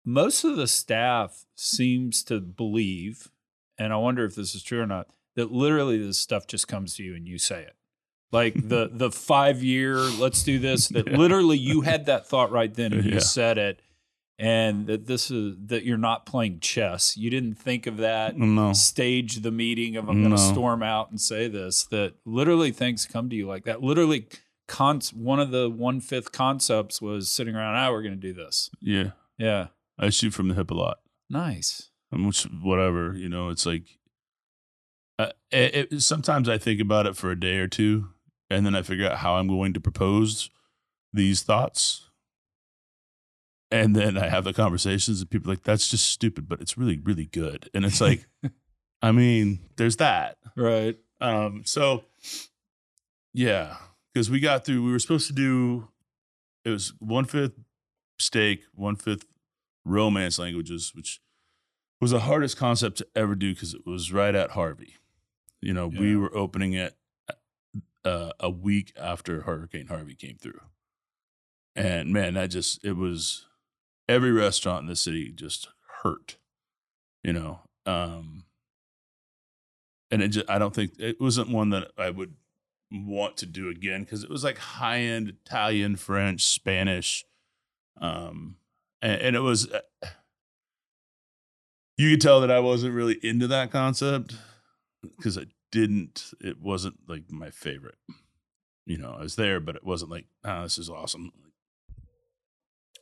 Most 0.05 0.45
of 0.45 0.57
the 0.57 0.67
staff 0.69 1.45
seems 1.57 2.23
to 2.25 2.41
believe, 2.41 3.31
and 3.79 3.93
I 3.93 3.97
wonder 3.97 4.25
if 4.25 4.35
this 4.37 4.55
is 4.55 4.63
true 4.63 4.81
or 4.81 4.87
not, 4.87 5.09
that 5.35 5.51
literally 5.51 5.99
this 5.99 6.19
stuff 6.19 6.47
just 6.47 6.69
comes 6.69 6.95
to 6.97 7.03
you 7.03 7.15
and 7.17 7.27
you 7.27 7.39
say 7.39 7.63
it. 7.63 7.75
Like 8.31 8.55
the 8.69 8.91
the 8.93 9.11
five 9.11 9.63
year, 9.63 9.97
let's 9.99 10.43
do 10.45 10.59
this. 10.61 10.89
That 10.89 11.09
Yeah. 11.09 11.17
literally 11.17 11.59
you 11.59 11.81
had 11.93 12.07
that 12.07 12.29
thought 12.29 12.51
right 12.53 12.73
then 12.73 12.93
and 12.93 13.05
you 13.05 13.21
said 13.21 13.59
it. 13.59 13.81
And 14.39 14.87
that 14.87 15.07
this 15.07 15.31
is 15.31 15.57
that 15.67 15.85
you're 15.85 15.97
not 15.99 16.27
playing 16.27 16.61
chess. 16.61 17.17
You 17.17 17.31
didn't 17.31 17.55
think 17.55 17.87
of 17.87 17.99
that. 17.99 18.37
No. 18.37 18.73
Stage 18.73 19.43
the 19.43 19.51
meeting 19.51 19.97
of 19.97 20.09
I'm 20.09 20.23
going 20.23 20.35
to 20.35 20.43
storm 20.43 20.83
out 20.83 21.11
and 21.11 21.21
say 21.21 21.49
this. 21.49 21.85
That 21.85 22.15
literally 22.25 22.73
things 22.73 23.07
come 23.07 23.29
to 23.31 23.37
you 23.37 23.47
like 23.47 23.65
that. 23.65 23.83
Literally, 23.83 24.27
con- 24.69 25.01
one 25.15 25.41
of 25.41 25.51
the 25.51 25.69
one 25.71 26.01
fifth 26.01 26.33
concepts 26.33 27.01
was 27.01 27.31
sitting 27.31 27.55
around. 27.55 27.77
Ah, 27.77 27.91
we're 27.91 28.03
going 28.03 28.15
to 28.15 28.21
do 28.21 28.33
this. 28.33 28.71
Yeah. 28.81 29.11
Yeah, 29.39 29.69
I 29.99 30.11
shoot 30.11 30.35
from 30.35 30.49
the 30.49 30.55
hip 30.55 30.71
a 30.71 30.75
lot. 30.75 30.99
nice. 31.29 31.89
And 32.13 32.27
which 32.27 32.43
whatever, 32.43 33.15
you 33.17 33.29
know, 33.31 33.49
it's 33.49 33.65
like 33.65 33.85
uh, 35.19 35.31
it, 35.51 35.93
it, 35.93 36.01
sometimes 36.03 36.49
I 36.49 36.59
think 36.59 36.81
about 36.81 37.07
it 37.07 37.17
for 37.17 37.31
a 37.31 37.41
day 37.41 37.57
or 37.57 37.69
two 37.69 38.11
and 38.51 38.67
then 38.67 38.75
I 38.75 38.83
figure 38.83 39.09
out 39.09 39.19
how 39.19 39.37
I'm 39.37 39.49
going 39.49 39.73
to 39.73 39.81
propose 39.81 40.51
these 41.13 41.43
thoughts. 41.43 42.11
And 43.73 43.97
then 43.97 44.19
I 44.19 44.29
have 44.29 44.45
the 44.45 44.53
conversations 44.53 45.21
and 45.21 45.31
people 45.31 45.51
are 45.51 45.55
like 45.55 45.65
that's 45.65 45.89
just 45.89 46.11
stupid, 46.11 46.49
but 46.49 46.61
it's 46.61 46.77
really 46.79 47.01
really 47.03 47.27
good. 47.27 47.69
And 47.75 47.85
it's 47.85 48.01
like 48.01 48.27
I 49.03 49.13
mean, 49.13 49.59
there's 49.77 49.97
that. 49.97 50.37
Right. 50.57 50.97
Um, 51.21 51.63
so 51.65 52.05
yeah, 53.33 53.77
because 54.13 54.31
we 54.31 54.41
got 54.41 54.65
through, 54.65 54.85
we 54.85 54.93
were 54.93 54.99
supposed 54.99 55.27
to 55.29 55.33
do 55.33 55.89
it 56.65 56.71
was 56.71 56.93
one 56.99 57.25
fifth 57.25 57.59
steak, 58.19 58.63
one 58.75 58.97
fifth 58.97 59.27
romance 59.85 60.39
languages, 60.39 60.93
which 60.95 61.21
was 62.01 62.11
the 62.11 62.21
hardest 62.21 62.57
concept 62.57 62.99
to 62.99 63.07
ever 63.15 63.35
do 63.35 63.55
because 63.55 63.75
it 63.75 63.87
was 63.87 64.13
right 64.13 64.35
at 64.35 64.51
Harvey. 64.51 64.97
You 65.61 65.73
know, 65.73 65.87
we 65.87 66.17
were 66.17 66.37
opening 66.37 66.73
it 66.73 66.97
uh, 68.05 68.33
a 68.41 68.51
week 68.51 68.93
after 69.01 69.43
Hurricane 69.43 69.87
Harvey 69.87 70.15
came 70.15 70.37
through. 70.37 70.61
And 71.77 72.13
man, 72.13 72.35
that 72.35 72.51
just, 72.51 72.85
it 72.85 72.97
was 72.97 73.47
every 74.13 74.33
restaurant 74.33 74.83
in 74.83 74.87
the 74.89 74.97
city 74.97 75.33
just 75.33 75.69
hurt, 76.03 76.37
you 77.25 77.33
know. 77.33 77.61
Um, 77.87 78.45
and 80.11 80.23
it 80.23 80.29
just, 80.29 80.49
I 80.51 80.59
don't 80.59 80.75
think 80.75 80.93
it 80.99 81.21
wasn't 81.21 81.49
one 81.51 81.71
that 81.71 81.91
I 81.97 82.11
would 82.11 82.35
want 82.91 83.39
to 83.39 83.47
do 83.47 83.69
again 83.69 84.03
because 84.05 84.23
it 84.23 84.31
was 84.31 84.45
like 84.45 84.59
high 84.59 84.99
end 84.99 85.31
Italian, 85.31 85.97
French, 85.97 86.43
Spanish, 86.43 87.25
um, 88.01 88.57
and, 89.01 89.21
and 89.21 89.37
it 89.37 89.41
was. 89.41 89.71
uh, 89.73 89.81
You 91.99 92.11
could 92.11 92.21
tell 92.21 92.41
that 92.41 92.51
I 92.51 92.61
wasn't 92.61 92.95
really 92.95 93.19
into 93.23 93.47
that 93.49 93.71
concept 93.71 94.35
because 95.17 95.39
I 95.39 95.47
didn't. 95.71 96.33
It 96.41 96.61
wasn't 96.61 96.99
like 97.09 97.31
my 97.31 97.51
favorite. 97.51 97.97
You 98.87 98.99
know, 98.99 99.17
I 99.19 99.23
was 99.23 99.37
there, 99.37 99.61
but 99.61 99.77
it 99.77 99.85
wasn't 99.85 100.11
like, 100.11 100.27
ah, 100.45 100.65
this 100.65 100.77
is 100.79 100.91
awesome. 100.91 101.33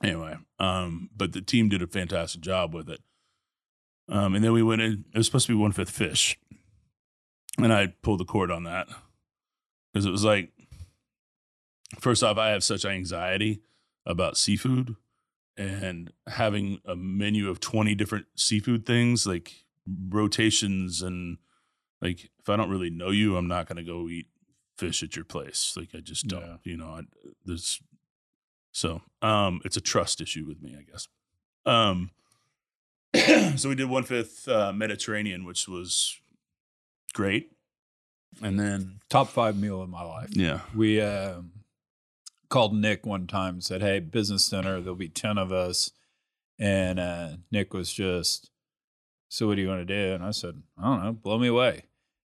Anyway, 0.03 0.37
um, 0.59 1.11
but 1.15 1.33
the 1.33 1.43
team 1.43 1.69
did 1.69 1.83
a 1.83 1.87
fantastic 1.87 2.41
job 2.41 2.75
with 2.75 2.89
it. 2.89 3.01
Um, 4.09 4.35
and 4.35 4.43
then 4.43 4.53
we 4.53 4.63
went 4.63 4.83
in. 4.83 5.05
It 5.15 5.19
was 5.19 5.27
supposed 5.27 5.47
to 5.47 5.53
be 5.53 5.59
one 5.59 5.73
fifth 5.73 5.91
fish, 5.91 6.39
and 7.59 7.73
I 7.73 7.89
pulled 8.03 8.21
the 8.21 8.25
cord 8.25 8.51
on 8.51 8.65
that 8.65 8.89
because 9.93 10.07
it 10.07 10.11
was 10.11 10.25
like, 10.25 10.51
first 12.01 12.23
off, 12.23 12.39
I 12.39 12.49
have 12.49 12.65
such 12.65 12.85
anxiety 12.85 13.61
about 14.07 14.37
seafood, 14.37 14.97
and 15.57 16.13
having 16.27 16.81
a 16.85 16.97
menu 16.97 17.49
of 17.49 17.61
twenty 17.61 17.95
different 17.95 18.27
seafood 18.35 18.87
things, 18.87 19.27
like 19.27 19.65
rotations, 20.09 21.03
and 21.03 21.39
like 22.01 22.31
if 22.41 22.49
I 22.49 22.57
don't 22.57 22.71
really 22.71 22.91
know 22.91 23.11
you, 23.11 23.37
I'm 23.37 23.49
not 23.49 23.69
going 23.69 23.77
to 23.77 23.85
go 23.85 24.09
eat 24.09 24.27
fish 24.77 25.03
at 25.03 25.15
your 25.15 25.27
place. 25.27 25.75
Like 25.77 25.91
I 25.95 26.01
just 26.01 26.27
don't. 26.27 26.41
Yeah. 26.41 26.57
You 26.65 26.77
know, 26.79 26.89
I, 26.89 27.03
there's 27.45 27.81
so 28.73 29.03
um, 29.23 29.61
it's 29.65 29.77
a 29.77 29.81
trust 29.81 30.21
issue 30.21 30.45
with 30.47 30.63
me, 30.63 30.77
I 30.79 30.83
guess. 30.91 31.09
Um, 31.67 32.11
so 33.57 33.69
we 33.69 33.75
did 33.75 33.89
one 33.89 34.05
fifth 34.05 34.49
uh, 34.49 34.73
Mediterranean, 34.73 35.45
which 35.45 35.67
was 35.69 36.17
great, 37.13 37.53
and 38.43 38.59
then 38.59 39.01
Top 39.09 39.29
five 39.29 39.57
meal 39.57 39.83
of 39.83 39.89
my 39.89 40.03
life. 40.03 40.29
yeah, 40.31 40.61
We 40.75 41.01
um, 41.01 41.51
called 42.49 42.75
Nick 42.75 43.05
one 43.05 43.27
time 43.27 43.55
and 43.55 43.65
said, 43.65 43.83
"Hey, 43.83 43.99
business 44.01 44.49
dinner. 44.49 44.81
There'll 44.81 44.95
be 44.97 45.09
ten 45.09 45.37
of 45.39 45.53
us." 45.53 45.91
And 46.59 47.01
uh, 47.01 47.29
Nick 47.51 47.75
was 47.75 47.93
just, 47.93 48.51
"So 49.29 49.47
what 49.49 49.57
do 49.57 49.63
you 49.63 49.69
want 49.69 49.87
to 49.87 49.95
do?" 50.09 50.15
And 50.15 50.23
I 50.25 50.31
said, 50.31 50.63
"I 50.79 50.83
don't 50.85 51.05
know. 51.05 51.13
Blow 51.13 51.39
me 51.39 51.49
away." 51.49 51.83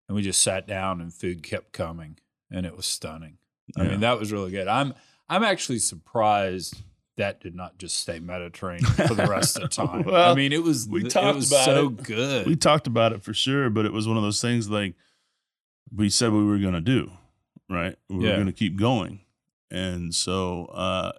And 0.08 0.15
we 0.15 0.21
just 0.21 0.43
sat 0.43 0.67
down, 0.67 1.01
and 1.01 1.12
food 1.12 1.41
kept 1.41 1.73
coming, 1.73 2.19
and 2.51 2.65
it 2.67 2.77
was 2.77 2.86
stunning. 2.86 3.38
I 3.75 3.84
mean, 3.88 4.01
that 4.01 4.19
was 4.19 4.31
really 4.31 4.51
good. 4.51 4.67
I'm 4.67 4.93
I'm 5.29 5.43
actually 5.43 5.79
surprised 5.79 6.81
that 7.17 7.39
did 7.41 7.55
not 7.55 7.77
just 7.77 7.95
stay 7.97 8.19
Mediterranean 8.19 8.91
for 8.91 9.13
the 9.13 9.27
rest 9.27 9.55
of 9.57 9.63
the 9.63 9.67
time. 9.69 10.09
I 10.09 10.33
mean, 10.35 10.51
it 10.53 10.61
was 10.63 10.88
we 10.88 11.01
it 11.05 11.15
was 11.15 11.49
about 11.51 11.65
so 11.65 11.88
it. 11.88 12.03
good. 12.03 12.45
we 12.47 12.55
talked 12.55 12.88
about 12.88 13.13
it 13.13 13.23
for 13.23 13.33
sure, 13.33 13.69
but 13.69 13.85
it 13.85 13.93
was 13.93 14.07
one 14.07 14.17
of 14.17 14.23
those 14.23 14.41
things 14.41 14.69
like 14.69 14.95
we 15.95 16.09
said 16.09 16.31
we 16.31 16.43
were 16.43 16.57
going 16.59 16.73
to 16.73 16.81
do, 16.81 17.11
right? 17.69 17.95
We 18.09 18.17
were 18.17 18.23
Yeah. 18.25 18.35
going 18.35 18.47
to 18.47 18.51
keep 18.53 18.75
going, 18.77 19.21
and 19.71 20.13
so 20.13 20.65
uh, 20.65 21.13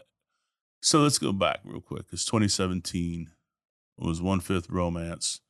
so 0.83 1.01
let's 1.01 1.19
go 1.19 1.33
back 1.33 1.61
real 1.64 1.81
quick. 1.81 2.05
It's 2.12 2.25
2017 2.27 3.31
was 3.99 4.21
one 4.21 4.40
fifth 4.40 4.69
romance, 4.69 5.40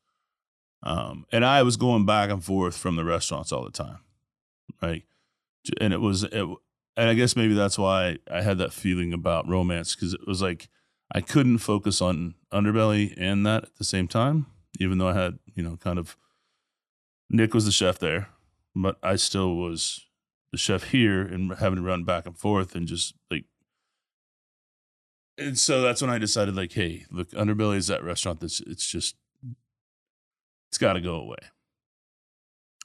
um, 0.85 1.27
and 1.33 1.45
I 1.45 1.63
was 1.65 1.77
going 1.77 2.07
back 2.07 2.31
and 2.31 2.43
forth 2.45 2.77
from 2.77 2.95
the 2.97 3.05
restaurants 3.05 3.51
all 3.53 3.65
the 3.65 3.71
time, 3.73 3.99
right? 4.81 5.03
And 5.81 5.93
it 5.93 6.01
was, 6.01 6.23
it, 6.23 6.47
and 6.97 7.11
I 7.11 7.15
guess 7.15 7.37
maybe 7.37 7.55
that's 7.55 7.79
why 7.79 8.19
I 8.31 8.43
had 8.43 8.59
that 8.59 8.73
feeling 8.73 9.13
about 9.13 9.49
romance 9.49 9.95
because 9.95 10.15
it 10.15 10.27
was 10.27 10.41
like 10.41 10.69
I 11.13 11.21
couldn't 11.21 11.59
focus 11.59 12.01
on 12.01 12.35
underbelly 12.53 13.15
and 13.17 13.47
that 13.47 13.65
at 13.65 13.77
the 13.77 13.85
same 13.85 14.09
time, 14.09 14.47
even 14.81 14.99
though 14.99 15.09
I 15.09 15.15
had, 15.15 15.39
you 15.55 15.63
know, 15.63 15.77
kind 15.77 15.99
of 15.99 16.17
Nick 17.29 17.55
was 17.55 17.67
the 17.67 17.73
chef 17.73 17.99
there, 17.99 18.29
but 18.75 18.97
I 19.03 19.17
still 19.17 19.57
was 19.57 20.07
the 20.53 20.59
chef 20.59 20.85
here 20.85 21.23
and 21.23 21.53
having 21.55 21.77
to 21.77 21.83
run 21.83 22.05
back 22.05 22.27
and 22.27 22.37
forth 22.37 22.75
and 22.75 22.87
just 22.87 23.15
like. 23.31 23.45
And 25.39 25.59
so 25.59 25.83
that's 25.83 26.01
when 26.01 26.11
I 26.11 26.17
decided, 26.17 26.57
like, 26.57 26.73
hey, 26.73 27.05
look, 27.11 27.31
Underbelly 27.33 27.77
is 27.77 27.89
that 27.89 28.03
restaurant 28.03 28.41
that's 28.41 28.61
it's 28.61 28.87
just 28.87 29.17
it's 30.71 30.79
got 30.79 30.95
to 30.95 31.01
go 31.01 31.17
away, 31.17 31.37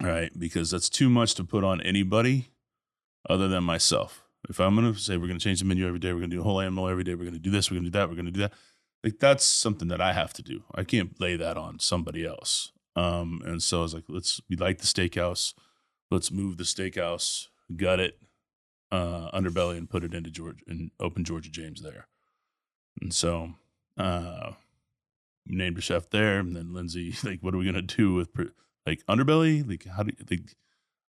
right? 0.02 0.38
Because 0.38 0.70
that's 0.70 0.90
too 0.90 1.10
much 1.10 1.34
to 1.36 1.46
put 1.46 1.64
on 1.64 1.80
anybody 1.82 2.51
other 3.30 3.48
than 3.48 3.64
myself. 3.64 4.24
If 4.50 4.60
I'm 4.60 4.76
going 4.76 4.92
to 4.92 5.00
say 5.00 5.18
we're 5.18 5.28
going 5.28 5.40
to 5.40 5.44
change 5.44 5.60
the 5.60 5.66
menu 5.66 5.88
every 5.88 6.00
day, 6.00 6.14
we're 6.14 6.20
going 6.20 6.32
to 6.32 6.36
do 6.36 6.42
a 6.42 6.46
whole 6.46 6.60
animal 6.60 6.88
every 6.88 7.04
day, 7.04 7.14
we're 7.14 7.26
going 7.26 7.34
to 7.34 7.40
do 7.40 7.52
this, 7.52 7.70
we're 7.70 7.76
going 7.76 7.86
to 7.86 7.92
do 7.92 8.00
that, 8.00 8.10
we're 8.10 8.16
going 8.16 8.26
to 8.26 8.32
do 8.32 8.42
that. 8.42 8.54
Like 9.04 9.20
that's 9.20 9.44
something 9.44 9.88
that 9.88 10.02
I 10.02 10.14
have 10.14 10.34
to 10.34 10.42
do. 10.42 10.64
I 10.76 10.84
can't 10.84 11.20
lay 11.20 11.36
that 11.36 11.58
on 11.58 11.80
somebody 11.80 12.26
else. 12.26 12.72
Um, 12.96 13.42
and 13.46 13.62
so 13.62 13.80
I 13.80 13.82
was 13.84 13.94
like, 13.94 14.04
let's 14.08 14.42
we 14.50 14.56
like 14.56 14.80
the 14.80 14.86
steakhouse, 14.86 15.54
let's 16.10 16.32
move 16.32 16.58
the 16.58 16.64
steakhouse, 16.64 17.48
gut 17.76 18.00
it, 18.00 18.20
uh, 18.92 19.32
underbelly, 19.32 19.78
and 19.78 19.90
put 19.90 20.04
it 20.04 20.14
into 20.14 20.30
George 20.30 20.64
and 20.68 20.92
open 21.00 21.24
Georgia 21.24 21.50
James 21.50 21.82
there. 21.82 22.08
And 23.02 23.14
so, 23.14 23.54
uh, 23.98 24.52
named 25.46 25.78
a 25.78 25.82
chef 25.82 26.10
there, 26.10 26.40
and 26.40 26.56
then 26.56 26.74
Lindsay, 26.74 27.16
like, 27.24 27.42
what 27.42 27.56
are 27.56 27.58
we 27.58 27.66
gonna 27.66 27.82
do 27.82 28.14
with 28.14 28.30
like 28.86 29.04
underbelly? 29.08 29.68
Like, 29.68 29.86
how 29.86 30.04
do 30.04 30.12
like? 30.30 30.56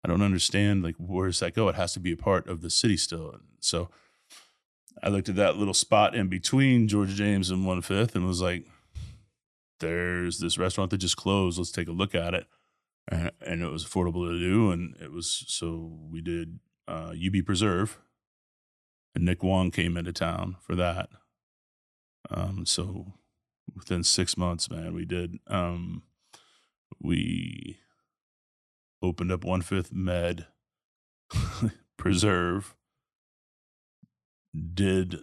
I 0.05 0.09
don't 0.09 0.23
understand. 0.23 0.83
Like, 0.83 0.97
where 0.97 1.27
does 1.27 1.41
that 1.41 1.55
go? 1.55 1.69
It 1.69 1.75
has 1.75 1.93
to 1.95 2.01
be 2.01 2.13
a 2.13 2.17
part 2.17 2.49
of 2.49 2.63
the 2.63 2.71
city 2.71 2.97
still. 2.97 3.39
So, 3.61 3.91
I 5.03 5.09
looked 5.09 5.29
at 5.29 5.37
that 5.37 5.57
little 5.57 5.75
spot 5.75 6.15
in 6.15 6.29
between 6.29 6.89
Georgia 6.89 7.15
James 7.15 7.51
and 7.51 7.67
One 7.67 7.83
Fifth, 7.83 8.15
and 8.15 8.27
was 8.27 8.43
like, 8.43 8.67
"There's 9.81 10.39
this 10.39 10.59
restaurant 10.59 10.91
that 10.91 10.99
just 10.99 11.17
closed. 11.17 11.59
Let's 11.59 11.71
take 11.71 11.89
a 11.89 11.93
look 11.93 12.15
at 12.15 12.35
it." 12.35 12.47
And, 13.09 13.31
and 13.41 13.63
it 13.63 13.71
was 13.71 13.85
affordable 13.85 14.29
to 14.29 14.39
do, 14.39 14.71
and 14.71 14.97
it 15.01 15.13
was 15.13 15.45
so 15.49 15.99
we 16.11 16.21
did 16.21 16.61
uh, 16.89 17.15
UB 17.15 17.45
Preserve, 17.45 17.99
and 19.15 19.25
Nick 19.25 19.43
Wong 19.43 19.71
came 19.71 19.97
into 19.97 20.13
town 20.13 20.57
for 20.61 20.75
that. 20.77 21.09
Um, 22.31 22.67
so 22.67 23.15
within 23.75 24.05
six 24.05 24.37
months, 24.37 24.71
man, 24.71 24.95
we 24.95 25.05
did. 25.05 25.39
Um, 25.47 26.03
we 27.01 27.79
opened 29.03 29.33
up 29.33 29.45
one 29.45 29.63
fifth 29.63 29.93
med 29.93 30.47
preserve, 31.97 32.75
did 34.75 35.17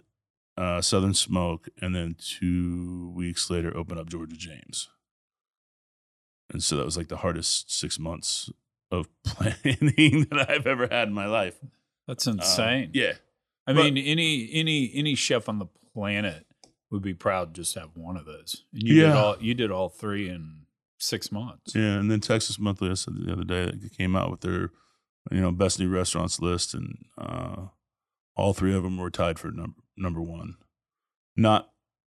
uh, 0.56 0.80
Southern 0.80 1.14
Smoke, 1.14 1.68
and 1.80 1.94
then 1.94 2.16
two 2.18 3.12
weeks 3.14 3.50
later 3.50 3.76
opened 3.76 4.00
up 4.00 4.08
Georgia 4.08 4.36
James. 4.36 4.88
And 6.50 6.62
so 6.62 6.76
that 6.76 6.84
was 6.84 6.96
like 6.96 7.08
the 7.08 7.18
hardest 7.18 7.70
six 7.70 7.98
months 7.98 8.50
of 8.90 9.08
planning 9.24 10.26
that 10.30 10.46
I've 10.48 10.66
ever 10.66 10.88
had 10.90 11.08
in 11.08 11.14
my 11.14 11.26
life. 11.26 11.58
That's 12.06 12.26
Uh, 12.26 12.32
insane. 12.32 12.90
yeah. 12.94 13.12
I 13.66 13.74
But- 13.74 13.84
mean, 13.92 13.98
any 13.98 14.50
any 14.52 14.90
any 14.94 15.14
chef 15.14 15.46
on 15.48 15.58
the 15.58 15.66
planet 15.92 16.46
would 16.90 17.02
be 17.02 17.12
proud 17.12 17.54
just 17.54 17.74
to 17.74 17.80
have 17.80 17.90
one 17.94 18.16
of 18.16 18.24
those. 18.24 18.64
And 18.72 18.82
you 18.82 18.94
did 18.94 19.00
Yeah. 19.02 19.22
all 19.22 19.36
you 19.42 19.52
did 19.52 19.70
all 19.70 19.90
three 19.90 20.30
in 20.30 20.64
six 20.98 21.32
months. 21.32 21.74
Yeah, 21.74 21.98
and 21.98 22.10
then 22.10 22.20
Texas 22.20 22.58
Monthly, 22.58 22.90
I 22.90 22.94
said 22.94 23.14
the 23.16 23.32
other 23.32 23.44
day, 23.44 23.72
came 23.96 24.16
out 24.16 24.30
with 24.30 24.40
their, 24.40 24.70
you 25.30 25.40
know, 25.40 25.52
best 25.52 25.78
new 25.78 25.88
restaurants 25.88 26.40
list, 26.40 26.74
and 26.74 27.06
uh, 27.16 27.66
all 28.36 28.52
three 28.52 28.74
of 28.74 28.82
them 28.82 28.98
were 28.98 29.10
tied 29.10 29.38
for 29.38 29.50
number 29.50 29.80
number 29.96 30.20
one. 30.20 30.56
Not 31.36 31.70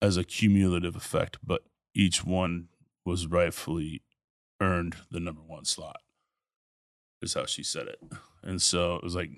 as 0.00 0.16
a 0.16 0.24
cumulative 0.24 0.96
effect, 0.96 1.38
but 1.44 1.62
each 1.94 2.24
one 2.24 2.68
was 3.04 3.26
rightfully 3.26 4.02
earned 4.60 4.96
the 5.10 5.20
number 5.20 5.42
one 5.42 5.64
slot. 5.64 6.00
Is 7.20 7.34
how 7.34 7.46
she 7.46 7.64
said 7.64 7.88
it, 7.88 8.00
and 8.42 8.62
so 8.62 8.94
it 8.94 9.02
was 9.02 9.16
like 9.16 9.30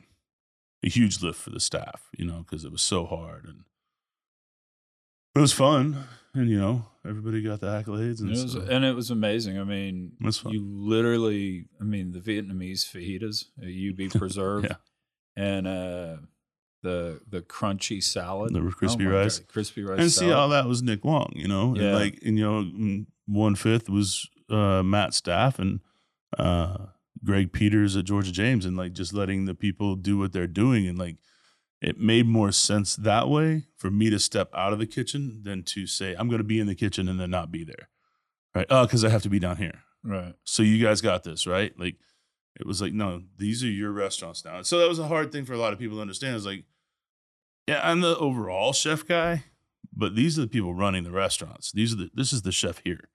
a 0.84 0.88
huge 0.88 1.22
lift 1.22 1.40
for 1.40 1.50
the 1.50 1.60
staff, 1.60 2.08
you 2.16 2.24
know, 2.24 2.44
because 2.46 2.64
it 2.64 2.72
was 2.72 2.82
so 2.82 3.06
hard 3.06 3.44
and 3.44 3.64
it 5.34 5.40
was 5.40 5.52
fun, 5.52 6.04
and 6.34 6.48
you 6.50 6.58
know 6.58 6.86
everybody 7.04 7.42
got 7.42 7.60
the 7.60 7.66
accolades, 7.66 8.20
and 8.20 8.28
It 8.30 8.42
was, 8.42 8.52
so- 8.52 8.60
and 8.62 8.84
it 8.84 8.94
was 8.94 9.10
amazing. 9.10 9.58
I 9.58 9.64
mean, 9.64 10.12
It 10.20 10.24
was 10.26 10.38
fun. 10.38 10.52
you 10.52 10.60
literally, 10.64 11.66
I 11.80 11.84
mean, 11.84 12.12
the 12.12 12.20
Vietnamese 12.20 12.84
fajitas, 12.84 13.46
uh, 13.62 13.66
UB 13.66 14.08
preserve, 14.18 14.64
Yeah. 14.64 14.76
and 15.36 15.66
uh, 15.66 16.16
the 16.82 17.20
the 17.28 17.42
crunchy 17.42 18.02
salad, 18.02 18.52
The 18.54 18.60
crispy 18.70 19.04
my 19.06 19.10
rice. 19.12 19.38
God, 19.38 19.48
crispy 19.48 19.82
rice, 19.82 20.00
and 20.00 20.10
see 20.10 20.20
salad. 20.20 20.34
all 20.36 20.48
that 20.50 20.66
was 20.66 20.82
Nick 20.82 21.04
Wong, 21.04 21.32
you 21.34 21.48
know, 21.48 21.74
Yeah. 21.76 21.82
and 21.84 21.94
like 21.94 22.18
and, 22.24 22.38
you 22.38 22.44
know 22.44 23.04
one 23.26 23.54
fifth 23.54 23.88
was 23.88 24.28
uh, 24.50 24.82
Matt 24.82 25.14
Staff 25.14 25.58
and 25.60 25.80
uh, 26.38 26.86
Greg 27.24 27.52
Peters 27.52 27.96
at 27.96 28.04
Georgia 28.04 28.32
James, 28.32 28.64
and 28.66 28.76
like 28.76 28.92
just 28.92 29.12
letting 29.12 29.44
the 29.44 29.54
people 29.54 29.94
do 29.96 30.18
what 30.18 30.32
they're 30.32 30.46
doing, 30.46 30.86
and 30.86 30.98
like 30.98 31.16
it 31.80 31.98
made 31.98 32.26
more 32.26 32.52
sense 32.52 32.94
that 32.96 33.28
way 33.28 33.64
for 33.76 33.90
me 33.90 34.10
to 34.10 34.18
step 34.18 34.50
out 34.54 34.72
of 34.72 34.78
the 34.78 34.86
kitchen 34.86 35.40
than 35.44 35.62
to 35.64 35.86
say 35.86 36.14
I'm 36.18 36.28
going 36.28 36.38
to 36.38 36.44
be 36.44 36.60
in 36.60 36.66
the 36.66 36.74
kitchen 36.74 37.08
and 37.08 37.18
then 37.18 37.30
not 37.30 37.50
be 37.50 37.64
there, 37.64 37.88
right? 38.54 38.66
Oh, 38.68 38.84
because 38.86 39.04
I 39.04 39.08
have 39.08 39.22
to 39.22 39.30
be 39.30 39.38
down 39.38 39.56
here. 39.56 39.80
right? 40.04 40.34
So 40.44 40.62
you 40.62 40.82
guys 40.84 41.00
got 41.00 41.24
this, 41.24 41.46
right? 41.46 41.72
Like 41.78 41.96
it 42.58 42.66
was 42.66 42.82
like, 42.82 42.92
no, 42.92 43.22
these 43.38 43.64
are 43.64 43.68
your 43.68 43.92
restaurants 43.92 44.44
now. 44.44 44.62
So 44.62 44.78
that 44.78 44.88
was 44.88 44.98
a 44.98 45.08
hard 45.08 45.32
thing 45.32 45.44
for 45.44 45.54
a 45.54 45.58
lot 45.58 45.72
of 45.72 45.78
people 45.78 45.96
to 45.96 46.02
understand. 46.02 46.36
Is 46.36 46.46
like, 46.46 46.64
yeah, 47.66 47.80
I'm 47.82 48.00
the 48.00 48.16
overall 48.18 48.72
chef 48.72 49.06
guy, 49.06 49.44
but 49.94 50.16
these 50.16 50.38
are 50.38 50.42
the 50.42 50.48
people 50.48 50.74
running 50.74 51.04
the 51.04 51.10
restaurants. 51.12 51.72
These 51.72 51.92
are 51.94 51.96
the 51.96 52.10
this 52.12 52.32
is 52.32 52.42
the 52.42 52.52
chef 52.52 52.80
here. 52.84 53.08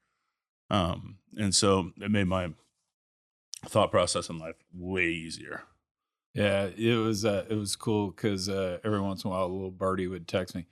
Um, 0.72 1.18
and 1.38 1.53
so 1.53 1.91
it 2.01 2.09
made 2.09 2.28
my 2.28 2.53
thought 3.68 3.91
process 3.91 4.30
in 4.30 4.39
life 4.39 4.55
way 4.74 5.07
easier. 5.07 5.63
Yeah, 6.36 6.67
it 6.77 6.95
was 6.97 7.23
uh, 7.25 7.45
it 7.49 7.55
was 7.55 7.75
cool 7.75 8.11
because 8.11 8.47
uh, 8.49 8.77
every 8.83 8.99
once 8.99 9.23
in 9.23 9.29
a 9.29 9.31
while, 9.33 9.45
a 9.45 9.47
little 9.47 9.71
birdie 9.71 10.07
would 10.07 10.27
text 10.27 10.53
me. 10.53 10.67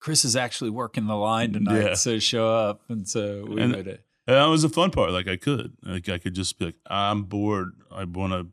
Chris 0.00 0.24
is 0.24 0.36
actually 0.36 0.70
working 0.70 1.06
the 1.06 1.14
line 1.16 1.52
tonight, 1.54 1.80
Yeah. 1.82 1.94
so 1.94 2.18
show 2.18 2.52
up. 2.54 2.82
And 2.88 3.08
so 3.08 3.46
we 3.48 3.62
And- 3.62 3.74
would. 3.76 3.88
Uh, 3.88 3.96
And 4.26 4.36
that 4.36 4.44
was 4.46 4.60
the 4.62 4.68
fun 4.68 4.90
part. 4.90 5.10
Like 5.12 5.26
I 5.28 5.36
could, 5.36 5.72
like 5.82 6.08
I 6.10 6.18
could 6.18 6.34
just 6.34 6.58
be 6.58 6.66
like, 6.66 6.76
I'm 6.86 7.22
bored. 7.24 7.72
I 7.90 8.04
want 8.04 8.32
to. 8.34 8.48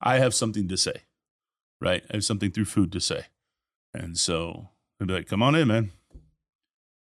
I 0.00 0.18
have 0.18 0.34
something 0.34 0.68
to 0.68 0.76
say, 0.76 1.02
right? 1.80 2.04
I 2.10 2.16
have 2.16 2.24
something 2.24 2.50
through 2.50 2.66
food 2.66 2.92
to 2.92 3.00
say, 3.00 3.26
and 3.94 4.18
so 4.18 4.68
I'd 5.00 5.06
be 5.06 5.14
like, 5.14 5.28
"Come 5.28 5.42
on 5.42 5.54
in, 5.54 5.68
man, 5.68 5.92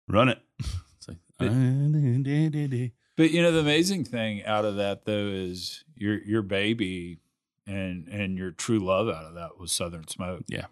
run 0.08 0.30
it." 0.30 0.40
It's 0.98 1.08
like, 1.10 1.18
But 3.16 3.32
you 3.32 3.42
know, 3.42 3.52
the 3.52 3.60
amazing 3.60 4.06
thing 4.06 4.44
out 4.46 4.66
of 4.66 4.76
that 4.78 5.06
though 5.06 5.28
is 5.28 5.84
your 5.96 6.22
your 6.24 6.42
baby 6.42 7.20
and 7.68 8.08
and 8.08 8.38
your 8.38 8.52
true 8.52 8.80
love 8.80 9.08
out 9.10 9.26
of 9.26 9.36
that 9.36 9.58
was 9.60 9.72
Southern 9.72 10.08
Smoke. 10.08 10.44
Yeah. 10.48 10.66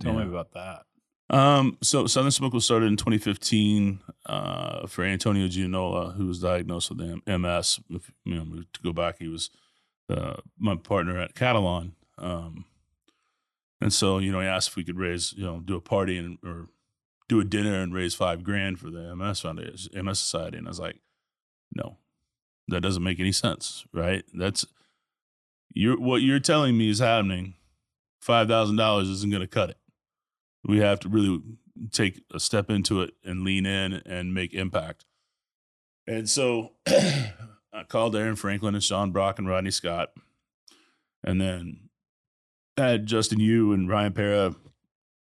Tell 0.00 0.14
Yeah. 0.14 0.24
me 0.24 0.28
about 0.28 0.52
that. 0.52 0.84
Um, 1.30 1.76
so 1.82 2.06
Southern 2.06 2.30
Smoke 2.30 2.54
was 2.54 2.64
started 2.64 2.86
in 2.86 2.96
2015 2.96 4.00
uh, 4.26 4.86
for 4.86 5.04
Antonio 5.04 5.46
Gianola, 5.46 6.12
who 6.12 6.26
was 6.26 6.40
diagnosed 6.40 6.90
with 6.90 7.00
MS. 7.26 7.80
If, 7.90 8.10
you 8.24 8.34
know, 8.34 8.62
to 8.72 8.80
go 8.82 8.92
back, 8.94 9.16
he 9.18 9.28
was 9.28 9.50
uh, 10.08 10.36
my 10.58 10.74
partner 10.76 11.18
at 11.20 11.34
Catalan. 11.34 11.94
Um, 12.16 12.64
and 13.82 13.92
so, 13.92 14.18
you 14.18 14.32
know, 14.32 14.40
he 14.40 14.46
asked 14.46 14.70
if 14.70 14.76
we 14.76 14.84
could 14.84 14.98
raise, 14.98 15.34
you 15.36 15.44
know, 15.44 15.60
do 15.60 15.76
a 15.76 15.80
party 15.82 16.16
and 16.16 16.38
or 16.42 16.68
do 17.28 17.40
a 17.40 17.44
dinner 17.44 17.74
and 17.82 17.92
raise 17.94 18.14
five 18.14 18.42
grand 18.42 18.78
for 18.80 18.88
the 18.90 19.14
MS 19.14 19.40
Foundation, 19.40 20.04
MS 20.06 20.18
Society. 20.18 20.56
And 20.56 20.66
I 20.66 20.70
was 20.70 20.80
like, 20.80 20.96
no, 21.74 21.98
that 22.68 22.80
doesn't 22.80 23.02
make 23.02 23.20
any 23.20 23.32
sense, 23.32 23.84
right? 23.92 24.24
That's 24.32 24.64
you're 25.78 25.98
what 25.98 26.22
you're 26.22 26.40
telling 26.40 26.76
me 26.76 26.90
is 26.90 26.98
happening. 26.98 27.54
Five 28.20 28.48
thousand 28.48 28.76
dollars 28.76 29.08
isn't 29.08 29.30
going 29.30 29.40
to 29.40 29.46
cut 29.46 29.70
it 29.70 29.78
we 30.64 30.78
have 30.78 31.00
to 31.00 31.08
really 31.08 31.40
take 31.92 32.22
a 32.32 32.40
step 32.40 32.70
into 32.70 33.00
it 33.00 33.14
and 33.24 33.42
lean 33.42 33.66
in 33.66 33.94
and 34.04 34.34
make 34.34 34.54
impact. 34.54 35.04
And 36.06 36.28
so 36.28 36.72
I 36.86 37.84
called 37.88 38.16
Aaron 38.16 38.36
Franklin 38.36 38.74
and 38.74 38.82
Sean 38.82 39.10
Brock 39.10 39.38
and 39.38 39.48
Rodney 39.48 39.70
Scott. 39.70 40.10
And 41.22 41.40
then 41.40 41.88
I 42.76 42.88
had 42.88 43.06
Justin 43.06 43.40
Yu 43.40 43.72
and 43.72 43.88
Ryan 43.88 44.12
Pera 44.12 44.54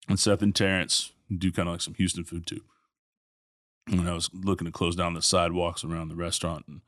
and 0.08 0.20
Seth 0.20 0.42
and 0.42 0.56
Terrence 0.56 1.12
do 1.36 1.52
kind 1.52 1.68
of 1.68 1.74
like 1.74 1.82
some 1.82 1.96
Houston 1.96 2.24
food 2.24 2.46
too. 2.46 2.62
And 3.88 4.08
I 4.08 4.14
was 4.14 4.30
looking 4.34 4.66
to 4.66 4.72
close 4.72 4.96
down 4.96 5.14
the 5.14 5.22
sidewalks 5.22 5.84
around 5.84 6.08
the 6.08 6.16
restaurant 6.16 6.66
and 6.68 6.82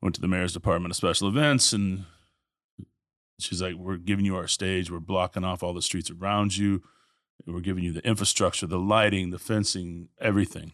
went 0.00 0.14
to 0.14 0.20
the 0.20 0.28
mayor's 0.28 0.52
department 0.52 0.92
of 0.92 0.96
special 0.96 1.28
events 1.28 1.72
and 1.72 2.04
she's 3.38 3.62
like, 3.62 3.74
We're 3.74 3.96
giving 3.96 4.24
you 4.24 4.36
our 4.36 4.48
stage, 4.48 4.90
we're 4.90 5.00
blocking 5.00 5.44
off 5.44 5.62
all 5.62 5.74
the 5.74 5.82
streets 5.82 6.10
around 6.10 6.56
you. 6.56 6.82
We're 7.46 7.60
giving 7.60 7.84
you 7.84 7.92
the 7.92 8.06
infrastructure, 8.06 8.66
the 8.66 8.78
lighting, 8.78 9.30
the 9.30 9.38
fencing, 9.38 10.08
everything. 10.20 10.72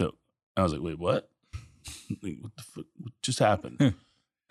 So 0.00 0.14
I 0.56 0.62
was 0.62 0.72
like, 0.72 0.82
wait, 0.82 0.98
what? 0.98 1.28
Like, 2.22 2.36
what 2.40 2.54
the 2.56 2.62
fuck? 2.62 2.84
What 2.98 3.12
just 3.22 3.38
happened? 3.38 3.94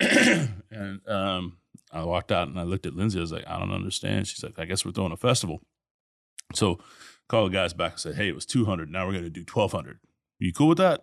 and 0.00 1.00
um, 1.08 1.58
I 1.92 2.02
walked 2.02 2.32
out 2.32 2.48
and 2.48 2.58
I 2.58 2.64
looked 2.64 2.86
at 2.86 2.94
Lindsay. 2.94 3.18
I 3.18 3.22
was 3.22 3.32
like, 3.32 3.46
I 3.46 3.58
don't 3.58 3.72
understand. 3.72 4.26
She's 4.26 4.42
like, 4.42 4.58
I 4.58 4.64
guess 4.64 4.84
we're 4.84 4.92
throwing 4.92 5.12
a 5.12 5.16
festival. 5.16 5.62
So 6.54 6.80
called 7.28 7.50
the 7.50 7.56
guys 7.56 7.72
back 7.72 7.92
and 7.92 8.00
said, 8.00 8.16
hey, 8.16 8.28
it 8.28 8.34
was 8.34 8.44
200. 8.44 8.90
Now 8.90 9.06
we're 9.06 9.12
going 9.12 9.24
to 9.24 9.30
do 9.30 9.40
1200. 9.40 10.00
You 10.38 10.52
cool 10.52 10.68
with 10.68 10.78
that? 10.78 11.02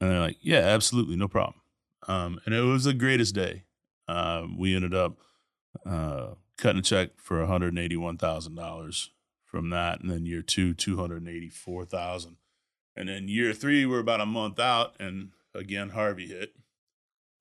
And 0.00 0.10
they're 0.10 0.20
like, 0.20 0.38
yeah, 0.40 0.60
absolutely. 0.60 1.16
No 1.16 1.28
problem. 1.28 1.60
Um, 2.08 2.40
and 2.46 2.54
it 2.54 2.60
was 2.62 2.84
the 2.84 2.94
greatest 2.94 3.34
day. 3.34 3.64
Um, 4.08 4.56
we 4.58 4.74
ended 4.74 4.94
up 4.94 5.18
uh, 5.84 6.34
cutting 6.56 6.78
a 6.78 6.82
check 6.82 7.10
for 7.16 7.38
$181,000 7.38 9.08
from 9.44 9.70
that. 9.70 10.00
And 10.00 10.10
then 10.10 10.26
year 10.26 10.42
two, 10.42 10.74
284,000. 10.74 12.36
And 12.96 13.08
then 13.08 13.28
year 13.28 13.52
three, 13.52 13.84
we're 13.84 14.00
about 14.00 14.20
a 14.20 14.26
month 14.26 14.58
out. 14.58 14.94
And 14.98 15.30
again, 15.54 15.90
Harvey 15.90 16.28
hit. 16.28 16.54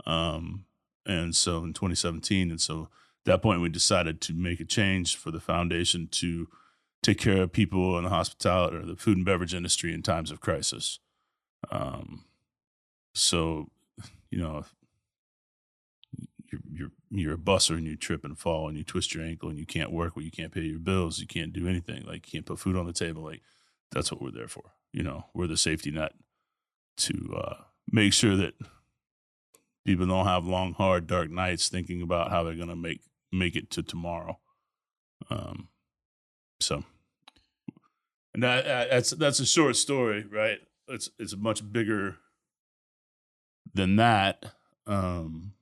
Um, 0.05 0.65
and 1.05 1.35
so 1.35 1.59
in 1.59 1.73
2017, 1.73 2.49
and 2.49 2.59
so 2.59 2.89
at 3.25 3.25
that 3.25 3.41
point, 3.41 3.61
we 3.61 3.69
decided 3.69 4.21
to 4.21 4.33
make 4.33 4.59
a 4.59 4.65
change 4.65 5.15
for 5.15 5.31
the 5.31 5.39
foundation 5.39 6.07
to 6.07 6.47
take 7.01 7.19
care 7.19 7.43
of 7.43 7.53
people 7.53 7.97
in 7.97 8.03
the 8.03 8.09
hospitality 8.09 8.77
or 8.77 8.85
the 8.85 8.95
food 8.95 9.17
and 9.17 9.25
beverage 9.25 9.53
industry 9.53 9.93
in 9.93 10.01
times 10.01 10.31
of 10.31 10.41
crisis. 10.41 10.99
Um, 11.71 12.25
so, 13.13 13.69
you 14.29 14.39
know, 14.39 14.65
you're, 16.71 16.89
you're, 16.89 16.91
you're 17.09 17.33
a 17.33 17.37
busser 17.37 17.77
and 17.77 17.85
you 17.85 17.95
trip 17.95 18.23
and 18.23 18.37
fall 18.37 18.67
and 18.67 18.77
you 18.77 18.83
twist 18.83 19.13
your 19.13 19.23
ankle 19.23 19.49
and 19.49 19.57
you 19.59 19.65
can't 19.65 19.91
work, 19.91 20.15
well, 20.15 20.25
you 20.25 20.31
can't 20.31 20.53
pay 20.53 20.61
your 20.61 20.79
bills, 20.79 21.19
you 21.19 21.27
can't 21.27 21.53
do 21.53 21.67
anything, 21.67 22.03
like 22.05 22.25
you 22.27 22.31
can't 22.39 22.45
put 22.45 22.59
food 22.59 22.75
on 22.75 22.85
the 22.85 22.93
table. 22.93 23.23
Like 23.23 23.41
that's 23.91 24.11
what 24.11 24.21
we're 24.21 24.31
there 24.31 24.47
for. 24.47 24.63
You 24.91 25.03
know, 25.03 25.25
we're 25.33 25.47
the 25.47 25.57
safety 25.57 25.91
net 25.91 26.13
to 26.97 27.35
uh, 27.37 27.55
make 27.91 28.13
sure 28.13 28.35
that 28.37 28.53
people 29.85 30.05
don't 30.07 30.25
have 30.25 30.45
long, 30.45 30.73
hard, 30.73 31.07
dark 31.07 31.29
nights 31.29 31.69
thinking 31.69 32.01
about 32.01 32.31
how 32.31 32.43
they're 32.43 32.55
to 32.55 32.75
make 32.75 33.01
make 33.31 33.55
it 33.55 33.69
to 33.71 33.83
tomorrow. 33.83 34.39
Um, 35.29 35.67
so, 36.59 36.83
and 38.33 38.43
that- 38.43 38.65
that's 38.89 39.09
that's 39.11 39.39
a 39.39 39.45
short 39.45 39.75
story, 39.75 40.25
right? 40.31 40.59
It's 40.87 41.09
it's 41.19 41.35
much 41.35 41.71
bigger 41.71 42.17
than 43.73 43.95
that. 43.97 44.53
Um, 44.87 45.53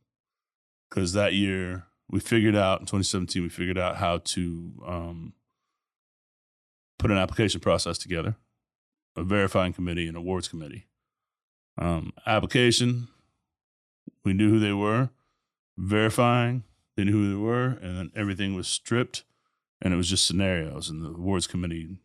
because 0.94 1.14
that 1.14 1.34
year 1.34 1.86
we 2.10 2.20
figured 2.20 2.56
out 2.56 2.80
in 2.80 2.86
2017 2.86 3.42
we 3.42 3.50
figured 3.50 3.78
out 3.78 3.98
how 3.98 4.20
to 4.20 4.72
um, 4.86 5.34
put 7.00 7.10
an 7.10 7.18
application 7.18 7.60
process 7.60 7.98
together, 7.98 8.36
a 9.16 9.24
verifying 9.24 9.74
committee, 9.74 10.08
and 10.08 10.16
awards 10.16 10.48
committee. 10.48 10.86
Um, 11.80 12.14
application, 12.28 13.08
we 14.24 14.34
knew 14.34 14.50
who 14.50 14.60
they 14.60 14.74
were. 14.74 15.10
Verifying, 15.76 16.64
they 16.96 17.04
knew 17.04 17.14
who 17.14 17.30
they 17.30 17.42
were, 17.42 17.80
and 17.82 17.98
then 17.98 18.12
everything 18.16 18.54
was 18.54 18.68
stripped, 18.68 19.24
and 19.82 19.92
it 19.92 19.98
was 19.98 20.08
just 20.08 20.28
scenarios. 20.28 20.88
And 20.88 21.04
the 21.04 21.10
awards 21.10 21.48
committee, 21.48 21.98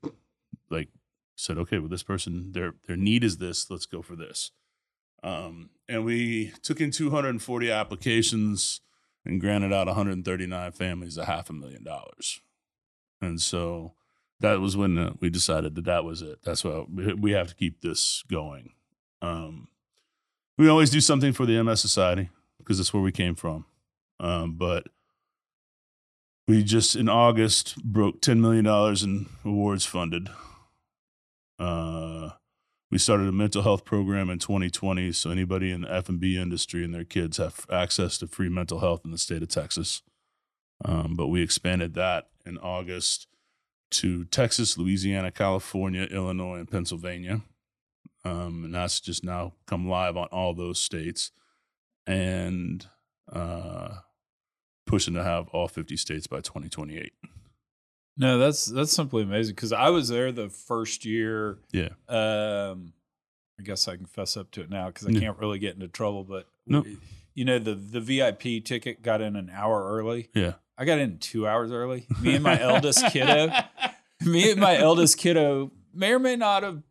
like, 0.70 0.88
said, 1.36 1.58
"Okay, 1.58 1.78
well, 1.78 1.90
this 1.90 2.02
person, 2.02 2.52
their 2.52 2.76
their 2.86 2.96
need 2.96 3.22
is 3.22 3.36
this. 3.36 3.70
Let's 3.70 3.84
go 3.84 4.00
for 4.00 4.16
this." 4.16 4.52
Um, 5.22 5.70
and 5.88 6.04
we 6.04 6.52
took 6.62 6.80
in 6.80 6.90
240 6.90 7.70
applications 7.70 8.80
and 9.24 9.40
granted 9.40 9.72
out 9.72 9.86
139 9.86 10.72
families 10.72 11.18
a 11.18 11.24
half 11.24 11.50
a 11.50 11.52
million 11.52 11.84
dollars. 11.84 12.40
And 13.20 13.40
so 13.40 13.94
that 14.40 14.60
was 14.60 14.76
when 14.76 14.96
uh, 14.98 15.12
we 15.20 15.30
decided 15.30 15.74
that 15.74 15.84
that 15.84 16.04
was 16.04 16.22
it. 16.22 16.38
That's 16.44 16.64
why 16.64 16.84
we, 16.88 17.32
have 17.32 17.48
to 17.48 17.54
keep 17.54 17.80
this 17.80 18.22
going. 18.30 18.70
Um, 19.20 19.68
we 20.56 20.68
always 20.68 20.90
do 20.90 21.00
something 21.00 21.32
for 21.32 21.46
the 21.46 21.62
MS 21.62 21.80
Society 21.80 22.30
because 22.58 22.78
that's 22.78 22.94
where 22.94 23.02
we 23.02 23.12
came 23.12 23.34
from. 23.34 23.64
Um, 24.20 24.54
but 24.54 24.88
we 26.46 26.62
just 26.62 26.96
in 26.96 27.08
August 27.08 27.76
broke 27.82 28.20
$10 28.20 28.38
million 28.38 28.66
in 29.02 29.26
awards 29.44 29.84
funded 29.84 30.28
Uh, 31.58 32.30
we 32.90 32.98
started 32.98 33.28
a 33.28 33.32
mental 33.32 33.62
health 33.62 33.84
program 33.84 34.30
in 34.30 34.38
2020, 34.38 35.12
so 35.12 35.30
anybody 35.30 35.70
in 35.70 35.82
the 35.82 35.92
F 35.92 36.08
and 36.08 36.18
B 36.18 36.38
industry 36.38 36.84
and 36.84 36.94
their 36.94 37.04
kids 37.04 37.36
have 37.36 37.66
access 37.70 38.16
to 38.18 38.26
free 38.26 38.48
mental 38.48 38.80
health 38.80 39.02
in 39.04 39.10
the 39.10 39.18
state 39.18 39.42
of 39.42 39.48
Texas. 39.48 40.02
Um, 40.84 41.14
but 41.14 41.26
we 41.26 41.42
expanded 41.42 41.94
that 41.94 42.28
in 42.46 42.56
August 42.58 43.26
to 43.90 44.24
Texas, 44.26 44.78
Louisiana, 44.78 45.30
California, 45.30 46.04
Illinois, 46.04 46.58
and 46.58 46.70
Pennsylvania. 46.70 47.42
Um, 48.24 48.64
and 48.64 48.74
that's 48.74 49.00
just 49.00 49.24
now 49.24 49.52
come 49.66 49.88
live 49.88 50.16
on 50.16 50.28
all 50.28 50.54
those 50.54 50.78
states, 50.80 51.30
and 52.06 52.86
uh, 53.30 53.98
pushing 54.86 55.14
to 55.14 55.22
have 55.22 55.48
all 55.48 55.68
50 55.68 55.96
states 55.96 56.26
by 56.26 56.40
2028. 56.40 57.12
No, 58.18 58.36
that's 58.38 58.66
that's 58.66 58.92
simply 58.92 59.22
amazing 59.22 59.54
because 59.54 59.72
I 59.72 59.90
was 59.90 60.08
there 60.08 60.32
the 60.32 60.48
first 60.48 61.04
year. 61.04 61.58
Yeah. 61.72 61.90
Um, 62.08 62.92
I 63.58 63.62
guess 63.62 63.88
I 63.88 63.96
can 63.96 64.06
fess 64.06 64.36
up 64.36 64.50
to 64.52 64.60
it 64.62 64.70
now 64.70 64.88
because 64.88 65.06
I 65.06 65.10
Yeah. 65.10 65.20
can't 65.20 65.38
really 65.38 65.58
get 65.58 65.74
into 65.74 65.88
trouble. 65.88 66.24
But 66.24 66.46
No. 66.66 66.84
you 67.34 67.44
know 67.44 67.58
the 67.58 67.74
the 67.74 68.00
VIP 68.00 68.60
ticket 68.64 69.02
got 69.02 69.20
in 69.20 69.36
an 69.36 69.50
hour 69.52 69.88
early. 69.96 70.28
Yeah. 70.34 70.54
I 70.76 70.84
got 70.84 70.98
in 70.98 71.18
two 71.18 71.46
hours 71.46 71.70
early. 71.72 72.06
Me 72.20 72.34
and 72.34 72.42
my 72.44 72.60
eldest 72.60 73.04
kiddo. 73.12 73.50
Me 74.24 74.50
and 74.50 74.60
my 74.60 74.76
eldest 74.76 75.16
kiddo 75.18 75.70
may 75.94 76.12
or 76.12 76.18
may 76.18 76.34
not 76.36 76.62
have. 76.64 76.82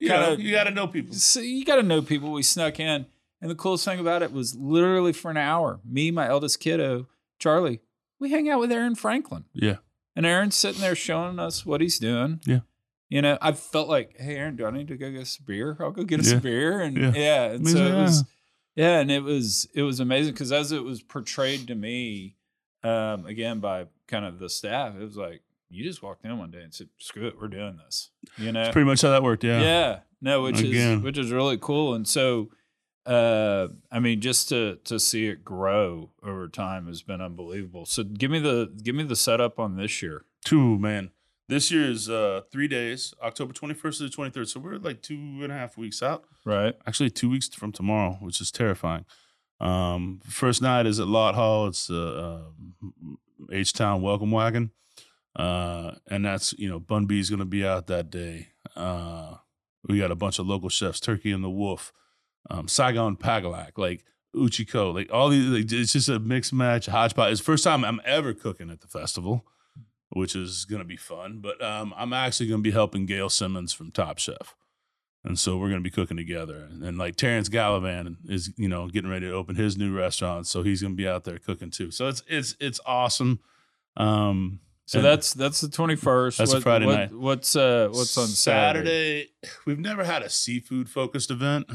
You, 0.00 0.08
Kinda- 0.08 0.42
you 0.42 0.50
got 0.50 0.64
to 0.64 0.72
know 0.72 0.88
people. 0.88 1.14
So 1.14 1.38
you 1.38 1.64
got 1.64 1.76
to 1.76 1.82
know 1.84 2.02
people. 2.02 2.32
We 2.32 2.42
snuck 2.42 2.80
in, 2.80 3.06
and 3.40 3.48
the 3.50 3.54
coolest 3.54 3.84
thing 3.84 4.00
about 4.00 4.22
it 4.22 4.32
was 4.32 4.56
literally 4.56 5.12
for 5.12 5.30
an 5.30 5.36
hour. 5.36 5.78
Me, 5.84 6.10
my 6.10 6.28
eldest 6.28 6.58
kiddo, 6.58 7.06
Charlie, 7.38 7.80
we 8.18 8.30
hang 8.32 8.48
out 8.50 8.58
with 8.58 8.72
Aaron 8.72 8.96
Franklin. 8.96 9.44
Yeah. 9.52 9.76
And 10.14 10.26
Aaron's 10.26 10.54
sitting 10.54 10.80
there 10.80 10.94
showing 10.94 11.38
us 11.38 11.64
what 11.64 11.80
he's 11.80 11.98
doing. 11.98 12.40
Yeah. 12.46 12.60
You 13.08 13.22
know, 13.22 13.36
I 13.42 13.52
felt 13.52 13.88
like, 13.88 14.16
hey, 14.18 14.36
Aaron, 14.36 14.56
do 14.56 14.64
I 14.66 14.70
need 14.70 14.88
to 14.88 14.96
go 14.96 15.10
get 15.10 15.20
us 15.22 15.38
a 15.38 15.42
beer? 15.42 15.76
I'll 15.80 15.90
go 15.90 16.02
get 16.04 16.20
us 16.20 16.30
Yeah. 16.32 16.38
a 16.38 16.40
beer. 16.40 16.80
And 16.80 16.96
Yeah. 16.96 17.12
yeah, 17.14 17.44
and 17.52 17.68
so 17.68 17.78
too, 17.78 17.84
it 17.94 17.94
was, 18.00 18.24
yeah, 18.74 19.00
and 19.00 19.10
it 19.10 19.22
was 19.22 19.68
it 19.74 19.82
was 19.82 20.00
amazing 20.00 20.32
because 20.32 20.50
as 20.52 20.72
it 20.72 20.82
was 20.82 21.02
portrayed 21.02 21.66
to 21.68 21.74
me, 21.74 22.36
um, 22.82 23.26
again 23.26 23.60
by 23.60 23.86
kind 24.06 24.24
of 24.24 24.38
the 24.38 24.48
staff, 24.48 24.94
it 24.96 25.00
was 25.02 25.16
like 25.16 25.42
you 25.70 25.84
just 25.84 26.02
walked 26.02 26.24
in 26.24 26.38
one 26.38 26.50
day 26.50 26.62
and 26.62 26.72
said, 26.74 26.88
"Screw 26.98 27.26
it, 27.28 27.38
we're 27.40 27.48
doing 27.48 27.78
this." 27.84 28.10
You 28.38 28.52
know, 28.52 28.70
Pretty 28.72 28.86
much 28.86 29.02
how 29.02 29.10
that 29.10 29.22
worked. 29.22 29.44
Yeah. 29.44 29.60
yeah. 29.60 29.98
No, 30.20 30.42
which 30.42 30.60
Again. 30.60 30.98
is 30.98 31.02
which 31.04 31.18
is 31.18 31.30
really 31.32 31.58
cool. 31.58 31.94
And 31.94 32.06
so 32.08 32.50
uh 33.06 33.68
I 33.90 33.98
mean 33.98 34.20
just 34.20 34.48
to 34.50 34.76
to 34.84 34.98
see 35.00 35.26
it 35.26 35.44
grow 35.44 36.10
over 36.22 36.48
time 36.48 36.86
has 36.86 37.02
been 37.02 37.20
unbelievable. 37.20 37.86
So 37.86 38.04
give 38.04 38.30
me 38.30 38.38
the 38.38 38.72
give 38.82 38.94
me 38.94 39.02
the 39.04 39.16
setup 39.16 39.58
on 39.58 39.76
this 39.76 40.02
year. 40.02 40.24
Two, 40.44 40.78
man. 40.78 41.10
This 41.48 41.70
year 41.70 41.90
is 41.90 42.08
uh, 42.08 42.42
three 42.50 42.68
days, 42.68 43.12
October 43.22 43.52
21st 43.52 43.98
to 43.98 44.02
the 44.04 44.08
23rd. 44.08 44.48
So 44.48 44.60
we're 44.60 44.76
like 44.76 45.02
two 45.02 45.40
and 45.42 45.52
a 45.52 45.54
half 45.54 45.76
weeks 45.76 46.02
out. 46.02 46.24
Right. 46.46 46.74
Actually, 46.86 47.10
two 47.10 47.28
weeks 47.28 47.48
from 47.48 47.72
tomorrow, 47.72 48.16
which 48.20 48.40
is 48.40 48.50
terrifying. 48.50 49.04
Um, 49.60 50.20
first 50.24 50.62
night 50.62 50.86
is 50.86 50.98
at 50.98 51.08
Lot 51.08 51.34
Hall. 51.34 51.66
It's 51.66 51.88
the 51.88 52.02
uh, 52.56 53.50
H 53.50 53.74
Town 53.74 54.00
Welcome 54.02 54.30
Wagon. 54.30 54.70
Uh, 55.36 55.92
and 56.08 56.24
that's, 56.24 56.52
you 56.58 56.68
know, 56.68 56.78
Bun 56.78 57.06
B 57.06 57.18
is 57.18 57.28
going 57.28 57.40
to 57.40 57.44
be 57.44 57.64
out 57.66 57.86
that 57.88 58.10
day. 58.10 58.48
Uh, 58.74 59.36
we 59.86 59.98
got 59.98 60.10
a 60.10 60.16
bunch 60.16 60.38
of 60.38 60.46
local 60.46 60.68
chefs, 60.68 61.00
Turkey 61.00 61.32
and 61.32 61.44
the 61.44 61.50
Wolf, 61.50 61.92
um, 62.50 62.68
Saigon 62.68 63.16
Pagolac, 63.16 63.76
like 63.76 64.04
Uchiko, 64.34 64.94
like 64.94 65.12
all 65.12 65.28
these. 65.28 65.46
Like, 65.46 65.72
it's 65.72 65.92
just 65.92 66.08
a 66.08 66.18
mixed 66.18 66.52
match, 66.52 66.86
hodgepodge. 66.86 67.32
It's 67.32 67.40
the 67.40 67.44
first 67.44 67.64
time 67.64 67.84
I'm 67.84 68.00
ever 68.04 68.34
cooking 68.34 68.70
at 68.70 68.80
the 68.80 68.88
festival, 68.88 69.44
which 70.10 70.34
is 70.34 70.64
going 70.64 70.80
to 70.82 70.86
be 70.86 70.96
fun. 70.96 71.40
But 71.40 71.62
um, 71.62 71.94
I'm 71.96 72.12
actually 72.12 72.48
going 72.48 72.60
to 72.60 72.62
be 72.62 72.72
helping 72.72 73.06
Gail 73.06 73.28
Simmons 73.28 73.72
from 73.72 73.90
Top 73.90 74.18
Chef. 74.18 74.54
And 75.24 75.38
so 75.38 75.56
we're 75.56 75.68
going 75.68 75.82
to 75.82 75.88
be 75.88 75.94
cooking 75.94 76.16
together. 76.16 76.56
And, 76.56 76.82
then 76.82 76.98
like 76.98 77.16
Terrence 77.16 77.48
Gallivan 77.48 78.16
is, 78.28 78.52
you 78.56 78.68
know, 78.68 78.88
getting 78.88 79.10
ready 79.10 79.26
to 79.26 79.32
open 79.32 79.54
his 79.54 79.76
new 79.76 79.96
restaurant. 79.96 80.46
So 80.46 80.62
he's 80.62 80.82
going 80.82 80.94
to 80.94 80.96
be 80.96 81.06
out 81.06 81.24
there 81.24 81.38
cooking 81.38 81.70
too. 81.70 81.90
So 81.90 82.08
it's, 82.08 82.22
it's, 82.26 82.56
it's 82.58 82.80
awesome. 82.84 83.38
Um, 83.96 84.60
So 84.84 84.98
and 84.98 85.06
that's 85.06 85.32
that's 85.32 85.60
the 85.60 85.68
twenty 85.68 85.94
first. 85.94 86.38
That's 86.38 86.52
a 86.52 86.60
Friday 86.60 86.86
what, 86.86 86.98
night. 86.98 87.12
What's 87.14 87.54
uh 87.54 87.88
what's 87.92 88.18
on 88.18 88.26
Saturday? 88.26 89.30
We've 89.64 89.78
never 89.78 90.02
had 90.02 90.22
a 90.22 90.28
seafood 90.28 90.88
focused 90.88 91.30
event. 91.30 91.70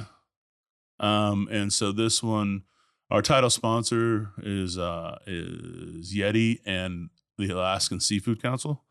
Um, 0.99 1.47
and 1.51 1.71
so 1.71 1.91
this 1.91 2.23
one, 2.23 2.63
our 3.09 3.21
title 3.21 3.49
sponsor 3.49 4.31
is, 4.43 4.77
uh, 4.77 5.17
is 5.25 6.13
Yeti 6.13 6.59
and 6.65 7.09
the 7.37 7.49
Alaskan 7.49 7.99
Seafood 7.99 8.41
Council. 8.41 8.83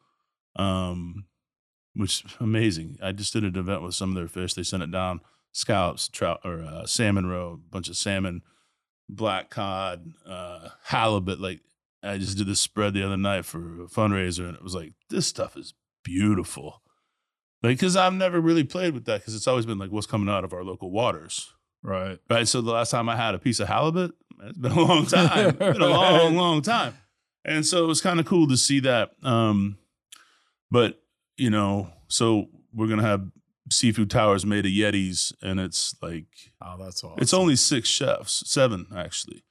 Um, 0.57 1.27
which 1.97 2.25
is 2.25 2.37
amazing. 2.41 2.99
I 3.03 3.13
just 3.13 3.33
did 3.33 3.45
an 3.45 3.57
event 3.57 3.83
with 3.83 3.95
some 3.95 4.11
of 4.11 4.17
their 4.17 4.29
fish. 4.29 4.55
They 4.55 4.63
sent 4.63 4.83
it 4.83 4.91
down 4.91 5.21
scallops, 5.53 6.09
trout, 6.09 6.41
or 6.45 6.63
uh, 6.63 6.87
salmon 6.87 7.27
roe, 7.27 7.55
a 7.55 7.57
bunch 7.57 7.89
of 7.89 7.97
salmon, 7.97 8.43
black 9.09 9.49
cod, 9.49 10.13
uh, 10.27 10.69
halibut. 10.85 11.41
Like 11.41 11.61
I 12.03 12.19
just 12.19 12.37
did 12.37 12.47
this 12.47 12.61
spread 12.61 12.93
the 12.95 13.03
other 13.03 13.17
night 13.17 13.47
for 13.47 13.83
a 13.83 13.87
fundraiser, 13.87 14.47
and 14.47 14.57
it 14.57 14.63
was 14.63 14.75
like 14.75 14.93
this 15.09 15.27
stuff 15.27 15.57
is 15.57 15.75
beautiful. 16.05 16.83
Like, 17.63 17.79
because 17.79 17.97
I've 17.97 18.13
never 18.13 18.41
really 18.41 18.65
played 18.65 18.93
with 18.93 19.07
that 19.07 19.23
because 19.23 19.35
it's 19.35 19.49
always 19.49 19.67
been 19.67 19.79
like 19.79 19.91
what's 19.91 20.07
coming 20.07 20.29
out 20.29 20.45
of 20.45 20.53
our 20.53 20.63
local 20.63 20.91
waters, 20.91 21.55
Right. 21.87 22.18
right? 22.28 22.49
So 22.49 22.61
the 22.61 22.72
last 22.72 22.91
time 22.91 23.09
I 23.09 23.14
had 23.16 23.34
a 23.37 23.39
piece 23.39 23.61
of 23.61 23.68
halibut, 23.68 24.12
it's 24.43 24.59
been 24.59 24.72
a 24.72 24.80
long 24.80 25.07
time. 25.07 25.51
It's 25.51 25.59
been 25.59 25.80
a 25.82 25.87
long, 25.89 26.34
long 26.34 26.61
time. 26.62 26.95
And 27.45 27.64
so 27.64 27.84
it 27.84 27.87
was 27.87 28.01
kind 28.01 28.18
of 28.18 28.26
cool 28.26 28.49
to 28.49 28.57
see 28.57 28.80
that. 28.80 29.12
Um, 29.22 29.78
but 30.70 31.01
you 31.37 31.49
know, 31.49 31.89
so 32.09 32.49
we're 32.74 32.89
gonna 32.89 33.03
have 33.03 33.30
seafood 33.70 34.11
towers 34.11 34.45
made 34.45 34.66
of 34.66 34.72
Yetis, 34.72 35.32
and 35.43 35.61
it's 35.61 35.95
like 36.03 36.26
Oh, 36.61 36.76
that's 36.76 37.05
awesome. 37.05 37.22
it's 37.22 37.32
only 37.32 37.55
six 37.55 37.89
chefs, 37.89 38.43
seven 38.51 38.87
actually. 38.95 39.45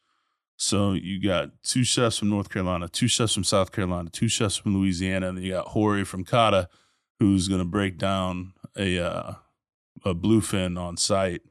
So 0.57 0.91
you 0.93 1.21
got 1.21 1.51
two 1.63 1.83
chefs 1.86 2.17
from 2.17 2.29
North 2.29 2.49
Carolina, 2.49 2.88
two 2.89 3.07
chefs 3.07 3.33
from 3.33 3.43
South 3.45 3.71
Carolina, 3.71 4.09
two 4.09 4.27
chefs 4.27 4.57
from 4.57 4.75
Louisiana, 4.77 5.29
and 5.29 5.38
then 5.38 5.43
you 5.45 5.53
got 5.53 5.69
Hori 5.69 6.03
from 6.03 6.25
Kata, 6.25 6.67
who's 7.19 7.47
gonna 7.47 7.65
break 7.65 7.97
down 7.97 8.53
a 8.77 8.99
uh, 8.99 9.33
a 10.03 10.13
bluefin 10.13 10.77
on 10.77 10.97
site 10.97 11.41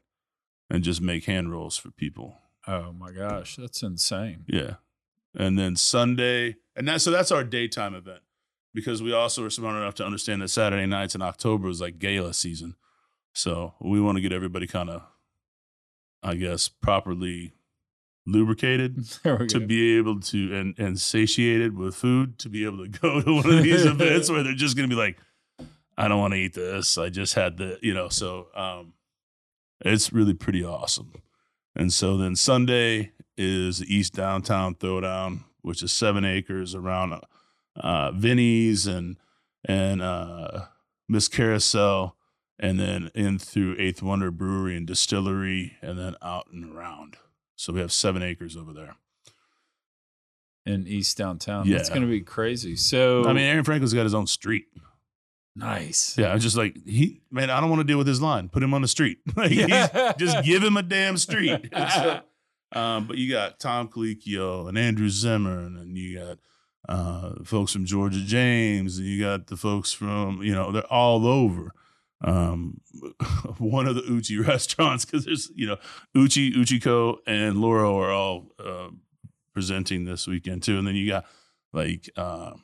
and 0.69 0.83
just 0.83 1.01
make 1.01 1.25
hand 1.25 1.51
rolls 1.51 1.77
for 1.77 1.91
people. 1.91 2.37
Oh 2.67 2.91
my 2.91 3.11
gosh, 3.11 3.55
that's 3.55 3.83
insane. 3.83 4.45
Yeah. 4.47 4.75
And 5.37 5.59
then 5.59 5.75
Sunday, 5.75 6.55
and 6.75 6.87
that 6.87 7.01
so 7.01 7.11
that's 7.11 7.31
our 7.31 7.43
daytime 7.43 7.93
event 7.93 8.21
because 8.73 9.01
we 9.03 9.13
also 9.13 9.43
are 9.43 9.49
smart 9.49 9.75
enough 9.75 9.95
to 9.95 10.05
understand 10.05 10.41
that 10.41 10.49
Saturday 10.49 10.85
nights 10.85 11.15
in 11.15 11.21
October 11.21 11.69
is 11.69 11.81
like 11.81 11.99
gala 11.99 12.33
season. 12.33 12.75
So 13.33 13.73
we 13.81 13.99
want 13.99 14.17
to 14.17 14.21
get 14.21 14.31
everybody 14.31 14.65
kind 14.65 14.89
of, 14.89 15.03
I 16.23 16.35
guess, 16.35 16.67
properly 16.67 17.53
lubricated 18.25 19.05
to 19.49 19.59
be 19.59 19.97
able 19.97 20.19
to 20.19 20.55
and 20.55 20.79
and 20.79 20.99
satiated 20.99 21.77
with 21.77 21.95
food 21.95 22.39
to 22.39 22.49
be 22.49 22.65
able 22.65 22.79
to 22.79 22.87
go 22.87 23.21
to 23.21 23.35
one 23.35 23.45
of 23.45 23.63
these 23.63 23.85
events 23.85 24.29
where 24.29 24.41
they're 24.41 24.53
just 24.53 24.75
gonna 24.75 24.87
be 24.87 24.95
like, 24.95 25.17
I 25.97 26.07
don't 26.07 26.19
want 26.19 26.33
to 26.33 26.39
eat 26.39 26.53
this. 26.53 26.97
I 26.97 27.09
just 27.09 27.35
had 27.35 27.57
the, 27.57 27.77
you 27.81 27.93
know, 27.93 28.09
so 28.09 28.47
um 28.55 28.93
it's 29.81 30.13
really 30.13 30.33
pretty 30.33 30.63
awesome. 30.63 31.13
And 31.75 31.91
so 31.91 32.17
then 32.17 32.35
Sunday 32.35 33.11
is 33.37 33.79
the 33.79 33.93
East 33.93 34.13
Downtown 34.13 34.75
Throwdown, 34.75 35.43
which 35.61 35.83
is 35.83 35.91
seven 35.91 36.23
acres 36.25 36.73
around 36.75 37.19
uh 37.75 38.11
Vinny's 38.11 38.87
and 38.87 39.17
and 39.65 40.01
uh 40.01 40.65
Miss 41.09 41.27
Carousel 41.27 42.15
and 42.57 42.79
then 42.79 43.11
in 43.13 43.37
through 43.37 43.75
Eighth 43.77 44.01
Wonder 44.01 44.31
Brewery 44.31 44.77
and 44.77 44.87
Distillery 44.87 45.73
and 45.81 45.99
then 45.99 46.15
out 46.21 46.47
and 46.53 46.73
around. 46.73 47.17
So 47.57 47.73
we 47.73 47.81
have 47.81 47.91
seven 47.91 48.23
acres 48.23 48.55
over 48.55 48.71
there. 48.73 48.95
in 50.65 50.87
East 50.87 51.15
Downtown. 51.17 51.69
That's 51.69 51.89
Yeah. 51.89 51.95
gonna 51.95 52.07
be 52.07 52.21
crazy. 52.21 52.75
So 52.75 53.23
I 53.25 53.33
mean, 53.33 53.43
Aaron 53.43 53.63
Franklin's 53.63 53.93
got 53.93 54.03
his 54.03 54.15
own 54.15 54.25
street. 54.27 54.65
Nice. 55.55 56.17
Yeah, 56.17 56.33
I'm 56.33 56.39
just 56.39 56.57
like 56.57 56.75
he, 56.85 57.21
man. 57.31 57.49
I 57.49 57.61
don't 57.61 57.69
want 57.69 57.79
to 57.79 57.85
deal 57.85 57.97
with 57.97 58.07
his 58.07 58.21
line. 58.21 58.49
Put 58.49 58.61
him 58.61 58.73
on 58.73 58.81
the 58.81 58.89
street. 58.89 59.19
like, 59.35 59.51
just 60.17 60.43
give 60.43 60.61
him 60.61 60.77
a 60.77 60.83
damn 60.83 61.17
street. 61.17 61.73
So, 61.95 62.21
um, 62.73 63.07
but 63.07 63.17
you 63.17 63.31
got 63.31 63.59
Tom 63.59 63.87
Colicchio 63.87 64.67
and 64.67 64.77
Andrew 64.77 65.07
Zimmern, 65.07 65.77
and 65.77 65.97
you 65.97 66.19
got 66.19 66.39
uh, 66.89 67.43
folks 67.45 67.71
from 67.71 67.85
Georgia 67.85 68.19
James, 68.19 68.97
and 68.97 69.07
you 69.07 69.23
got 69.23 69.47
the 69.47 69.55
folks 69.55 69.93
from 69.93 70.41
you 70.43 70.53
know 70.53 70.71
they're 70.71 70.91
all 70.91 71.25
over. 71.25 71.71
Um, 72.21 72.81
one 73.57 73.87
of 73.87 73.95
the 73.95 74.03
Uchi 74.03 74.37
restaurants 74.39 75.05
because 75.05 75.23
there's 75.23 75.49
you 75.55 75.67
know 75.67 75.77
Uchi, 76.17 76.51
Uchiko, 76.51 77.17
and 77.25 77.59
Loro 77.61 77.97
are 77.97 78.11
all 78.11 78.47
uh, 78.59 78.89
presenting 79.53 80.03
this 80.03 80.27
weekend 80.27 80.63
too, 80.63 80.77
and 80.77 80.85
then 80.85 80.95
you 80.95 81.07
got 81.07 81.25
like. 81.71 82.09
Uh, 82.17 82.55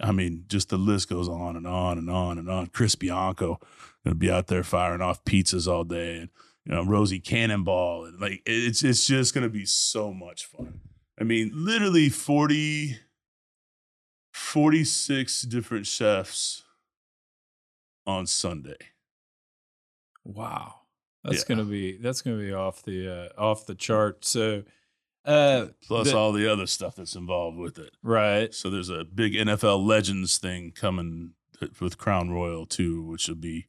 I 0.00 0.10
mean, 0.12 0.44
just 0.48 0.70
the 0.70 0.78
list 0.78 1.08
goes 1.08 1.28
on 1.28 1.56
and 1.56 1.66
on 1.66 1.98
and 1.98 2.08
on 2.08 2.38
and 2.38 2.48
on. 2.50 2.68
Chris 2.68 2.94
Bianco 2.94 3.60
gonna 4.04 4.14
be 4.14 4.30
out 4.30 4.46
there 4.46 4.62
firing 4.62 5.02
off 5.02 5.24
pizzas 5.24 5.66
all 5.70 5.84
day, 5.84 6.18
and 6.18 6.28
you 6.64 6.72
know 6.72 6.84
Rosie 6.84 7.20
Cannonball, 7.20 8.06
and 8.06 8.20
like 8.20 8.42
it's 8.46 8.82
it's 8.82 9.06
just 9.06 9.34
gonna 9.34 9.48
be 9.50 9.66
so 9.66 10.12
much 10.12 10.46
fun. 10.46 10.80
I 11.20 11.24
mean, 11.24 11.50
literally 11.54 12.08
40, 12.08 12.96
46 14.32 15.42
different 15.42 15.86
chefs 15.86 16.64
on 18.06 18.26
Sunday. 18.26 18.76
Wow. 20.24 20.80
That's 21.24 21.38
Yeah. 21.48 21.54
gonna 21.56 21.64
be 21.68 21.98
that's 21.98 22.22
gonna 22.22 22.38
be 22.38 22.52
off 22.52 22.82
the 22.82 23.08
uh, 23.08 23.28
off 23.40 23.66
the 23.66 23.74
chart. 23.74 24.24
So 24.24 24.64
uh 25.24 25.66
Plus 25.86 26.10
The- 26.10 26.16
all 26.16 26.32
the 26.32 26.50
other 26.50 26.66
stuff 26.66 26.96
that's 26.96 27.14
involved 27.14 27.56
with 27.58 27.78
it. 27.78 27.94
right. 28.02 28.52
So 28.54 28.70
there's 28.70 28.88
a 28.90 29.04
big 29.04 29.34
NFL 29.34 29.84
Legends 29.86 30.38
thing 30.38 30.72
coming 30.72 31.32
with 31.80 31.96
Crown 31.98 32.30
Royal 32.30 32.66
too, 32.66 33.02
which 33.04 33.28
will 33.28 33.36
be 33.36 33.66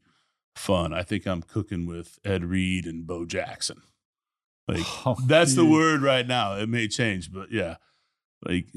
fun. 0.56 0.94
I 0.94 1.04
think 1.04 1.26
I'm 1.28 1.42
cooking 1.44 1.86
with 1.86 2.18
Ed 2.26 2.44
Reed 2.44 2.86
and 2.86 3.06
Bo 3.06 3.26
Jackson. 3.26 3.82
Like 4.68 4.82
Oh, 5.06 5.16
that's 5.28 5.56
the 5.56 5.66
word 5.66 6.02
right 6.02 6.26
now. 6.28 6.56
It 6.58 6.70
may 6.70 6.88
change, 6.88 7.32
but 7.32 7.52
yeah. 7.52 7.76
Like 8.46 8.68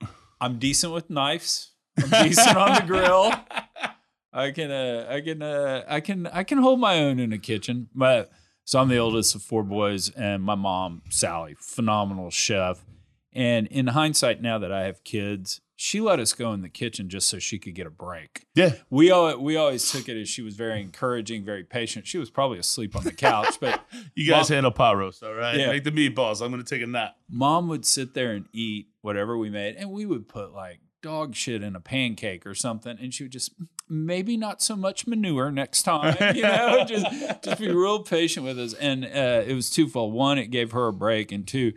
I'm 0.40 0.58
decent 0.58 0.92
with 0.92 1.10
knives. 1.10 1.72
I'm 1.98 2.24
decent 2.28 2.56
on 2.56 2.74
the 2.76 2.82
grill. 2.86 3.32
I 4.32 4.50
can 4.50 4.70
uh 4.70 5.06
I 5.08 5.20
can 5.20 5.42
uh 5.42 5.84
I 5.88 6.00
can 6.00 6.26
I 6.26 6.42
can 6.42 6.58
hold 6.58 6.80
my 6.80 6.98
own 7.00 7.18
in 7.20 7.30
the 7.30 7.38
kitchen. 7.38 7.88
My 7.94 8.26
so 8.64 8.80
I'm 8.80 8.88
the 8.88 8.98
oldest 8.98 9.34
of 9.34 9.42
four 9.42 9.62
boys 9.62 10.10
and 10.10 10.42
my 10.42 10.54
mom, 10.54 11.02
Sally, 11.10 11.54
phenomenal 11.58 12.30
chef. 12.30 12.84
And 13.32 13.66
in 13.66 13.88
hindsight 13.88 14.40
now 14.40 14.58
that 14.58 14.70
I 14.72 14.84
have 14.84 15.02
kids, 15.04 15.60
she 15.76 16.00
let 16.00 16.20
us 16.20 16.32
go 16.32 16.52
in 16.52 16.62
the 16.62 16.68
kitchen 16.68 17.08
just 17.08 17.28
so 17.28 17.40
she 17.40 17.58
could 17.58 17.74
get 17.74 17.84
a 17.86 17.90
break. 17.90 18.46
Yeah. 18.54 18.74
We 18.90 19.10
all 19.10 19.36
we 19.38 19.56
always 19.56 19.90
took 19.90 20.08
it 20.08 20.16
as 20.20 20.28
she 20.28 20.40
was 20.40 20.54
very 20.54 20.80
encouraging, 20.80 21.44
very 21.44 21.64
patient. 21.64 22.06
She 22.06 22.16
was 22.16 22.30
probably 22.30 22.58
asleep 22.60 22.94
on 22.94 23.02
the 23.02 23.12
couch, 23.12 23.58
but 23.60 23.84
You 24.14 24.30
guys 24.30 24.48
Mom- 24.50 24.54
handle 24.54 24.70
pot 24.70 24.96
roast, 24.96 25.22
all 25.24 25.34
right? 25.34 25.58
Yeah. 25.58 25.66
Make 25.72 25.82
the 25.82 25.90
meatballs. 25.90 26.40
I'm 26.42 26.52
gonna 26.52 26.62
take 26.62 26.82
a 26.82 26.86
nap. 26.86 27.16
mom 27.28 27.68
would 27.68 27.84
sit 27.84 28.14
there 28.14 28.30
and 28.32 28.46
eat 28.52 28.86
whatever 29.00 29.36
we 29.36 29.50
made 29.50 29.74
and 29.74 29.90
we 29.90 30.06
would 30.06 30.28
put 30.28 30.52
like 30.52 30.78
dog 31.04 31.34
shit 31.34 31.62
in 31.62 31.76
a 31.76 31.80
pancake 31.80 32.46
or 32.46 32.54
something 32.54 32.96
and 33.00 33.12
she 33.12 33.24
would 33.24 33.30
just 33.32 33.52
maybe 33.88 34.36
not 34.38 34.62
so 34.62 34.74
much 34.74 35.06
manure 35.06 35.50
next 35.52 35.82
time 35.82 36.16
you 36.34 36.40
know 36.42 36.82
just 36.88 37.06
just 37.44 37.60
be 37.60 37.70
real 37.70 38.02
patient 38.02 38.44
with 38.46 38.58
us 38.58 38.72
and 38.74 39.04
uh, 39.04 39.42
it 39.46 39.52
was 39.54 39.68
twofold 39.68 40.14
one 40.14 40.38
it 40.38 40.46
gave 40.46 40.72
her 40.72 40.86
a 40.88 40.92
break 40.92 41.30
and 41.30 41.46
two 41.46 41.72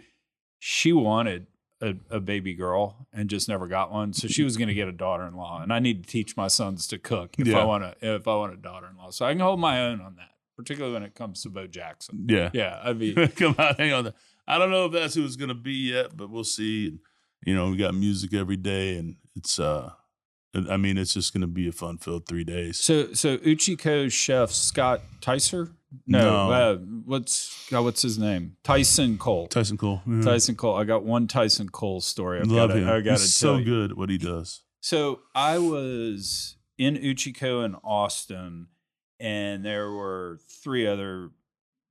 she 0.60 0.94
wanted 0.94 1.48
a, 1.82 1.94
a 2.10 2.20
baby 2.22 2.54
girl 2.56 3.06
and 3.14 3.30
just 3.30 3.50
never 3.50 3.68
got 3.68 3.92
one 3.92 4.14
so 4.14 4.28
she 4.30 4.44
was 4.44 4.56
going 4.58 4.70
to 4.70 4.74
get 4.74 4.88
a 4.88 4.92
daughter-in-law 4.94 5.62
and 5.62 5.74
i 5.74 5.80
need 5.80 6.04
to 6.06 6.10
teach 6.10 6.38
my 6.38 6.48
sons 6.48 6.88
to 6.88 6.98
cook 6.98 7.36
if 7.38 7.46
Yeah. 7.48 7.60
i 7.60 7.64
want 7.66 7.84
to 7.84 8.16
if 8.16 8.28
i 8.28 8.36
want 8.36 8.54
a 8.54 8.58
daughter-in-law 8.58 9.12
so 9.12 9.26
i 9.26 9.32
can 9.34 9.42
hold 9.42 9.60
my 9.60 9.82
own 9.82 10.00
on 10.02 10.16
that 10.16 10.30
particularly 10.56 10.94
when 10.94 11.04
it 11.04 11.14
comes 11.16 11.44
to 11.44 11.50
bo 11.50 11.68
jackson 11.68 12.26
Yeah. 12.30 12.50
yeah 12.54 12.80
i'd 12.86 12.98
be 12.98 13.14
Come 13.36 13.56
on, 13.60 13.76
hang 13.76 13.92
on. 13.94 14.14
I 14.50 14.58
don't 14.58 14.72
know 14.72 14.86
if 14.86 14.94
that's 14.94 15.14
who 15.14 15.26
it's 15.26 15.36
gonna 15.36 15.54
be 15.54 15.74
yet, 15.92 16.16
but 16.16 16.30
we'll 16.30 16.46
see. 16.46 17.00
You 17.46 17.56
know, 17.56 17.70
we 17.70 17.78
got 17.78 17.94
music 17.96 18.34
every 18.34 18.58
day, 18.58 18.98
and 18.98 19.16
it's 19.36 19.60
uh, 19.60 19.92
I 20.70 20.78
mean, 20.78 20.98
it's 20.98 21.14
just 21.14 21.34
gonna 21.34 21.48
be 21.48 21.68
a 21.68 21.72
fun 21.72 21.98
filled 21.98 22.28
three 22.28 22.44
days. 22.44 22.80
So 22.80 23.14
so 23.14 23.38
Uchiko's 23.38 24.14
chef 24.14 24.52
Scott 24.52 25.02
Tycer? 25.22 25.72
No, 26.06 26.50
No. 26.50 26.52
Uh, 26.52 26.76
what's 27.06 27.68
God, 27.70 27.84
what's 27.84 28.02
his 28.02 28.18
name? 28.18 28.58
Tyson 28.64 29.18
Cole. 29.18 29.48
Tyson 29.48 29.78
Cole, 29.78 30.02
yeah. 30.06 30.22
Tyson 30.22 30.56
Cole. 30.56 30.76
I 30.76 30.84
got 30.84 31.04
one 31.04 31.28
Tyson 31.28 31.70
Cole 31.70 32.02
story. 32.02 32.40
I've 32.40 32.48
love 32.48 32.70
gotta, 32.70 32.82
him. 32.82 32.90
I 32.90 33.00
got 33.00 33.18
to 33.18 33.22
He's 33.24 33.36
so 33.36 33.58
you. 33.58 33.66
good 33.66 33.98
what 33.98 34.10
he 34.10 34.18
does. 34.18 34.64
So 34.82 35.22
I 35.34 35.58
was 35.60 36.58
in 36.78 36.96
Uchiko 36.96 37.64
in 37.64 37.76
Austin, 37.76 38.68
and 39.20 39.64
there 39.66 39.90
were 39.92 40.40
three 40.50 40.86
other 40.86 41.32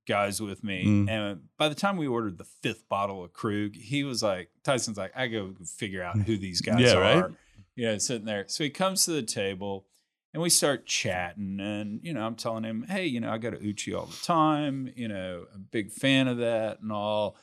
guys 0.07 0.41
with 0.41 0.63
me. 0.63 0.85
Mm. 0.85 1.09
And 1.09 1.41
by 1.57 1.69
the 1.69 1.75
time 1.75 1.97
we 1.97 2.07
ordered 2.07 2.37
the 2.37 2.47
fifth 2.63 2.87
bottle 2.89 3.23
of 3.23 3.33
Krug, 3.33 3.75
he 3.75 4.03
was 4.03 4.23
like, 4.23 4.49
Tyson's 4.63 4.97
like, 4.97 5.11
I 5.15 5.27
go 5.27 5.53
figure 5.65 6.01
out 6.03 6.17
who 6.19 6.37
these 6.37 6.61
guys 6.61 6.79
Yeah, 6.79 6.93
are. 6.93 7.01
right? 7.01 7.31
You 7.75 7.85
know, 7.87 7.97
sitting 7.97 8.25
there. 8.25 8.45
So 8.47 8.63
he 8.63 8.69
comes 8.69 9.05
to 9.05 9.11
the 9.11 9.21
table 9.21 9.85
and 10.33 10.41
we 10.41 10.49
start 10.49 10.85
chatting. 10.85 11.59
And, 11.59 11.99
you 12.03 12.13
know, 12.13 12.25
I'm 12.25 12.35
telling 12.35 12.63
him, 12.63 12.85
hey, 12.89 13.05
you 13.05 13.19
know, 13.19 13.29
I 13.29 13.37
go 13.37 13.51
to 13.51 13.57
Uchi 13.57 13.93
all 13.93 14.05
the 14.07 14.17
time. 14.25 14.91
You 14.95 15.07
know, 15.09 15.45
I'm 15.53 15.61
a 15.61 15.71
big 15.71 15.91
fan 15.91 16.27
of 16.27 16.37
that 16.37 16.79
and 16.81 16.91
all. 16.91 17.35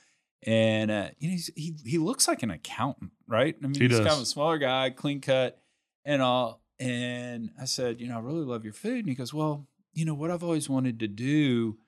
And, 0.47 0.91
uh, 0.91 1.09
you 1.19 1.29
know, 1.29 1.33
he's, 1.33 1.51
he, 1.55 1.75
he 1.85 1.99
looks 1.99 2.27
like 2.29 2.43
an 2.43 2.51
accountant, 2.51 3.13
right? 3.29 3.55
I 3.63 3.67
mean, 3.67 3.81
He 3.81 3.89
he's 3.89 3.99
kind 3.99 4.11
of 4.11 4.21
a 4.23 4.27
smaller 4.27 4.59
guy, 4.59 4.91
clean 4.91 5.21
cut 5.21 5.59
and 6.05 6.21
all. 6.21 6.63
And 6.81 7.51
I 7.61 7.67
said, 7.67 8.01
you 8.01 8.09
know, 8.09 8.17
I 8.17 8.21
really 8.21 8.45
love 8.45 8.65
your 8.65 8.75
food. 8.75 9.01
And 9.01 9.09
he 9.09 9.15
goes, 9.15 9.33
well, 9.33 9.67
you 9.93 10.05
know, 10.05 10.15
what 10.15 10.31
I've 10.31 10.43
always 10.43 10.69
wanted 10.69 10.99
to 11.01 11.09
do 11.09 11.79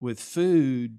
with 0.00 0.20
food, 0.20 0.98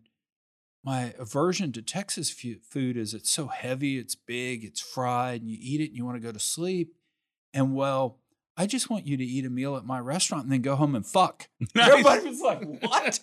my 0.84 1.14
aversion 1.20 1.72
to 1.74 1.82
Texas 1.82 2.30
food 2.32 2.98
is 2.98 3.14
it's 3.14 3.30
so 3.30 3.48
heavy, 3.48 3.98
it's 3.98 4.16
big, 4.16 4.64
it's 4.64 4.82
fried, 4.82 5.42
and 5.42 5.50
you 5.50 5.58
eat 5.60 5.82
it 5.82 5.90
and 5.90 5.96
you 5.96 6.06
want 6.06 6.16
to 6.16 6.26
go 6.26 6.32
to 6.32 6.40
sleep. 6.40 6.96
And 7.54 7.76
well, 7.76 8.18
I 8.58 8.66
just 8.66 8.90
want 8.90 9.08
you 9.08 9.16
to 9.18 9.24
eat 9.24 9.46
a 9.46 9.50
meal 9.50 9.78
at 9.78 9.86
my 9.86 10.00
restaurant 10.00 10.44
and 10.44 10.52
then 10.52 10.62
go 10.62 10.76
home 10.76 10.96
and 10.96 11.06
fuck. 11.06 11.48
Everybody 11.78 12.28
was 12.28 12.42
like, 12.42 12.62
what? 12.82 13.20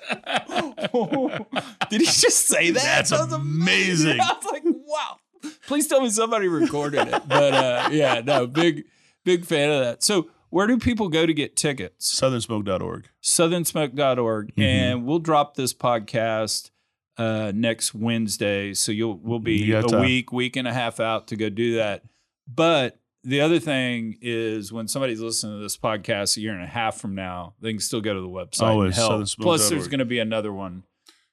Did 1.90 2.00
he 2.00 2.06
just 2.06 2.46
say 2.46 2.70
that? 2.70 2.82
That's 2.82 3.10
That 3.10 3.24
was 3.24 3.32
amazing. 3.32 4.18
I 4.20 4.32
was 4.32 4.50
like, 4.50 4.62
wow. 4.64 5.18
Please 5.66 5.86
tell 5.88 6.00
me 6.00 6.08
somebody 6.08 6.48
recorded 6.48 7.08
it. 7.08 7.22
But 7.28 7.54
uh, 7.54 7.88
yeah, 7.92 8.22
no, 8.24 8.46
big, 8.46 8.86
big 9.24 9.44
fan 9.44 9.70
of 9.70 9.80
that. 9.80 10.02
So 10.02 10.28
where 10.50 10.66
do 10.66 10.78
people 10.78 11.08
go 11.08 11.26
to 11.26 11.34
get 11.34 11.56
tickets? 11.56 12.18
SouthernSmoke.org. 12.20 13.08
southernsmoke.org 13.22 14.54
Mhm. 14.54 14.62
and 14.62 15.06
we'll 15.06 15.18
drop 15.18 15.54
this 15.56 15.72
podcast 15.74 16.70
uh 17.18 17.50
next 17.54 17.94
Wednesday 17.94 18.74
so 18.74 18.92
you'll 18.92 19.18
we'll 19.18 19.38
be 19.38 19.56
You 19.56 19.78
a 19.78 19.82
time. 19.82 20.00
week 20.02 20.32
week 20.32 20.56
and 20.56 20.68
a 20.68 20.72
half 20.72 21.00
out 21.00 21.28
to 21.28 21.36
go 21.36 21.48
do 21.48 21.76
that 21.76 22.02
but 22.46 23.00
the 23.24 23.40
other 23.40 23.58
thing 23.58 24.16
is 24.20 24.72
when 24.72 24.86
somebody's 24.86 25.20
listening 25.20 25.56
to 25.58 25.62
this 25.62 25.76
podcast 25.78 26.36
a 26.36 26.40
year 26.40 26.52
and 26.52 26.62
a 26.62 26.66
half 26.66 26.98
from 27.00 27.14
now 27.14 27.54
they 27.60 27.72
can 27.72 27.80
still 27.80 28.00
go 28.02 28.12
to 28.14 28.20
the 28.20 28.28
website 28.28 28.62
Always, 28.62 29.34
plus 29.34 29.68
there's 29.70 29.88
going 29.88 29.98
to 30.00 30.04
be 30.04 30.18
another 30.18 30.52
one 30.52 30.82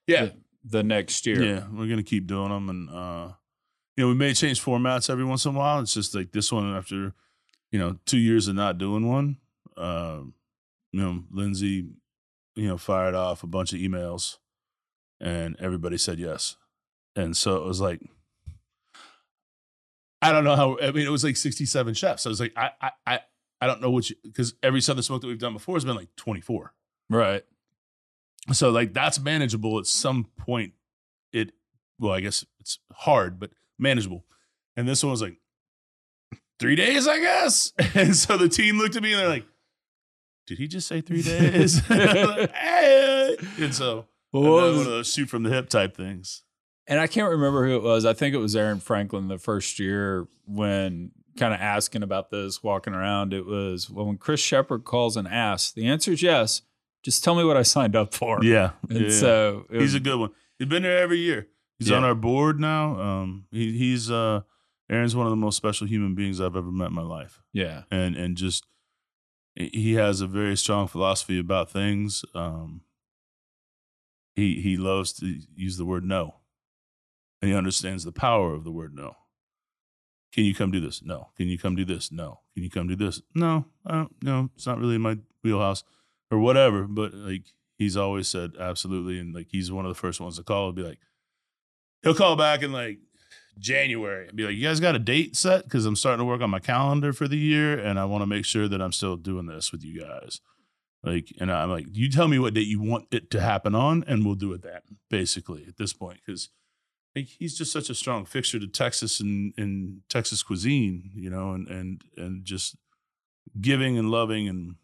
Yeah. 0.08 0.26
the, 0.26 0.34
the 0.66 0.84
next 0.84 1.26
year 1.28 1.44
Yeah, 1.44 1.64
we're 1.72 1.88
gonna 1.88 2.02
keep 2.04 2.28
doing 2.28 2.50
them, 2.50 2.70
and 2.70 2.90
uh, 2.90 3.34
you 3.98 4.04
know, 4.06 4.08
we 4.08 4.16
may 4.16 4.34
change 4.34 4.64
formats 4.64 5.10
every 5.10 5.26
once 5.26 5.46
in 5.46 5.54
a 5.54 5.58
while. 5.58 5.82
It's 5.82 5.94
just 5.94 6.16
like 6.16 6.32
this 6.32 6.52
one 6.52 6.74
after, 6.74 7.14
you 7.74 7.80
know, 7.80 7.98
two 8.06 8.20
years 8.20 8.48
of 8.48 8.56
not 8.56 8.78
doing 8.78 9.06
one. 9.10 9.38
Uh, 9.76 10.20
you 10.92 11.02
know, 11.02 11.24
Lindsay, 11.32 11.88
you 12.56 12.68
know, 12.68 12.78
fired 12.78 13.16
off 13.16 13.42
a 13.42 13.48
bunch 13.48 13.74
of 13.74 13.80
emails, 13.80 14.38
and 15.20 15.58
everybody 15.60 15.98
said 15.98 16.20
yes, 16.20 16.56
and 17.16 17.36
so 17.36 17.58
it 17.58 17.66
was 17.66 17.82
like. 17.82 18.00
I 20.22 20.32
don't 20.32 20.46
know 20.46 20.56
how. 20.56 20.78
I 20.80 20.92
mean, 20.92 21.06
it 21.06 21.12
was 21.12 21.26
like 21.26 21.36
sixty-seven 21.36 21.96
chefs. 21.96 22.26
I 22.26 22.30
was 22.30 22.40
like, 22.40 22.54
I, 22.56 22.70
I, 22.80 22.92
I, 23.06 23.20
I 23.60 23.68
don't 23.68 23.82
know 23.82 23.90
which 23.90 24.14
because 24.24 24.54
every 24.64 24.80
Southern 24.80 25.04
Smoke 25.04 25.22
that 25.22 25.28
we've 25.28 25.38
done 25.40 25.52
before 25.54 25.76
has 25.76 25.84
been 25.84 25.96
like 25.96 26.16
twenty-four. 26.16 26.74
right 27.10 27.44
So 28.54 28.70
like 28.70 28.94
that's 28.94 29.20
manageable 29.20 29.80
at 29.80 29.86
some 29.86 30.26
point. 30.38 30.74
It 31.34 31.52
well, 32.00 32.14
I 32.14 32.22
guess 32.22 32.46
it's 32.60 32.80
hard, 32.94 33.40
but 33.40 33.52
manageable. 33.78 34.24
And 34.78 34.88
this 34.88 35.04
one 35.04 35.12
was 35.12 35.22
like 35.22 35.38
three 36.64 36.76
days, 36.76 37.08
I 37.08 37.20
guess. 37.20 37.72
And 37.96 38.16
so 38.16 38.38
the 38.38 38.50
team 38.50 38.78
looked 38.78 38.96
at 38.96 39.04
me 39.04 39.12
and 39.14 39.22
they're 39.22 39.28
like, 39.30 39.46
"Did 40.48 40.58
he 40.58 40.68
just 40.68 40.88
say 40.88 41.02
three 41.02 41.22
days?" 41.34 41.82
and. 41.90 43.74
So 43.74 44.06
well, 44.32 44.44
was- 44.44 44.78
one 44.78 44.86
of 44.86 44.92
those 44.92 45.12
shoot 45.14 45.30
from 45.30 45.44
the 45.44 45.50
hip 45.50 45.70
type 45.70 45.96
things. 45.96 46.44
And 46.88 47.00
I 47.00 47.08
can't 47.08 47.30
remember 47.32 47.66
who 47.66 47.78
it 47.78 47.84
was. 47.84 48.06
I 48.06 48.12
think 48.14 48.36
it 48.36 48.40
was 48.40 48.56
Aaron 48.58 48.80
Franklin 48.82 49.30
the 49.30 49.38
first 49.38 49.80
year 49.80 50.28
when 50.46 51.12
kind 51.38 51.54
of 51.54 51.62
asking 51.62 52.04
about 52.04 52.30
this, 52.30 52.62
walking 52.62 52.94
around. 52.94 53.34
It 53.34 53.46
was, 53.46 53.90
well, 53.90 54.06
when 54.06 54.18
Chris 54.18 54.42
Shepard 54.42 54.84
calls 54.84 55.16
and 55.16 55.26
asks, 55.26 55.72
the 55.72 55.88
answer 55.88 56.12
is 56.12 56.22
yes. 56.22 56.62
Just 57.02 57.24
tell 57.24 57.36
me 57.36 57.46
what 57.46 57.56
I 57.56 57.62
signed 57.62 57.96
up 57.96 58.14
for. 58.14 58.44
Yeah, 58.44 58.72
And 58.90 59.00
yeah. 59.06 59.10
so 59.12 59.66
it 59.70 59.80
he's 59.80 59.96
a 59.96 60.00
good 60.02 60.20
one. 60.20 60.32
He's 60.60 60.68
been 60.68 60.84
there 60.84 60.98
every 61.00 61.20
year. 61.20 61.48
He's 61.80 61.90
Yeah. 61.90 61.98
on 61.98 62.04
our 62.04 62.16
board 62.16 62.60
now. 62.60 63.00
Um, 63.00 63.46
he, 63.52 63.78
he's 63.78 64.12
uh, 64.12 64.42
Aaron's 64.90 65.16
one 65.16 65.26
of 65.26 65.32
the 65.32 65.38
most 65.38 65.58
special 65.58 65.88
human 65.88 66.14
beings 66.16 66.40
I've 66.42 66.56
ever 66.56 66.72
met 66.72 66.90
in 66.90 66.94
my 66.94 67.02
life. 67.02 67.42
yeah. 67.54 67.84
and 67.90 68.16
and 68.16 68.36
just 68.38 68.66
he 69.56 69.94
has 69.94 70.20
a 70.20 70.28
very 70.28 70.58
strong 70.58 70.88
philosophy 70.88 71.40
about 71.40 71.70
things. 71.72 72.26
Um, 72.34 72.82
he 74.36 74.62
he 74.62 74.78
loves 74.78 75.14
to 75.14 75.40
use 75.56 75.78
the 75.78 75.86
word 75.86 76.04
no, 76.04 76.36
and 77.42 77.52
he 77.52 77.56
understands 77.58 78.04
the 78.04 78.12
power 78.12 78.54
of 78.54 78.64
the 78.64 78.72
word 78.72 78.96
no. 78.96 79.16
Can 80.34 80.46
you 80.46 80.56
come 80.56 80.72
do 80.72 80.80
this? 80.80 81.04
No. 81.04 81.30
Can 81.38 81.48
you 81.48 81.60
come 81.60 81.76
do 81.76 81.86
this? 81.86 82.12
No. 82.12 82.40
Can 82.56 82.64
you 82.64 82.72
come 82.72 82.88
do 82.88 82.96
this? 82.96 83.22
No. 83.36 83.66
I 83.86 83.92
don't. 83.94 84.16
No, 84.24 84.50
it's 84.56 84.66
not 84.66 84.80
really 84.80 84.98
my 84.98 85.20
wheelhouse, 85.44 85.84
or 86.32 86.40
whatever. 86.40 86.86
But 86.88 87.14
like 87.14 87.44
he's 87.78 87.96
always 87.96 88.28
said 88.28 88.54
absolutely, 88.60 89.20
and 89.20 89.36
like 89.36 89.48
he's 89.52 89.72
one 89.72 89.86
of 89.86 89.90
the 89.90 90.00
first 90.00 90.20
ones 90.20 90.38
to 90.38 90.44
call 90.44 90.68
and 90.68 90.76
be 90.76 90.82
like, 90.82 90.98
he'll 92.02 92.16
call 92.16 92.36
back 92.36 92.64
and 92.64 92.74
like 92.74 92.98
January 93.60 94.28
and 94.28 94.36
be 94.36 94.44
like, 94.44 94.56
"You 94.56 94.64
guys 94.64 94.80
got 94.80 94.96
a 94.96 95.00
date 95.00 95.36
set? 95.36 95.64
Because 95.64 95.86
I'm 95.86 95.96
starting 95.96 96.20
to 96.20 96.26
work 96.26 96.42
on 96.42 96.50
my 96.50 96.60
calendar 96.60 97.14
for 97.14 97.28
the 97.28 97.38
year, 97.38 97.78
and 97.78 98.00
I 98.00 98.06
want 98.06 98.22
to 98.22 98.28
make 98.28 98.46
sure 98.46 98.68
that 98.68 98.82
I'm 98.82 98.92
still 98.92 99.16
doing 99.18 99.46
this 99.46 99.72
with 99.72 99.84
you 99.84 100.02
guys." 100.02 100.42
Like, 101.04 101.34
and 101.40 101.52
I'm 101.52 101.70
like, 101.70 101.88
"You 101.92 102.10
tell 102.10 102.28
me 102.28 102.40
what 102.40 102.54
date 102.54 102.68
you 102.68 102.82
want 102.82 103.08
it 103.12 103.30
to 103.32 103.42
happen 103.42 103.76
on, 103.76 104.04
and 104.08 104.26
we'll 104.26 104.36
do 104.36 104.54
it 104.54 104.62
then." 104.62 104.82
Basically, 105.10 105.66
at 105.68 105.78
this 105.78 105.94
point, 105.94 106.20
because 106.26 106.50
like, 107.16 107.28
he's 107.28 107.58
just 107.58 107.72
such 107.72 107.90
a 107.90 107.96
strong 107.96 108.26
fixture 108.26 108.60
to 108.60 108.68
Texas 108.68 109.20
and, 109.20 109.54
and 109.58 110.02
Texas 110.10 110.42
cuisine, 110.42 111.12
you 111.16 111.30
know, 111.30 111.52
and 111.52 111.68
and 111.68 112.04
and 112.18 112.46
just 112.46 112.76
giving 113.60 113.98
and 113.98 114.10
loving, 114.10 114.48
and 114.48 114.76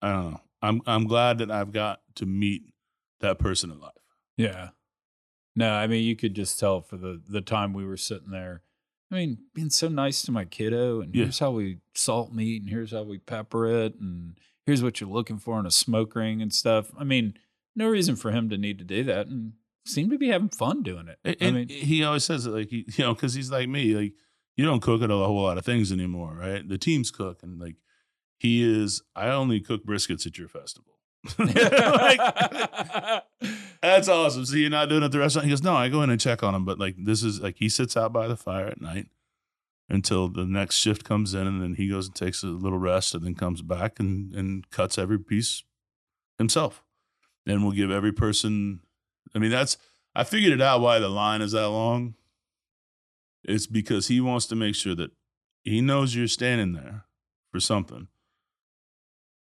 I 0.00 0.12
don't 0.12 0.30
know. 0.30 0.40
I'm 0.62 0.80
I'm 0.86 1.06
glad 1.06 1.38
that 1.38 1.50
I've 1.50 1.72
got 1.72 2.00
to 2.16 2.26
meet 2.26 2.62
that 3.20 3.38
person 3.38 3.70
in 3.70 3.80
life. 3.80 3.92
Yeah. 4.36 4.70
No, 5.56 5.72
I 5.72 5.86
mean 5.86 6.04
you 6.04 6.14
could 6.14 6.34
just 6.34 6.60
tell 6.60 6.82
for 6.82 6.96
the 6.96 7.20
the 7.28 7.40
time 7.40 7.72
we 7.72 7.84
were 7.84 7.96
sitting 7.96 8.30
there. 8.30 8.62
I 9.10 9.14
mean, 9.14 9.38
being 9.54 9.70
so 9.70 9.88
nice 9.88 10.22
to 10.22 10.32
my 10.32 10.44
kiddo, 10.44 11.00
and 11.00 11.14
Yeah. 11.14 11.24
here's 11.24 11.38
how 11.38 11.52
we 11.52 11.78
salt 11.94 12.32
meat, 12.32 12.62
and 12.62 12.70
here's 12.70 12.90
how 12.92 13.04
we 13.04 13.18
pepper 13.18 13.66
it, 13.66 13.94
and 14.00 14.36
here's 14.66 14.82
what 14.82 15.00
you're 15.00 15.08
looking 15.10 15.38
for 15.38 15.58
in 15.60 15.66
a 15.66 15.70
smoke 15.70 16.14
ring 16.16 16.42
and 16.42 16.52
stuff. 16.52 16.90
I 16.98 17.04
mean, 17.04 17.34
no 17.76 17.88
reason 17.88 18.16
for 18.16 18.32
him 18.32 18.48
to 18.50 18.58
need 18.58 18.78
to 18.78 18.84
do 18.84 19.04
that, 19.04 19.28
and 19.28 19.52
seemed 19.86 20.10
to 20.10 20.18
be 20.18 20.28
having 20.28 20.48
fun 20.48 20.82
doing 20.82 21.06
it. 21.08 21.18
And, 21.40 21.56
I 21.56 21.58
mean, 21.60 21.68
he 21.68 22.02
always 22.02 22.24
says 22.24 22.46
it 22.46 22.50
like 22.50 22.72
you 22.72 22.84
know, 22.98 23.14
because 23.14 23.34
he's 23.34 23.50
like 23.52 23.68
me. 23.68 23.94
Like 23.94 24.12
you 24.56 24.64
don't 24.64 24.82
cook 24.82 25.02
at 25.02 25.10
a 25.10 25.14
whole 25.14 25.40
lot 25.42 25.56
of 25.58 25.64
things 25.64 25.92
anymore, 25.92 26.34
right? 26.34 26.68
The 26.68 26.78
teams 26.78 27.10
cook, 27.12 27.42
and 27.44 27.60
like 27.60 27.76
he 28.38 28.62
is. 28.62 29.02
I 29.14 29.28
only 29.28 29.60
cook 29.60 29.86
briskets 29.86 30.26
at 30.26 30.36
your 30.36 30.48
festival. 30.48 30.95
like, 31.38 32.20
that's 33.82 34.08
awesome. 34.08 34.44
So 34.46 34.56
you're 34.56 34.70
not 34.70 34.88
doing 34.88 35.02
it 35.02 35.06
at 35.06 35.12
the 35.12 35.18
restaurant? 35.18 35.46
He 35.46 35.50
goes, 35.50 35.62
no, 35.62 35.74
I 35.74 35.88
go 35.88 36.02
in 36.02 36.10
and 36.10 36.20
check 36.20 36.42
on 36.42 36.54
him, 36.54 36.64
but 36.64 36.78
like 36.78 36.96
this 36.98 37.22
is 37.22 37.40
like 37.40 37.56
he 37.58 37.68
sits 37.68 37.96
out 37.96 38.12
by 38.12 38.28
the 38.28 38.36
fire 38.36 38.66
at 38.66 38.80
night 38.80 39.08
until 39.88 40.28
the 40.28 40.44
next 40.44 40.76
shift 40.76 41.04
comes 41.04 41.34
in, 41.34 41.46
and 41.46 41.62
then 41.62 41.74
he 41.74 41.88
goes 41.88 42.06
and 42.06 42.14
takes 42.14 42.42
a 42.42 42.48
little 42.48 42.78
rest, 42.78 43.14
and 43.14 43.24
then 43.24 43.34
comes 43.34 43.62
back 43.62 44.00
and 44.00 44.34
and 44.34 44.68
cuts 44.70 44.98
every 44.98 45.18
piece 45.18 45.62
himself. 46.38 46.82
And 47.46 47.62
we'll 47.62 47.72
give 47.72 47.90
every 47.90 48.12
person. 48.12 48.80
I 49.34 49.38
mean, 49.38 49.50
that's 49.50 49.76
I 50.14 50.24
figured 50.24 50.52
it 50.52 50.62
out 50.62 50.80
why 50.80 50.98
the 50.98 51.08
line 51.08 51.42
is 51.42 51.52
that 51.52 51.68
long. 51.68 52.14
It's 53.44 53.66
because 53.66 54.08
he 54.08 54.20
wants 54.20 54.46
to 54.46 54.56
make 54.56 54.74
sure 54.74 54.94
that 54.96 55.12
he 55.62 55.80
knows 55.80 56.14
you're 56.14 56.26
standing 56.26 56.72
there 56.72 57.04
for 57.52 57.60
something. 57.60 58.08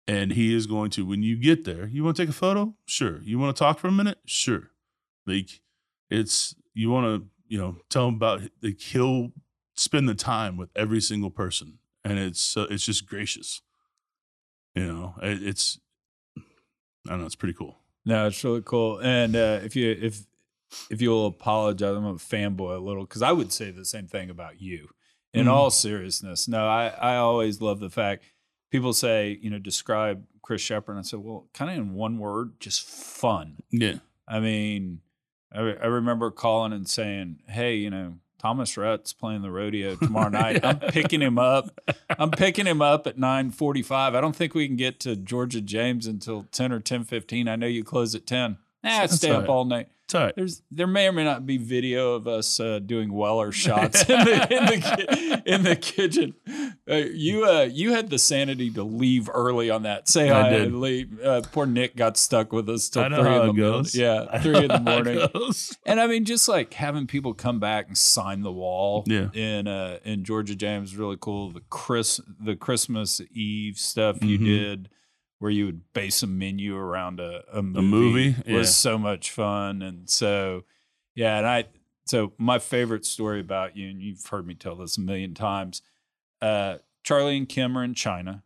And 0.07 0.33
he 0.33 0.55
is 0.55 0.67
going 0.67 0.91
to, 0.91 1.07
when 1.07 1.23
you 1.23 1.37
get 1.37 1.65
there, 1.65 1.87
you 1.87 2.05
want 2.05 2.17
to 2.17 2.23
take 2.23 2.29
a 2.31 2.35
photo? 2.35 2.75
Sure. 2.87 3.23
You 3.23 3.39
want 3.39 3.57
to 3.57 3.59
talk 3.59 3.79
for 3.79 3.89
a 3.89 3.93
minute? 3.93 4.19
Sure. 4.27 4.71
Like 5.27 5.61
it's, 6.11 6.55
you 6.75 6.91
want 6.91 7.07
to, 7.23 7.29
you 7.49 7.57
know, 7.59 7.77
tell 7.89 8.09
him 8.09 8.15
about, 8.17 8.43
like 8.63 8.81
he'll 8.81 9.33
spend 9.77 10.09
the 10.09 10.15
time 10.15 10.57
with 10.59 10.69
every 10.77 11.01
single 11.01 11.31
person. 11.31 11.79
And 12.05 12.19
it's, 12.19 12.55
uh, 12.57 12.67
it's 12.71 12.85
just 12.85 13.07
gracious. 13.07 13.63
You 14.75 14.87
know, 14.87 15.15
it, 15.23 15.43
it's, 15.43 15.79
I 17.07 17.11
don't 17.11 17.21
know, 17.21 17.27
it's 17.27 17.35
pretty 17.37 17.55
cool. 17.55 17.79
No, 18.05 18.27
it's 18.27 18.43
really 18.45 18.63
cool. 18.63 18.99
And 18.99 19.35
uh, 19.37 19.61
if 19.63 19.75
you 19.77 19.91
if 19.99 20.27
if 20.91 21.01
you'll 21.01 21.27
apologize, 21.27 21.97
I'm 21.97 22.05
a 22.05 22.15
fanboy 22.15 22.77
a 22.77 22.79
little 22.81 23.05
because 23.05 23.23
I 23.23 23.33
would 23.33 23.53
say 23.53 23.71
the 23.71 23.85
same 23.85 24.07
thing 24.09 24.29
about 24.31 24.61
you. 24.61 24.89
In 25.33 25.47
Mhm. 25.47 25.51
all 25.53 25.71
seriousness, 25.71 26.47
no, 26.49 26.67
I 26.67 26.89
I 26.89 27.17
always 27.17 27.61
love 27.63 27.81
the 27.81 27.89
fact 27.91 28.25
people 28.75 28.93
say 28.93 29.39
you 29.41 29.51
know 29.51 29.59
describe 29.61 30.25
Chris 30.43 30.61
Shepard, 30.61 30.97
and 30.97 30.99
I 30.99 31.07
said, 31.07 31.21
well, 31.21 31.47
kind 31.55 31.71
of 31.71 31.77
in 31.77 31.95
one 31.95 32.19
word, 32.19 32.59
just 32.59 32.83
fun. 32.83 33.59
Yeah. 33.71 33.99
I 34.27 34.41
mean, 34.41 34.99
I, 35.53 35.61
re- 35.61 35.79
I 35.81 35.87
remember 35.87 36.33
calling 36.33 36.73
and 36.73 36.89
saying, 36.89 37.39
hey, 37.49 37.77
you 37.77 37.91
know. 37.91 38.15
Thomas 38.37 38.77
Rhett's 38.77 39.15
playing 39.15 39.41
the 39.41 39.51
rodeo 39.51 39.97
tomorrow 40.03 40.29
night. 40.29 40.63
I'm 40.63 40.79
picking 40.79 41.23
him 41.23 41.39
up. 41.39 41.81
I'm 42.11 42.31
picking 42.31 42.67
him 42.67 42.83
up 42.83 43.07
at 43.07 43.17
9:45. 43.17 44.15
I 44.15 44.21
don't 44.21 44.37
think 44.37 44.55
we 44.55 44.67
can 44.67 44.77
get 44.77 45.01
to 45.01 45.17
Georgia 45.17 45.63
James 45.63 46.07
until 46.07 46.45
10 46.53 46.71
or 46.71 46.79
10:15. 46.79 47.49
I 47.49 47.57
know 47.57 47.67
you 47.67 47.83
close 47.83 48.15
at 48.15 48.27
10. 48.27 48.59
Nah, 48.85 49.07
stay 49.07 49.31
all 49.31 49.37
up 49.37 49.41
right. 49.43 49.49
all 49.49 49.65
night. 49.65 49.89
It's 50.05 50.15
all 50.15 50.25
right. 50.25 50.35
There's 50.37 50.61
there 50.71 50.87
may 50.87 51.09
or 51.09 51.13
may 51.13 51.25
not 51.25 51.47
be 51.47 51.57
video 51.57 52.13
of 52.15 52.29
us 52.29 52.61
uh, 52.61 52.79
doing 52.79 53.11
Weller 53.11 53.53
shots 53.53 54.03
in 54.03 54.19
the 54.19 54.33
in 54.55 54.67
the, 54.67 55.43
in 55.47 55.63
the 55.63 55.77
kitchen. 55.77 56.35
Uh, 56.89 56.97
you 56.97 57.47
uh, 57.47 57.63
you 57.63 57.95
had 57.95 58.11
the 58.11 58.19
sanity 58.19 58.71
to 58.73 58.83
leave 58.83 59.31
early 59.33 59.71
on 59.71 59.85
that. 59.85 60.07
Say 60.07 60.29
I 60.31 60.43
hi 60.43 60.51
did. 60.51 60.75
leave. 60.75 61.19
Uh, 61.25 61.41
poor 61.51 61.65
Nick 61.65 61.97
got 61.97 62.19
stuck 62.19 62.53
with 62.53 62.69
us 62.69 62.91
till 62.91 63.05
three 63.05 63.17
in 63.17 63.47
the 63.47 63.53
morning. 63.55 63.87
Yeah, 63.95 64.39
three 64.41 64.59
in 64.59 64.69
the 64.69 64.81
morning. 64.81 65.27
And 65.87 65.99
I 65.99 66.07
mean, 66.07 66.27
just 66.27 66.49
like 66.49 66.75
having 66.75 67.07
people 67.07 67.33
come 67.33 67.59
back 67.59 67.87
and 67.89 67.97
sign 67.97 68.43
the 68.43 68.53
wall 68.53 69.05
Yeah. 69.07 69.31
in 69.33 69.67
uh, 69.67 70.01
in 70.05 70.25
Georgia 70.25 70.55
James 70.55 70.91
is 70.91 70.97
really 70.99 71.17
cool. 71.19 71.51
The 71.51 71.63
Chris 71.71 72.21
the 72.39 72.57
Christmas 72.57 73.23
Eve 73.33 73.79
stuff 73.79 74.23
you 74.23 74.39
Mhm. 74.39 74.45
did, 74.45 74.89
where 75.39 75.51
you 75.51 75.67
would 75.67 75.93
base 75.93 76.23
a 76.23 76.27
menu 76.27 76.77
around 76.77 77.21
a, 77.21 77.43
a 77.53 77.63
movie, 77.63 77.83
movie? 77.87 78.37
Yeah. 78.47 78.57
was 78.59 78.75
so 78.77 78.97
much 78.99 79.31
fun. 79.31 79.83
And 79.83 80.09
so, 80.09 80.65
yeah, 81.15 81.39
and 81.39 81.47
I 81.47 81.65
so 82.07 82.33
my 82.39 82.59
favorite 82.59 83.05
story 83.07 83.41
about 83.41 83.77
you, 83.77 83.89
and 83.89 84.01
you've 84.03 84.25
heard 84.27 84.47
me 84.47 84.55
tell 84.55 84.77
this 84.77 84.97
a 84.99 85.01
million 85.01 85.35
times. 85.35 85.81
Uh, 86.43 86.77
Charlie 87.03 87.37
and 87.37 87.49
Kim 87.49 87.77
are 87.79 87.85
in 87.85 87.95
China. 87.95 88.43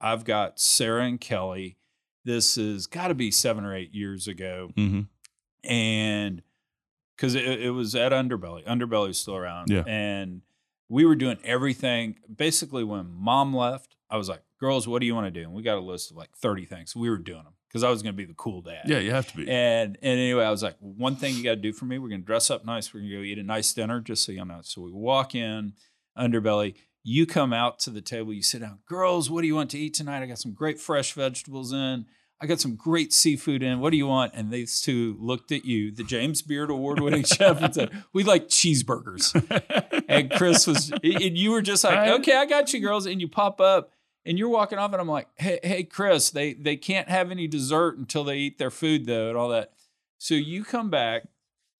I've 0.00 0.24
got 0.24 0.58
Sarah 0.58 1.04
and 1.04 1.20
Kelly. 1.20 1.76
This 2.24 2.56
has 2.56 2.86
got 2.86 3.08
to 3.08 3.14
be 3.14 3.30
seven 3.30 3.64
or 3.64 3.74
eight 3.74 3.94
years 3.94 4.28
ago 4.28 4.70
Mhm. 4.76 5.08
and 5.64 6.42
because 7.16 7.34
it, 7.34 7.44
it 7.62 7.70
was 7.70 7.94
at 7.94 8.12
Underbelly, 8.12 8.64
Underbelly's 8.66 9.18
still 9.18 9.36
around, 9.36 9.70
Yeah. 9.70 9.84
and 9.86 10.42
we 10.88 11.04
were 11.04 11.14
doing 11.14 11.38
everything. 11.44 12.16
Basically, 12.34 12.82
when 12.84 13.12
Mom 13.12 13.54
left, 13.54 13.96
I 14.12 14.16
was 14.18 14.28
like, 14.28 14.42
"Girls, 14.60 14.86
what 14.86 15.00
do 15.00 15.06
you 15.06 15.14
want 15.14 15.26
to 15.26 15.30
do?" 15.30 15.40
And 15.40 15.54
we 15.54 15.62
got 15.62 15.78
a 15.78 15.80
list 15.80 16.10
of 16.10 16.16
like 16.16 16.36
thirty 16.36 16.66
things. 16.66 16.94
We 16.94 17.08
were 17.10 17.16
doing 17.18 17.42
them 17.42 17.54
because 17.68 17.82
I 17.82 17.88
was 17.90 18.02
going 18.02 18.12
to 18.12 18.16
be 18.16 18.26
the 18.26 18.34
cool 18.34 18.60
dad. 18.60 18.82
Yeah, 18.84 18.98
you 18.98 19.10
have 19.10 19.26
to 19.30 19.36
be. 19.38 19.48
And 19.48 19.96
and 20.02 20.20
anyway, 20.20 20.44
I 20.44 20.50
was 20.50 20.62
like, 20.62 20.76
one 20.78 21.16
thing 21.16 21.34
you 21.34 21.42
got 21.42 21.50
to 21.50 21.56
do 21.56 21.72
for 21.72 21.86
me, 21.86 21.98
we're 21.98 22.10
gonna 22.10 22.22
dress 22.22 22.50
up 22.50 22.64
nice. 22.66 22.92
We're 22.92 23.00
gonna 23.00 23.14
go 23.14 23.22
eat 23.22 23.38
a 23.38 23.42
nice 23.42 23.72
dinner, 23.72 24.00
just 24.00 24.24
so 24.24 24.32
you 24.32 24.44
know. 24.44 24.60
So 24.62 24.82
we 24.82 24.92
walk 24.92 25.34
in, 25.34 25.72
underbelly. 26.16 26.74
You 27.02 27.26
come 27.26 27.52
out 27.52 27.78
to 27.80 27.90
the 27.90 28.02
table. 28.02 28.32
You 28.32 28.42
sit 28.42 28.60
down. 28.60 28.80
Girls, 28.86 29.30
what 29.30 29.40
do 29.40 29.46
you 29.46 29.54
want 29.54 29.70
to 29.70 29.78
eat 29.78 29.94
tonight? 29.94 30.22
I 30.22 30.26
got 30.26 30.38
some 30.38 30.52
great 30.52 30.78
fresh 30.78 31.14
vegetables 31.14 31.72
in. 31.72 32.04
I 32.42 32.46
got 32.46 32.60
some 32.60 32.74
great 32.74 33.12
seafood 33.12 33.62
in. 33.62 33.78
What 33.78 33.90
do 33.90 33.96
you 33.96 34.08
want? 34.08 34.32
And 34.34 34.50
these 34.50 34.80
two 34.80 35.16
looked 35.20 35.52
at 35.52 35.64
you, 35.64 35.92
the 35.92 36.02
James 36.02 36.42
Beard 36.42 36.70
Award 36.70 36.98
winning 36.98 37.22
chef, 37.24 37.62
and 37.62 37.72
said, 37.72 37.90
"We 38.12 38.24
like 38.24 38.48
cheeseburgers." 38.48 39.32
And 40.08 40.28
Chris 40.30 40.66
was, 40.66 40.90
and 41.02 41.38
you 41.38 41.52
were 41.52 41.62
just 41.62 41.84
like, 41.84 42.08
"Okay, 42.20 42.36
I 42.36 42.46
got 42.46 42.72
you, 42.72 42.80
girls." 42.80 43.06
And 43.06 43.20
you 43.20 43.28
pop 43.28 43.60
up, 43.60 43.92
and 44.24 44.38
you're 44.38 44.48
walking 44.48 44.78
off, 44.78 44.92
and 44.92 45.00
I'm 45.00 45.08
like, 45.08 45.28
"Hey, 45.36 45.58
hey, 45.62 45.84
Chris, 45.84 46.30
they 46.30 46.52
they 46.54 46.76
can't 46.76 47.08
have 47.08 47.30
any 47.30 47.46
dessert 47.46 47.98
until 47.98 48.24
they 48.24 48.38
eat 48.38 48.58
their 48.58 48.70
food, 48.70 49.06
though, 49.06 49.28
and 49.28 49.36
all 49.36 49.48
that." 49.50 49.72
So 50.18 50.34
you 50.34 50.64
come 50.64 50.90
back 50.90 51.24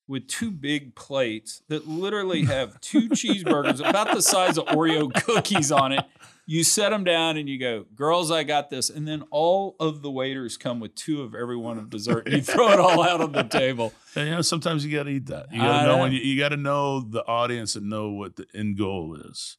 with 0.09 0.26
two 0.26 0.51
big 0.51 0.95
plates 0.95 1.62
that 1.68 1.86
literally 1.88 2.45
have 2.47 2.80
two 2.80 3.09
cheeseburgers 3.11 3.86
about 3.86 4.12
the 4.14 4.20
size 4.22 4.59
of 4.59 4.66
Oreo 4.66 5.12
cookies 5.24 5.70
on 5.70 5.93
it. 5.93 6.05
You 6.45 6.64
set 6.64 6.90
them 6.90 7.05
down 7.05 7.36
and 7.36 7.49
you 7.49 7.57
go, 7.59 7.86
"Girls, 7.95 8.32
I 8.32 8.43
got 8.43 8.68
this." 8.68 8.90
And 8.90 9.07
then 9.07 9.22
all 9.30 9.76
of 9.78 10.03
the 10.03 10.11
waiters 10.11 10.57
come 10.57 10.80
with 10.80 10.95
two 10.97 11.22
of 11.22 11.36
every 11.36 11.57
one 11.57 11.78
of 11.78 11.88
dessert. 11.88 12.26
and 12.26 12.34
You 12.34 12.43
throw 12.43 12.72
it 12.72 12.80
all 12.80 13.01
out 13.03 13.20
on 13.20 13.30
the 13.30 13.43
table. 13.61 13.93
And, 14.16 14.28
you 14.28 14.34
know, 14.34 14.43
sometimes 14.43 14.84
you 14.84 14.95
got 14.95 15.05
to 15.05 15.11
eat 15.11 15.26
that. 15.26 15.53
You 15.53 15.61
got 15.61 15.82
to 15.82 15.86
know 15.86 15.99
when 15.99 16.11
you, 16.12 16.18
you 16.18 16.38
got 16.38 16.49
to 16.49 16.57
know 16.57 17.01
the 17.01 17.24
audience 17.26 17.76
and 17.76 17.88
know 17.88 18.11
what 18.11 18.34
the 18.34 18.47
end 18.53 18.76
goal 18.76 19.14
is, 19.14 19.57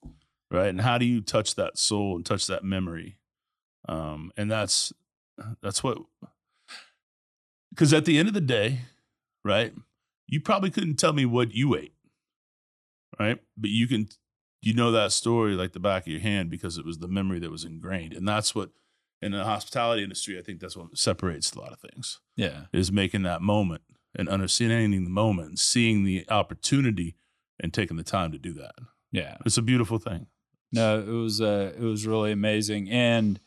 right? 0.54 0.68
And 0.70 0.82
how 0.82 0.98
do 0.98 1.06
you 1.06 1.20
touch 1.22 1.56
that 1.56 1.78
soul 1.78 2.16
and 2.16 2.26
touch 2.26 2.48
that 2.48 2.64
memory? 2.64 3.18
Um, 3.90 4.32
and 4.38 4.50
that's 4.50 4.94
that's 5.62 5.84
what. 5.84 5.98
Because 7.72 7.92
at 7.94 8.06
the 8.06 8.18
end 8.20 8.28
of 8.28 8.34
the 8.34 8.42
day, 8.42 8.82
right, 9.44 9.74
you 10.28 10.40
probably 10.40 10.70
couldn't 10.70 10.98
tell 10.98 11.12
me 11.14 11.26
what 11.26 11.54
you 11.54 11.76
ate, 11.76 11.96
right? 13.20 13.40
But 13.58 13.72
you 13.72 13.88
can, 13.88 14.10
you 14.62 14.74
know 14.76 14.92
that 14.92 15.12
story 15.12 15.56
like 15.56 15.74
the 15.74 15.80
back 15.80 16.04
of 16.04 16.08
your 16.10 16.22
hand 16.22 16.52
because 16.52 16.78
it 16.78 16.86
was 16.86 17.00
the 17.00 17.08
memory 17.08 17.40
that 17.40 17.50
was 17.52 17.66
ingrained, 17.66 18.14
and 18.14 18.28
that's 18.28 18.54
what. 18.56 18.70
In 19.22 19.32
the 19.32 19.46
hospitality 19.46 20.04
industry, 20.04 20.38
I 20.38 20.42
think 20.42 20.60
that's 20.60 20.76
what 20.76 20.98
separates 20.98 21.54
a 21.54 21.60
lot 21.62 21.72
of 21.72 21.80
things 21.80 22.20
Yeah. 22.36 22.66
is 22.74 22.92
making 22.92 23.24
that 23.24 23.42
moment 23.42 23.84
and 24.14 24.28
understanding 24.28 25.06
the 25.06 25.10
moment 25.10 25.48
and 25.48 25.58
seeing 25.58 26.04
the 26.04 26.26
opportunity 26.30 27.16
and 27.58 27.74
taking 27.74 27.96
the 27.96 28.04
time 28.04 28.34
to 28.34 28.38
do 28.38 28.52
that. 28.56 28.76
Yeah. 29.14 29.38
It's 29.46 29.58
a 29.58 29.62
beautiful 29.62 29.98
thing. 29.98 30.28
No, 30.74 31.00
it 31.00 31.08
was 31.08 31.40
uh, 31.40 31.74
it 31.78 31.82
was 31.84 32.06
really 32.08 32.32
amazing. 32.32 32.90
And 32.90 33.40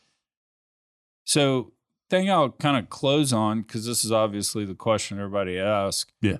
so, 1.25 1.73
thing 2.09 2.29
I'll 2.31 2.51
kind 2.51 2.77
of 2.77 2.89
close 2.89 3.33
on 3.33 3.61
because 3.61 3.85
this 3.85 4.03
is 4.05 4.11
obviously 4.11 4.65
the 4.65 4.75
question 4.75 5.17
everybody 5.19 5.59
asks. 5.59 6.11
Yeah. 6.21 6.37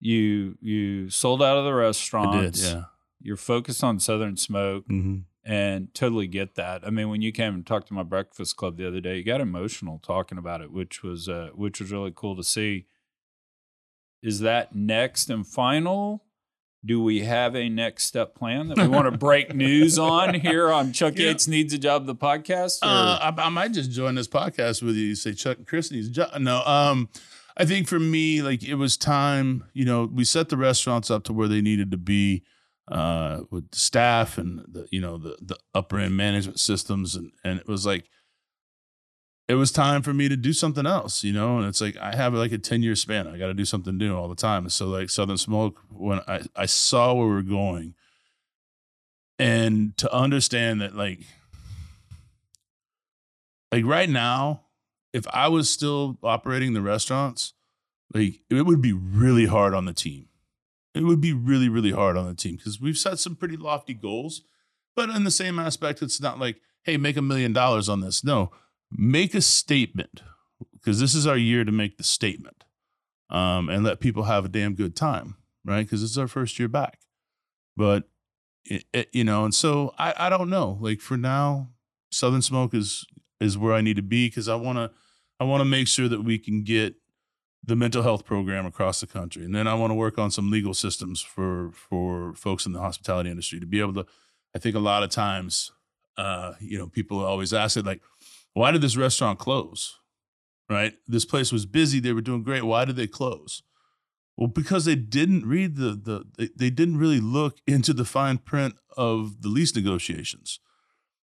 You 0.00 0.58
you 0.60 1.08
sold 1.10 1.42
out 1.42 1.56
of 1.56 1.64
the 1.64 1.72
restaurants. 1.74 2.60
did, 2.60 2.74
yeah. 2.74 2.82
You're 3.22 3.36
focused 3.38 3.82
on 3.82 3.98
Southern 3.98 4.36
Smoke, 4.36 4.86
Mm-hmm. 4.88 5.20
and 5.50 5.92
totally 5.94 6.26
get 6.26 6.54
that. 6.56 6.86
I 6.86 6.90
mean, 6.90 7.08
when 7.08 7.22
you 7.22 7.32
came 7.32 7.54
and 7.54 7.66
talked 7.66 7.88
to 7.88 7.94
my 7.94 8.02
breakfast 8.02 8.56
club 8.56 8.76
the 8.76 8.86
other 8.86 9.00
day, 9.00 9.16
you 9.16 9.24
got 9.24 9.40
emotional 9.40 9.98
talking 10.02 10.36
about 10.38 10.60
it, 10.60 10.70
which 10.70 11.02
was 11.02 11.28
uh, 11.28 11.48
which 11.54 11.80
was 11.80 11.90
really 11.90 12.12
cool 12.14 12.36
to 12.36 12.44
see. 12.44 12.84
Is 14.22 14.40
that 14.40 14.74
next 14.74 15.30
and 15.30 15.46
final? 15.46 16.24
Do 16.84 17.02
we 17.02 17.20
have 17.20 17.56
a 17.56 17.68
next 17.68 18.04
step 18.04 18.34
plan 18.34 18.68
that 18.68 18.78
we 18.78 18.86
want 18.86 19.10
to 19.10 19.16
break 19.18 19.54
news 19.54 19.98
on 19.98 20.34
here 20.34 20.70
on 20.70 20.92
Chuck 20.92 21.14
Yeah. 21.16 21.28
Yates 21.28 21.48
Needs 21.48 21.72
a 21.74 21.78
Job, 21.78 22.06
the 22.06 22.14
podcast? 22.14 22.78
Uh, 22.82 23.18
I, 23.20 23.34
I 23.36 23.48
might 23.48 23.72
just 23.72 23.90
join 23.90 24.14
this 24.14 24.28
podcast 24.28 24.82
with 24.82 24.94
you. 24.94 25.14
Say 25.16 25.32
Chuck 25.32 25.58
and 25.58 25.66
Chris 25.66 25.90
needs 25.90 26.08
a 26.08 26.10
job. 26.10 26.38
No, 26.38 26.62
um, 26.64 27.08
I 27.56 27.64
think 27.64 27.88
for 27.88 27.98
me, 27.98 28.42
like 28.42 28.62
it 28.62 28.74
was 28.76 28.96
time. 28.96 29.64
You 29.72 29.84
know, 29.84 30.04
we 30.04 30.24
set 30.24 30.48
the 30.48 30.56
restaurants 30.56 31.10
up 31.10 31.24
to 31.24 31.32
where 31.32 31.48
they 31.48 31.60
needed 31.60 31.90
to 31.90 31.96
be 31.96 32.44
uh, 32.88 33.40
with 33.50 33.70
the 33.70 33.78
staff 33.78 34.38
and 34.38 34.60
the 34.68 34.86
you 34.92 35.00
know 35.00 35.18
the 35.18 35.36
the 35.40 35.56
upper 35.74 35.98
end 35.98 36.16
management 36.16 36.60
systems, 36.60 37.16
and 37.16 37.32
and 37.42 37.58
it 37.58 37.66
was 37.66 37.84
like 37.86 38.08
it 39.48 39.54
was 39.54 39.70
time 39.70 40.02
for 40.02 40.12
me 40.12 40.28
to 40.28 40.36
do 40.36 40.52
something 40.52 40.86
else, 40.86 41.22
you 41.22 41.32
know. 41.32 41.58
And 41.58 41.66
it's 41.66 41.80
like 41.80 41.96
I 41.98 42.16
have 42.16 42.34
like 42.34 42.52
a 42.52 42.58
ten 42.58 42.82
year 42.82 42.96
span. 42.96 43.28
I 43.28 43.38
got 43.38 43.46
to 43.46 43.54
do 43.54 43.64
something 43.64 43.96
new 43.96 44.14
all 44.14 44.28
the 44.28 44.34
time. 44.34 44.68
So 44.68 44.86
like 44.86 45.10
Southern 45.10 45.38
Smoke, 45.38 45.80
when 45.90 46.20
I 46.26 46.42
I 46.56 46.66
saw 46.66 47.14
where 47.14 47.26
we 47.26 47.34
were 47.34 47.42
going, 47.42 47.94
and 49.38 49.96
to 49.98 50.12
understand 50.12 50.80
that 50.80 50.96
like 50.96 51.20
like 53.70 53.84
right 53.84 54.10
now, 54.10 54.62
if 55.12 55.26
I 55.28 55.48
was 55.48 55.70
still 55.70 56.18
operating 56.22 56.72
the 56.72 56.82
restaurants, 56.82 57.52
like 58.12 58.40
it 58.50 58.66
would 58.66 58.82
be 58.82 58.92
really 58.92 59.46
hard 59.46 59.74
on 59.74 59.84
the 59.84 59.94
team. 59.94 60.26
It 60.92 61.04
would 61.04 61.20
be 61.20 61.32
really 61.32 61.68
really 61.68 61.92
hard 61.92 62.16
on 62.16 62.26
the 62.26 62.34
team 62.34 62.56
because 62.56 62.80
we've 62.80 62.98
set 62.98 63.20
some 63.20 63.36
pretty 63.36 63.56
lofty 63.56 63.94
goals, 63.94 64.42
but 64.96 65.08
in 65.08 65.22
the 65.22 65.30
same 65.30 65.60
aspect, 65.60 66.02
it's 66.02 66.20
not 66.20 66.40
like 66.40 66.56
hey 66.82 66.96
make 66.96 67.16
a 67.16 67.22
million 67.22 67.52
dollars 67.52 67.88
on 67.88 68.00
this. 68.00 68.24
No 68.24 68.50
make 68.90 69.34
a 69.34 69.40
statement 69.40 70.22
because 70.72 71.00
this 71.00 71.14
is 71.14 71.26
our 71.26 71.36
year 71.36 71.64
to 71.64 71.72
make 71.72 71.96
the 71.96 72.04
statement 72.04 72.64
um, 73.30 73.68
and 73.68 73.84
let 73.84 74.00
people 74.00 74.24
have 74.24 74.44
a 74.44 74.48
damn 74.48 74.74
good 74.74 74.94
time, 74.96 75.36
right? 75.64 75.82
Because 75.82 76.02
it's 76.02 76.16
our 76.16 76.28
first 76.28 76.58
year 76.58 76.68
back. 76.68 77.00
But, 77.76 78.04
it, 78.64 78.84
it, 78.92 79.08
you 79.12 79.24
know, 79.24 79.44
and 79.44 79.54
so 79.54 79.94
I, 79.98 80.14
I 80.16 80.28
don't 80.28 80.50
know. 80.50 80.78
Like 80.80 81.00
for 81.00 81.16
now, 81.16 81.70
Southern 82.10 82.42
Smoke 82.42 82.74
is 82.74 83.06
is 83.40 83.58
where 83.58 83.74
I 83.74 83.80
need 83.80 83.96
to 83.96 84.02
be 84.02 84.28
because 84.28 84.48
I 84.48 84.54
want 84.54 84.78
to 84.78 84.90
I 85.38 85.44
want 85.44 85.60
to 85.60 85.64
make 85.64 85.88
sure 85.88 86.08
that 86.08 86.22
we 86.22 86.38
can 86.38 86.64
get 86.64 86.94
the 87.62 87.76
mental 87.76 88.02
health 88.02 88.24
program 88.24 88.64
across 88.64 89.00
the 89.00 89.06
country, 89.06 89.44
and 89.44 89.54
then 89.54 89.66
I 89.66 89.74
want 89.74 89.90
to 89.90 89.94
work 89.94 90.18
on 90.18 90.30
some 90.30 90.50
legal 90.50 90.74
systems 90.74 91.20
for 91.20 91.70
for 91.72 92.34
folks 92.34 92.66
in 92.66 92.72
the 92.72 92.80
hospitality 92.80 93.30
industry 93.30 93.60
to 93.60 93.66
be 93.66 93.80
able 93.80 93.94
to. 93.94 94.06
I 94.54 94.58
think 94.58 94.74
a 94.74 94.80
lot 94.80 95.02
of 95.02 95.10
times, 95.10 95.70
uh, 96.16 96.54
you 96.60 96.78
know, 96.78 96.86
people 96.86 97.22
always 97.22 97.52
ask 97.52 97.76
it 97.76 97.84
like, 97.84 98.00
why 98.56 98.70
did 98.70 98.80
this 98.80 98.96
restaurant 98.96 99.38
close? 99.38 99.98
Right? 100.70 100.94
This 101.06 101.26
place 101.26 101.52
was 101.52 101.66
busy. 101.66 102.00
They 102.00 102.14
were 102.14 102.22
doing 102.22 102.42
great. 102.42 102.64
Why 102.64 102.86
did 102.86 102.96
they 102.96 103.06
close? 103.06 103.62
Well, 104.34 104.48
because 104.48 104.86
they 104.86 104.94
didn't 104.94 105.46
read 105.46 105.76
the 105.76 105.90
the 105.90 106.24
they, 106.38 106.48
they 106.56 106.70
didn't 106.70 106.96
really 106.96 107.20
look 107.20 107.58
into 107.66 107.92
the 107.92 108.06
fine 108.06 108.38
print 108.38 108.76
of 108.96 109.42
the 109.42 109.48
lease 109.48 109.76
negotiations. 109.76 110.58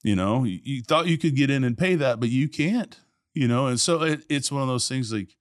You 0.03 0.15
know, 0.15 0.43
you, 0.43 0.59
you 0.63 0.83
thought 0.83 1.07
you 1.07 1.17
could 1.17 1.35
get 1.35 1.49
in 1.49 1.63
and 1.63 1.75
pay 1.75 1.95
that, 1.95 2.19
but 2.19 2.29
you 2.29 2.47
can't. 2.47 2.99
You 3.33 3.47
know, 3.47 3.65
and 3.65 3.79
so 3.79 4.03
it, 4.03 4.23
it's 4.29 4.51
one 4.51 4.61
of 4.61 4.67
those 4.67 4.87
things 4.87 5.11
like 5.11 5.35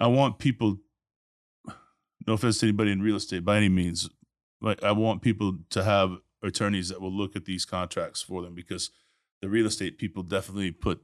I 0.00 0.08
want 0.08 0.40
people. 0.40 0.78
No 2.26 2.32
offense 2.32 2.58
to 2.58 2.66
anybody 2.66 2.90
in 2.90 3.00
real 3.00 3.14
estate 3.14 3.44
by 3.44 3.56
any 3.56 3.68
means, 3.68 4.10
like 4.60 4.82
I 4.82 4.90
want 4.90 5.22
people 5.22 5.58
to 5.70 5.84
have 5.84 6.16
attorneys 6.42 6.88
that 6.88 7.00
will 7.00 7.16
look 7.16 7.36
at 7.36 7.44
these 7.44 7.64
contracts 7.64 8.20
for 8.20 8.42
them 8.42 8.52
because 8.56 8.90
the 9.42 9.48
real 9.48 9.66
estate 9.66 9.98
people 9.98 10.22
definitely 10.22 10.70
put 10.70 11.02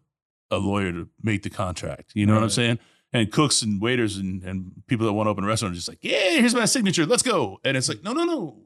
a 0.50 0.58
lawyer 0.58 0.92
to 0.92 1.08
make 1.22 1.42
the 1.42 1.50
contract. 1.50 2.12
You 2.14 2.26
know 2.26 2.34
right. 2.34 2.40
what 2.40 2.44
I'm 2.44 2.50
saying? 2.50 2.78
And 3.12 3.30
cooks 3.30 3.62
and 3.62 3.80
waiters 3.80 4.16
and, 4.16 4.42
and 4.42 4.82
people 4.86 5.06
that 5.06 5.12
want 5.12 5.26
to 5.26 5.30
open 5.30 5.44
a 5.44 5.46
restaurant 5.46 5.72
are 5.72 5.76
just 5.76 5.88
like, 5.88 5.98
yeah, 6.02 6.30
here's 6.30 6.54
my 6.54 6.64
signature. 6.64 7.04
Let's 7.04 7.22
go. 7.22 7.58
And 7.64 7.76
it's 7.76 7.88
like, 7.88 8.02
no, 8.02 8.12
no, 8.12 8.24
no. 8.24 8.62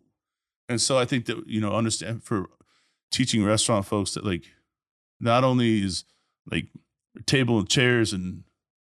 And 0.69 0.81
so 0.81 0.99
I 0.99 1.05
think 1.05 1.27
that, 1.27 1.47
you 1.47 1.61
know, 1.61 1.73
understand 1.73 2.23
for 2.23 2.49
teaching 3.11 3.45
restaurant 3.45 3.87
folks 3.87 4.15
that 4.15 4.25
like 4.25 4.45
not 5.21 5.45
only 5.45 5.83
is 5.83 6.05
like 6.51 6.69
table 7.25 7.59
and 7.59 7.69
chairs 7.69 8.13
and 8.13 8.45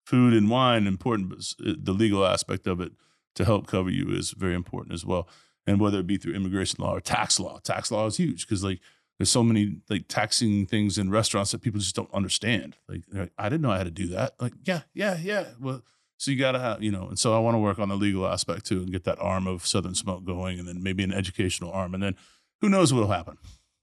food 0.06 0.34
and 0.34 0.50
wine 0.50 0.88
important, 0.88 1.30
but 1.30 1.40
uh, 1.66 1.74
the 1.82 1.94
legal 1.94 2.26
aspect 2.26 2.68
of 2.68 2.82
it 2.82 2.92
to 3.36 3.46
help 3.46 3.68
cover 3.68 3.90
you 3.90 4.10
is 4.10 4.32
very 4.32 4.54
important 4.54 4.94
as 4.94 5.06
well. 5.06 5.28
And 5.66 5.80
whether 5.80 6.00
it 6.00 6.08
be 6.08 6.18
through 6.18 6.34
immigration 6.34 6.84
law 6.84 6.96
or 6.96 7.02
tax 7.02 7.40
law, 7.40 7.60
tax 7.60 7.92
law 7.92 8.06
is 8.06 8.18
huge 8.18 8.46
because 8.46 8.64
like 8.64 8.80
there's 9.22 9.30
so 9.30 9.44
many 9.44 9.76
like 9.88 10.08
taxing 10.08 10.66
things 10.66 10.98
in 10.98 11.12
restaurants 11.12 11.52
that 11.52 11.62
people 11.62 11.80
just 11.80 11.96
don't 11.96 12.12
understand. 12.12 12.76
Like, 12.90 13.04
like, 13.14 13.32
I 13.38 13.50
didn't 13.50 13.62
know 13.62 13.70
I 13.70 13.78
had 13.78 13.84
to 13.84 13.92
do 13.92 14.08
that. 14.08 14.34
Like, 14.42 14.54
yeah, 14.64 14.82
yeah, 14.96 15.16
yeah. 15.22 15.46
Well, 15.60 15.84
so 16.18 16.32
you 16.32 16.40
gotta 16.40 16.58
have, 16.58 16.82
you 16.82 16.92
know, 16.92 17.08
and 17.08 17.20
so 17.20 17.36
I 17.36 17.38
want 17.38 17.54
to 17.54 17.60
work 17.60 17.78
on 17.78 17.90
the 17.90 17.96
legal 17.96 18.26
aspect 18.26 18.66
too 18.66 18.80
and 18.80 18.92
get 18.92 19.04
that 19.04 19.20
arm 19.20 19.46
of 19.46 19.68
Southern 19.68 19.94
Smoke 19.94 20.26
going 20.26 20.58
and 20.58 20.68
then 20.68 20.82
maybe 20.82 21.04
an 21.04 21.14
educational 21.14 21.72
arm. 21.72 21.94
And 21.94 22.02
then 22.02 22.16
who 22.62 22.70
knows 22.70 22.92
what'll 22.92 23.12
happen. 23.12 23.38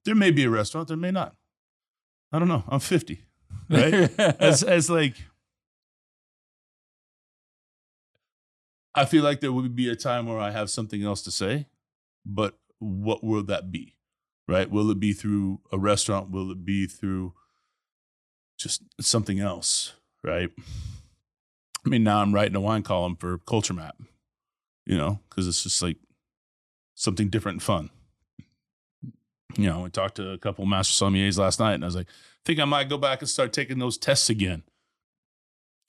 There 0.05 0.17
may 0.17 0.33
be 0.33 0.43
a 0.43 0.51
restaurant, 0.51 0.89
there 0.89 0.97
may 0.97 1.13
not. 1.13 1.37
I 2.33 2.41
don't 2.41 2.49
know. 2.49 2.65
I'm 2.67 2.81
50. 2.81 3.23
Right? 3.71 4.11
as 4.41 4.65
as 4.65 4.91
like 4.91 5.15
I 8.93 9.05
feel 9.05 9.23
like 9.23 9.39
there 9.39 9.53
would 9.53 9.77
be 9.77 9.89
a 9.89 9.95
time 9.95 10.27
where 10.27 10.41
I 10.41 10.51
have 10.51 10.69
something 10.69 11.05
else 11.05 11.23
to 11.23 11.31
say, 11.31 11.67
but 12.27 12.59
what 12.81 13.23
will 13.23 13.45
that 13.45 13.71
be? 13.71 13.95
Right? 14.49 14.71
Will 14.71 14.91
it 14.91 14.99
be 14.99 15.13
through 15.13 15.61
a 15.71 15.79
restaurant? 15.79 16.31
Will 16.31 16.51
it 16.51 16.65
be 16.65 16.87
through 16.87 17.35
just 18.59 18.83
something 19.01 19.39
else, 19.39 19.93
right? 20.25 20.51
I 21.87 21.89
mean, 21.89 22.03
now 22.03 22.21
I'm 22.21 22.35
writing 22.35 22.57
a 22.57 22.61
wine 22.61 22.83
column 22.83 23.15
for 23.15 23.39
Culture 23.39 23.75
Map, 23.75 23.97
you 24.87 24.97
know, 24.97 25.21
because 25.29 25.47
it's 25.47 25.63
just 25.63 25.81
like 25.83 25.99
something 26.95 27.29
different 27.29 27.57
and 27.57 27.63
fun. 27.63 27.91
You 29.57 29.67
know, 29.67 29.85
I 29.85 29.89
talked 29.89 30.17
to 30.17 30.31
a 30.31 30.39
couple 30.39 30.65
of 30.65 30.69
master 30.69 31.05
sommeliers 31.05 31.39
last 31.39 31.61
night, 31.61 31.75
and 31.75 31.85
I 31.85 31.87
was 31.87 31.97
like, 31.97 32.09
I 32.09 32.45
think 32.45 32.59
I 32.59 32.65
might 32.65 32.89
go 32.89 32.99
back 32.99 33.21
and 33.21 33.29
start 33.29 33.53
taking 33.53 33.79
those 33.79 33.97
tests 33.97 34.29
again. 34.29 34.63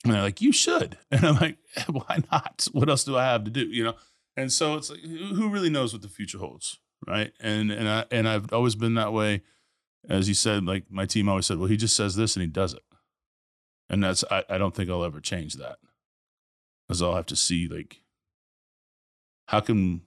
And 0.04 0.14
they're 0.14 0.22
like, 0.22 0.40
you 0.40 0.52
should. 0.52 0.96
And 1.10 1.24
I'm 1.24 1.36
like, 1.36 1.58
why 1.88 2.22
not? 2.30 2.66
What 2.72 2.88
else 2.88 3.04
do 3.04 3.16
I 3.16 3.24
have 3.24 3.44
to 3.44 3.50
do? 3.50 3.66
You 3.66 3.84
know? 3.84 3.94
And 4.36 4.52
so 4.52 4.76
it's 4.76 4.90
like, 4.90 5.00
who 5.00 5.50
really 5.50 5.70
knows 5.70 5.92
what 5.92 6.02
the 6.02 6.08
future 6.08 6.38
holds? 6.38 6.78
Right? 7.06 7.32
And 7.40 7.70
and 7.70 7.88
I 7.88 8.04
and 8.10 8.28
I've 8.28 8.52
always 8.52 8.74
been 8.74 8.94
that 8.94 9.12
way. 9.12 9.42
As 10.08 10.28
you 10.28 10.34
said, 10.34 10.64
like 10.64 10.90
my 10.90 11.06
team 11.06 11.28
always 11.28 11.46
said, 11.46 11.58
well, 11.58 11.68
he 11.68 11.76
just 11.76 11.96
says 11.96 12.16
this 12.16 12.34
and 12.34 12.42
he 12.42 12.48
does 12.48 12.72
it. 12.72 12.82
And 13.88 14.02
that's 14.02 14.24
I, 14.30 14.44
I 14.48 14.58
don't 14.58 14.74
think 14.74 14.88
I'll 14.88 15.04
ever 15.04 15.20
change 15.20 15.54
that. 15.54 15.78
Because 16.86 17.02
I'll 17.02 17.14
have 17.14 17.26
to 17.26 17.36
see 17.36 17.68
like 17.68 18.02
how 19.46 19.60
can 19.60 20.02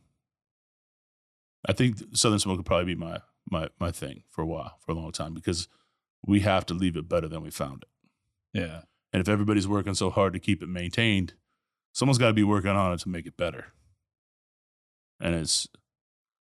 I 1.67 1.73
think 1.73 1.97
Southern 2.13 2.39
Smoke 2.39 2.57
would 2.57 2.65
probably 2.65 2.95
be 2.95 2.99
my 2.99 3.19
my 3.49 3.69
my 3.79 3.91
thing 3.91 4.23
for 4.29 4.41
a 4.41 4.47
while, 4.47 4.77
for 4.79 4.91
a 4.91 4.95
long 4.95 5.11
time, 5.11 5.33
because 5.33 5.67
we 6.25 6.41
have 6.41 6.65
to 6.67 6.73
leave 6.73 6.95
it 6.95 7.09
better 7.09 7.27
than 7.27 7.41
we 7.43 7.51
found 7.51 7.83
it. 7.83 8.59
Yeah. 8.59 8.81
And 9.11 9.21
if 9.21 9.29
everybody's 9.29 9.67
working 9.67 9.93
so 9.93 10.09
hard 10.09 10.33
to 10.33 10.39
keep 10.39 10.63
it 10.63 10.69
maintained, 10.69 11.33
someone's 11.91 12.17
got 12.17 12.27
to 12.27 12.33
be 12.33 12.43
working 12.43 12.71
on 12.71 12.93
it 12.93 12.99
to 13.01 13.09
make 13.09 13.27
it 13.27 13.37
better. 13.37 13.67
And 15.19 15.35
it's 15.35 15.67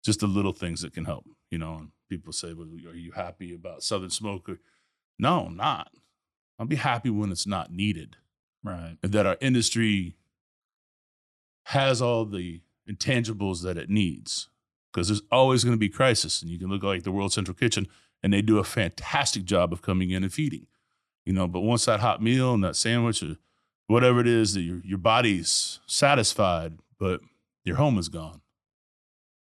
just 0.04 0.20
the 0.20 0.28
little 0.28 0.54
things 0.54 0.82
that 0.82 0.94
can 0.94 1.06
help, 1.06 1.26
you 1.50 1.58
know. 1.58 1.76
And 1.76 1.92
people 2.10 2.34
say, 2.34 2.54
well, 2.54 2.68
are 2.88 2.96
you 2.96 3.12
happy 3.12 3.54
about 3.54 3.84
Southern 3.84 4.10
Smoke? 4.10 4.50
No, 5.18 5.46
I'm 5.48 5.58
not. 5.58 5.92
I'll 6.58 6.66
be 6.66 6.76
happy 6.76 7.10
when 7.10 7.32
it's 7.32 7.48
not 7.48 7.72
needed. 7.72 8.18
Right. 8.64 8.98
And 9.02 9.12
that 9.14 9.26
our 9.26 9.38
industry 9.40 10.16
has 11.66 12.02
all 12.02 12.26
the 12.26 12.62
intangibles 12.90 13.64
that 13.64 13.78
it 13.78 13.90
needs. 13.90 14.50
Because 14.92 15.08
there's 15.08 15.22
always 15.32 15.64
going 15.64 15.76
to 15.76 15.80
be 15.80 15.90
crisis. 15.90 16.42
And 16.42 16.50
you 16.50 16.58
can 16.58 16.70
look 16.70 16.84
like 16.84 17.04
the 17.04 17.12
World 17.12 17.32
Central 17.32 17.56
Kitchen, 17.56 17.88
and 18.24 18.34
they 18.34 18.42
do 18.42 18.58
a 18.58 18.64
fantastic 18.64 19.46
job 19.46 19.72
of 19.72 19.82
coming 19.82 20.10
in 20.10 20.24
and 20.24 20.34
feeding. 20.34 20.66
You 21.26 21.34
know, 21.34 21.48
but 21.48 21.60
once 21.60 21.86
that 21.86 22.00
hot 22.00 22.24
meal 22.24 22.56
and 22.56 22.64
that 22.64 22.76
sandwich 22.76 23.22
or 23.22 23.36
whatever 23.86 24.20
it 24.20 24.28
is 24.28 24.56
that 24.56 24.62
your 24.62 24.80
your 24.84 24.98
body's 24.98 25.80
satisfied, 25.86 26.80
but 26.98 27.22
your 27.64 27.76
home 27.76 28.00
is 28.00 28.10
gone. 28.10 28.42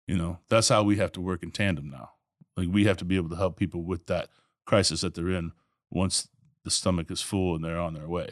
You 0.08 0.16
know, 0.16 0.38
that's 0.48 0.70
how 0.70 0.82
we 0.82 0.96
have 0.96 1.12
to 1.12 1.20
work 1.20 1.42
in 1.42 1.50
tandem 1.50 1.90
now. 1.90 2.10
Like 2.56 2.68
we 2.72 2.86
have 2.86 2.96
to 2.96 3.04
be 3.04 3.16
able 3.16 3.28
to 3.28 3.36
help 3.36 3.56
people 3.56 3.82
with 3.82 4.06
that 4.06 4.30
crisis 4.64 5.02
that 5.02 5.14
they're 5.14 5.30
in 5.30 5.52
once 5.90 6.28
the 6.64 6.70
stomach 6.70 7.10
is 7.10 7.22
full 7.22 7.54
and 7.54 7.64
they're 7.64 7.78
on 7.78 7.94
their 7.94 8.08
way. 8.08 8.30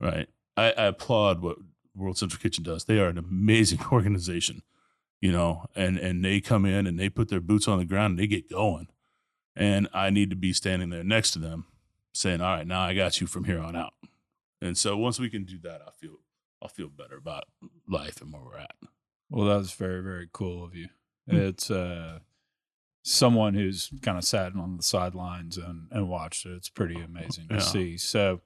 Right. 0.00 0.28
I, 0.56 0.72
I 0.72 0.84
applaud 0.86 1.40
what 1.40 1.58
World 1.94 2.18
Central 2.18 2.40
Kitchen 2.40 2.64
does. 2.64 2.84
They 2.84 2.98
are 2.98 3.06
an 3.06 3.16
amazing 3.16 3.78
organization, 3.92 4.62
you 5.20 5.30
know, 5.30 5.66
and 5.76 5.98
and 5.98 6.24
they 6.24 6.40
come 6.40 6.66
in 6.66 6.86
and 6.86 6.98
they 6.98 7.08
put 7.08 7.28
their 7.28 7.40
boots 7.40 7.68
on 7.68 7.78
the 7.78 7.84
ground 7.84 8.12
and 8.12 8.18
they 8.18 8.26
get 8.26 8.50
going. 8.50 8.88
And 9.54 9.88
I 9.94 10.10
need 10.10 10.30
to 10.30 10.36
be 10.36 10.52
standing 10.52 10.90
there 10.90 11.04
next 11.04 11.30
to 11.32 11.38
them 11.38 11.66
saying, 12.12 12.40
All 12.40 12.56
right, 12.56 12.66
now 12.66 12.80
I 12.80 12.94
got 12.94 13.20
you 13.20 13.26
from 13.26 13.44
here 13.44 13.60
on 13.60 13.76
out. 13.76 13.94
And 14.60 14.76
so 14.76 14.96
once 14.96 15.20
we 15.20 15.30
can 15.30 15.44
do 15.44 15.58
that, 15.62 15.80
I 15.86 15.90
feel 15.90 16.16
I'll 16.60 16.68
feel 16.68 16.88
better 16.88 17.16
about 17.16 17.44
life 17.88 18.20
and 18.20 18.32
where 18.32 18.42
we're 18.42 18.58
at. 18.58 18.74
Well, 19.32 19.46
that 19.46 19.56
was 19.56 19.72
very, 19.72 20.02
very 20.02 20.28
cool 20.32 20.62
of 20.62 20.74
you. 20.74 20.88
Mm-hmm. 21.30 21.40
It's 21.40 21.70
uh, 21.70 22.18
someone 23.02 23.54
who's 23.54 23.90
kind 24.02 24.18
of 24.18 24.24
sat 24.24 24.54
on 24.54 24.76
the 24.76 24.82
sidelines 24.82 25.56
and, 25.56 25.88
and 25.90 26.08
watched 26.08 26.44
it. 26.44 26.52
It's 26.52 26.68
pretty 26.68 27.00
amazing 27.00 27.48
to 27.48 27.54
yeah. 27.54 27.60
see. 27.60 27.96
So, 27.96 28.42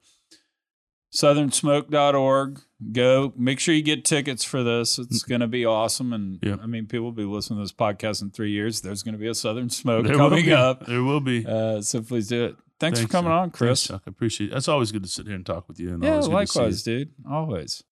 southernsmoke.org. 1.13 2.61
Go 2.93 3.33
make 3.35 3.59
sure 3.59 3.75
you 3.75 3.81
get 3.81 4.05
tickets 4.05 4.45
for 4.45 4.63
this. 4.63 4.97
It's 4.97 5.23
mm. 5.23 5.29
going 5.29 5.41
to 5.41 5.47
be 5.47 5.65
awesome. 5.65 6.13
And 6.13 6.39
yeah. 6.41 6.55
I 6.61 6.67
mean, 6.67 6.85
people 6.85 7.05
will 7.05 7.11
be 7.11 7.25
listening 7.25 7.59
to 7.59 7.63
this 7.63 7.73
podcast 7.73 8.21
in 8.21 8.31
three 8.31 8.51
years. 8.51 8.79
There's 8.79 9.03
going 9.03 9.13
to 9.13 9.19
be 9.19 9.27
a 9.27 9.35
Southern 9.35 9.69
Smoke 9.69 10.05
there 10.05 10.15
coming 10.15 10.51
up. 10.53 10.85
There 10.85 11.03
will 11.03 11.21
be. 11.21 11.45
Uh, 11.45 11.81
so 11.81 12.01
please 12.01 12.27
do 12.27 12.45
it. 12.45 12.55
Thanks, 12.79 12.99
Thanks 12.99 13.11
for 13.11 13.17
coming 13.17 13.31
on, 13.31 13.49
Chris. 13.49 13.87
Thanks, 13.87 13.87
Chuck. 13.87 14.03
I 14.05 14.09
appreciate 14.11 14.51
it. 14.51 14.53
That's 14.53 14.67
always 14.67 14.91
good 14.91 15.03
to 15.03 15.09
sit 15.09 15.25
here 15.25 15.35
and 15.35 15.45
talk 15.45 15.67
with 15.67 15.79
you. 15.79 15.95
And 15.95 16.03
yeah, 16.03 16.19
likewise, 16.19 16.83
dude. 16.83 17.11
Always. 17.29 17.83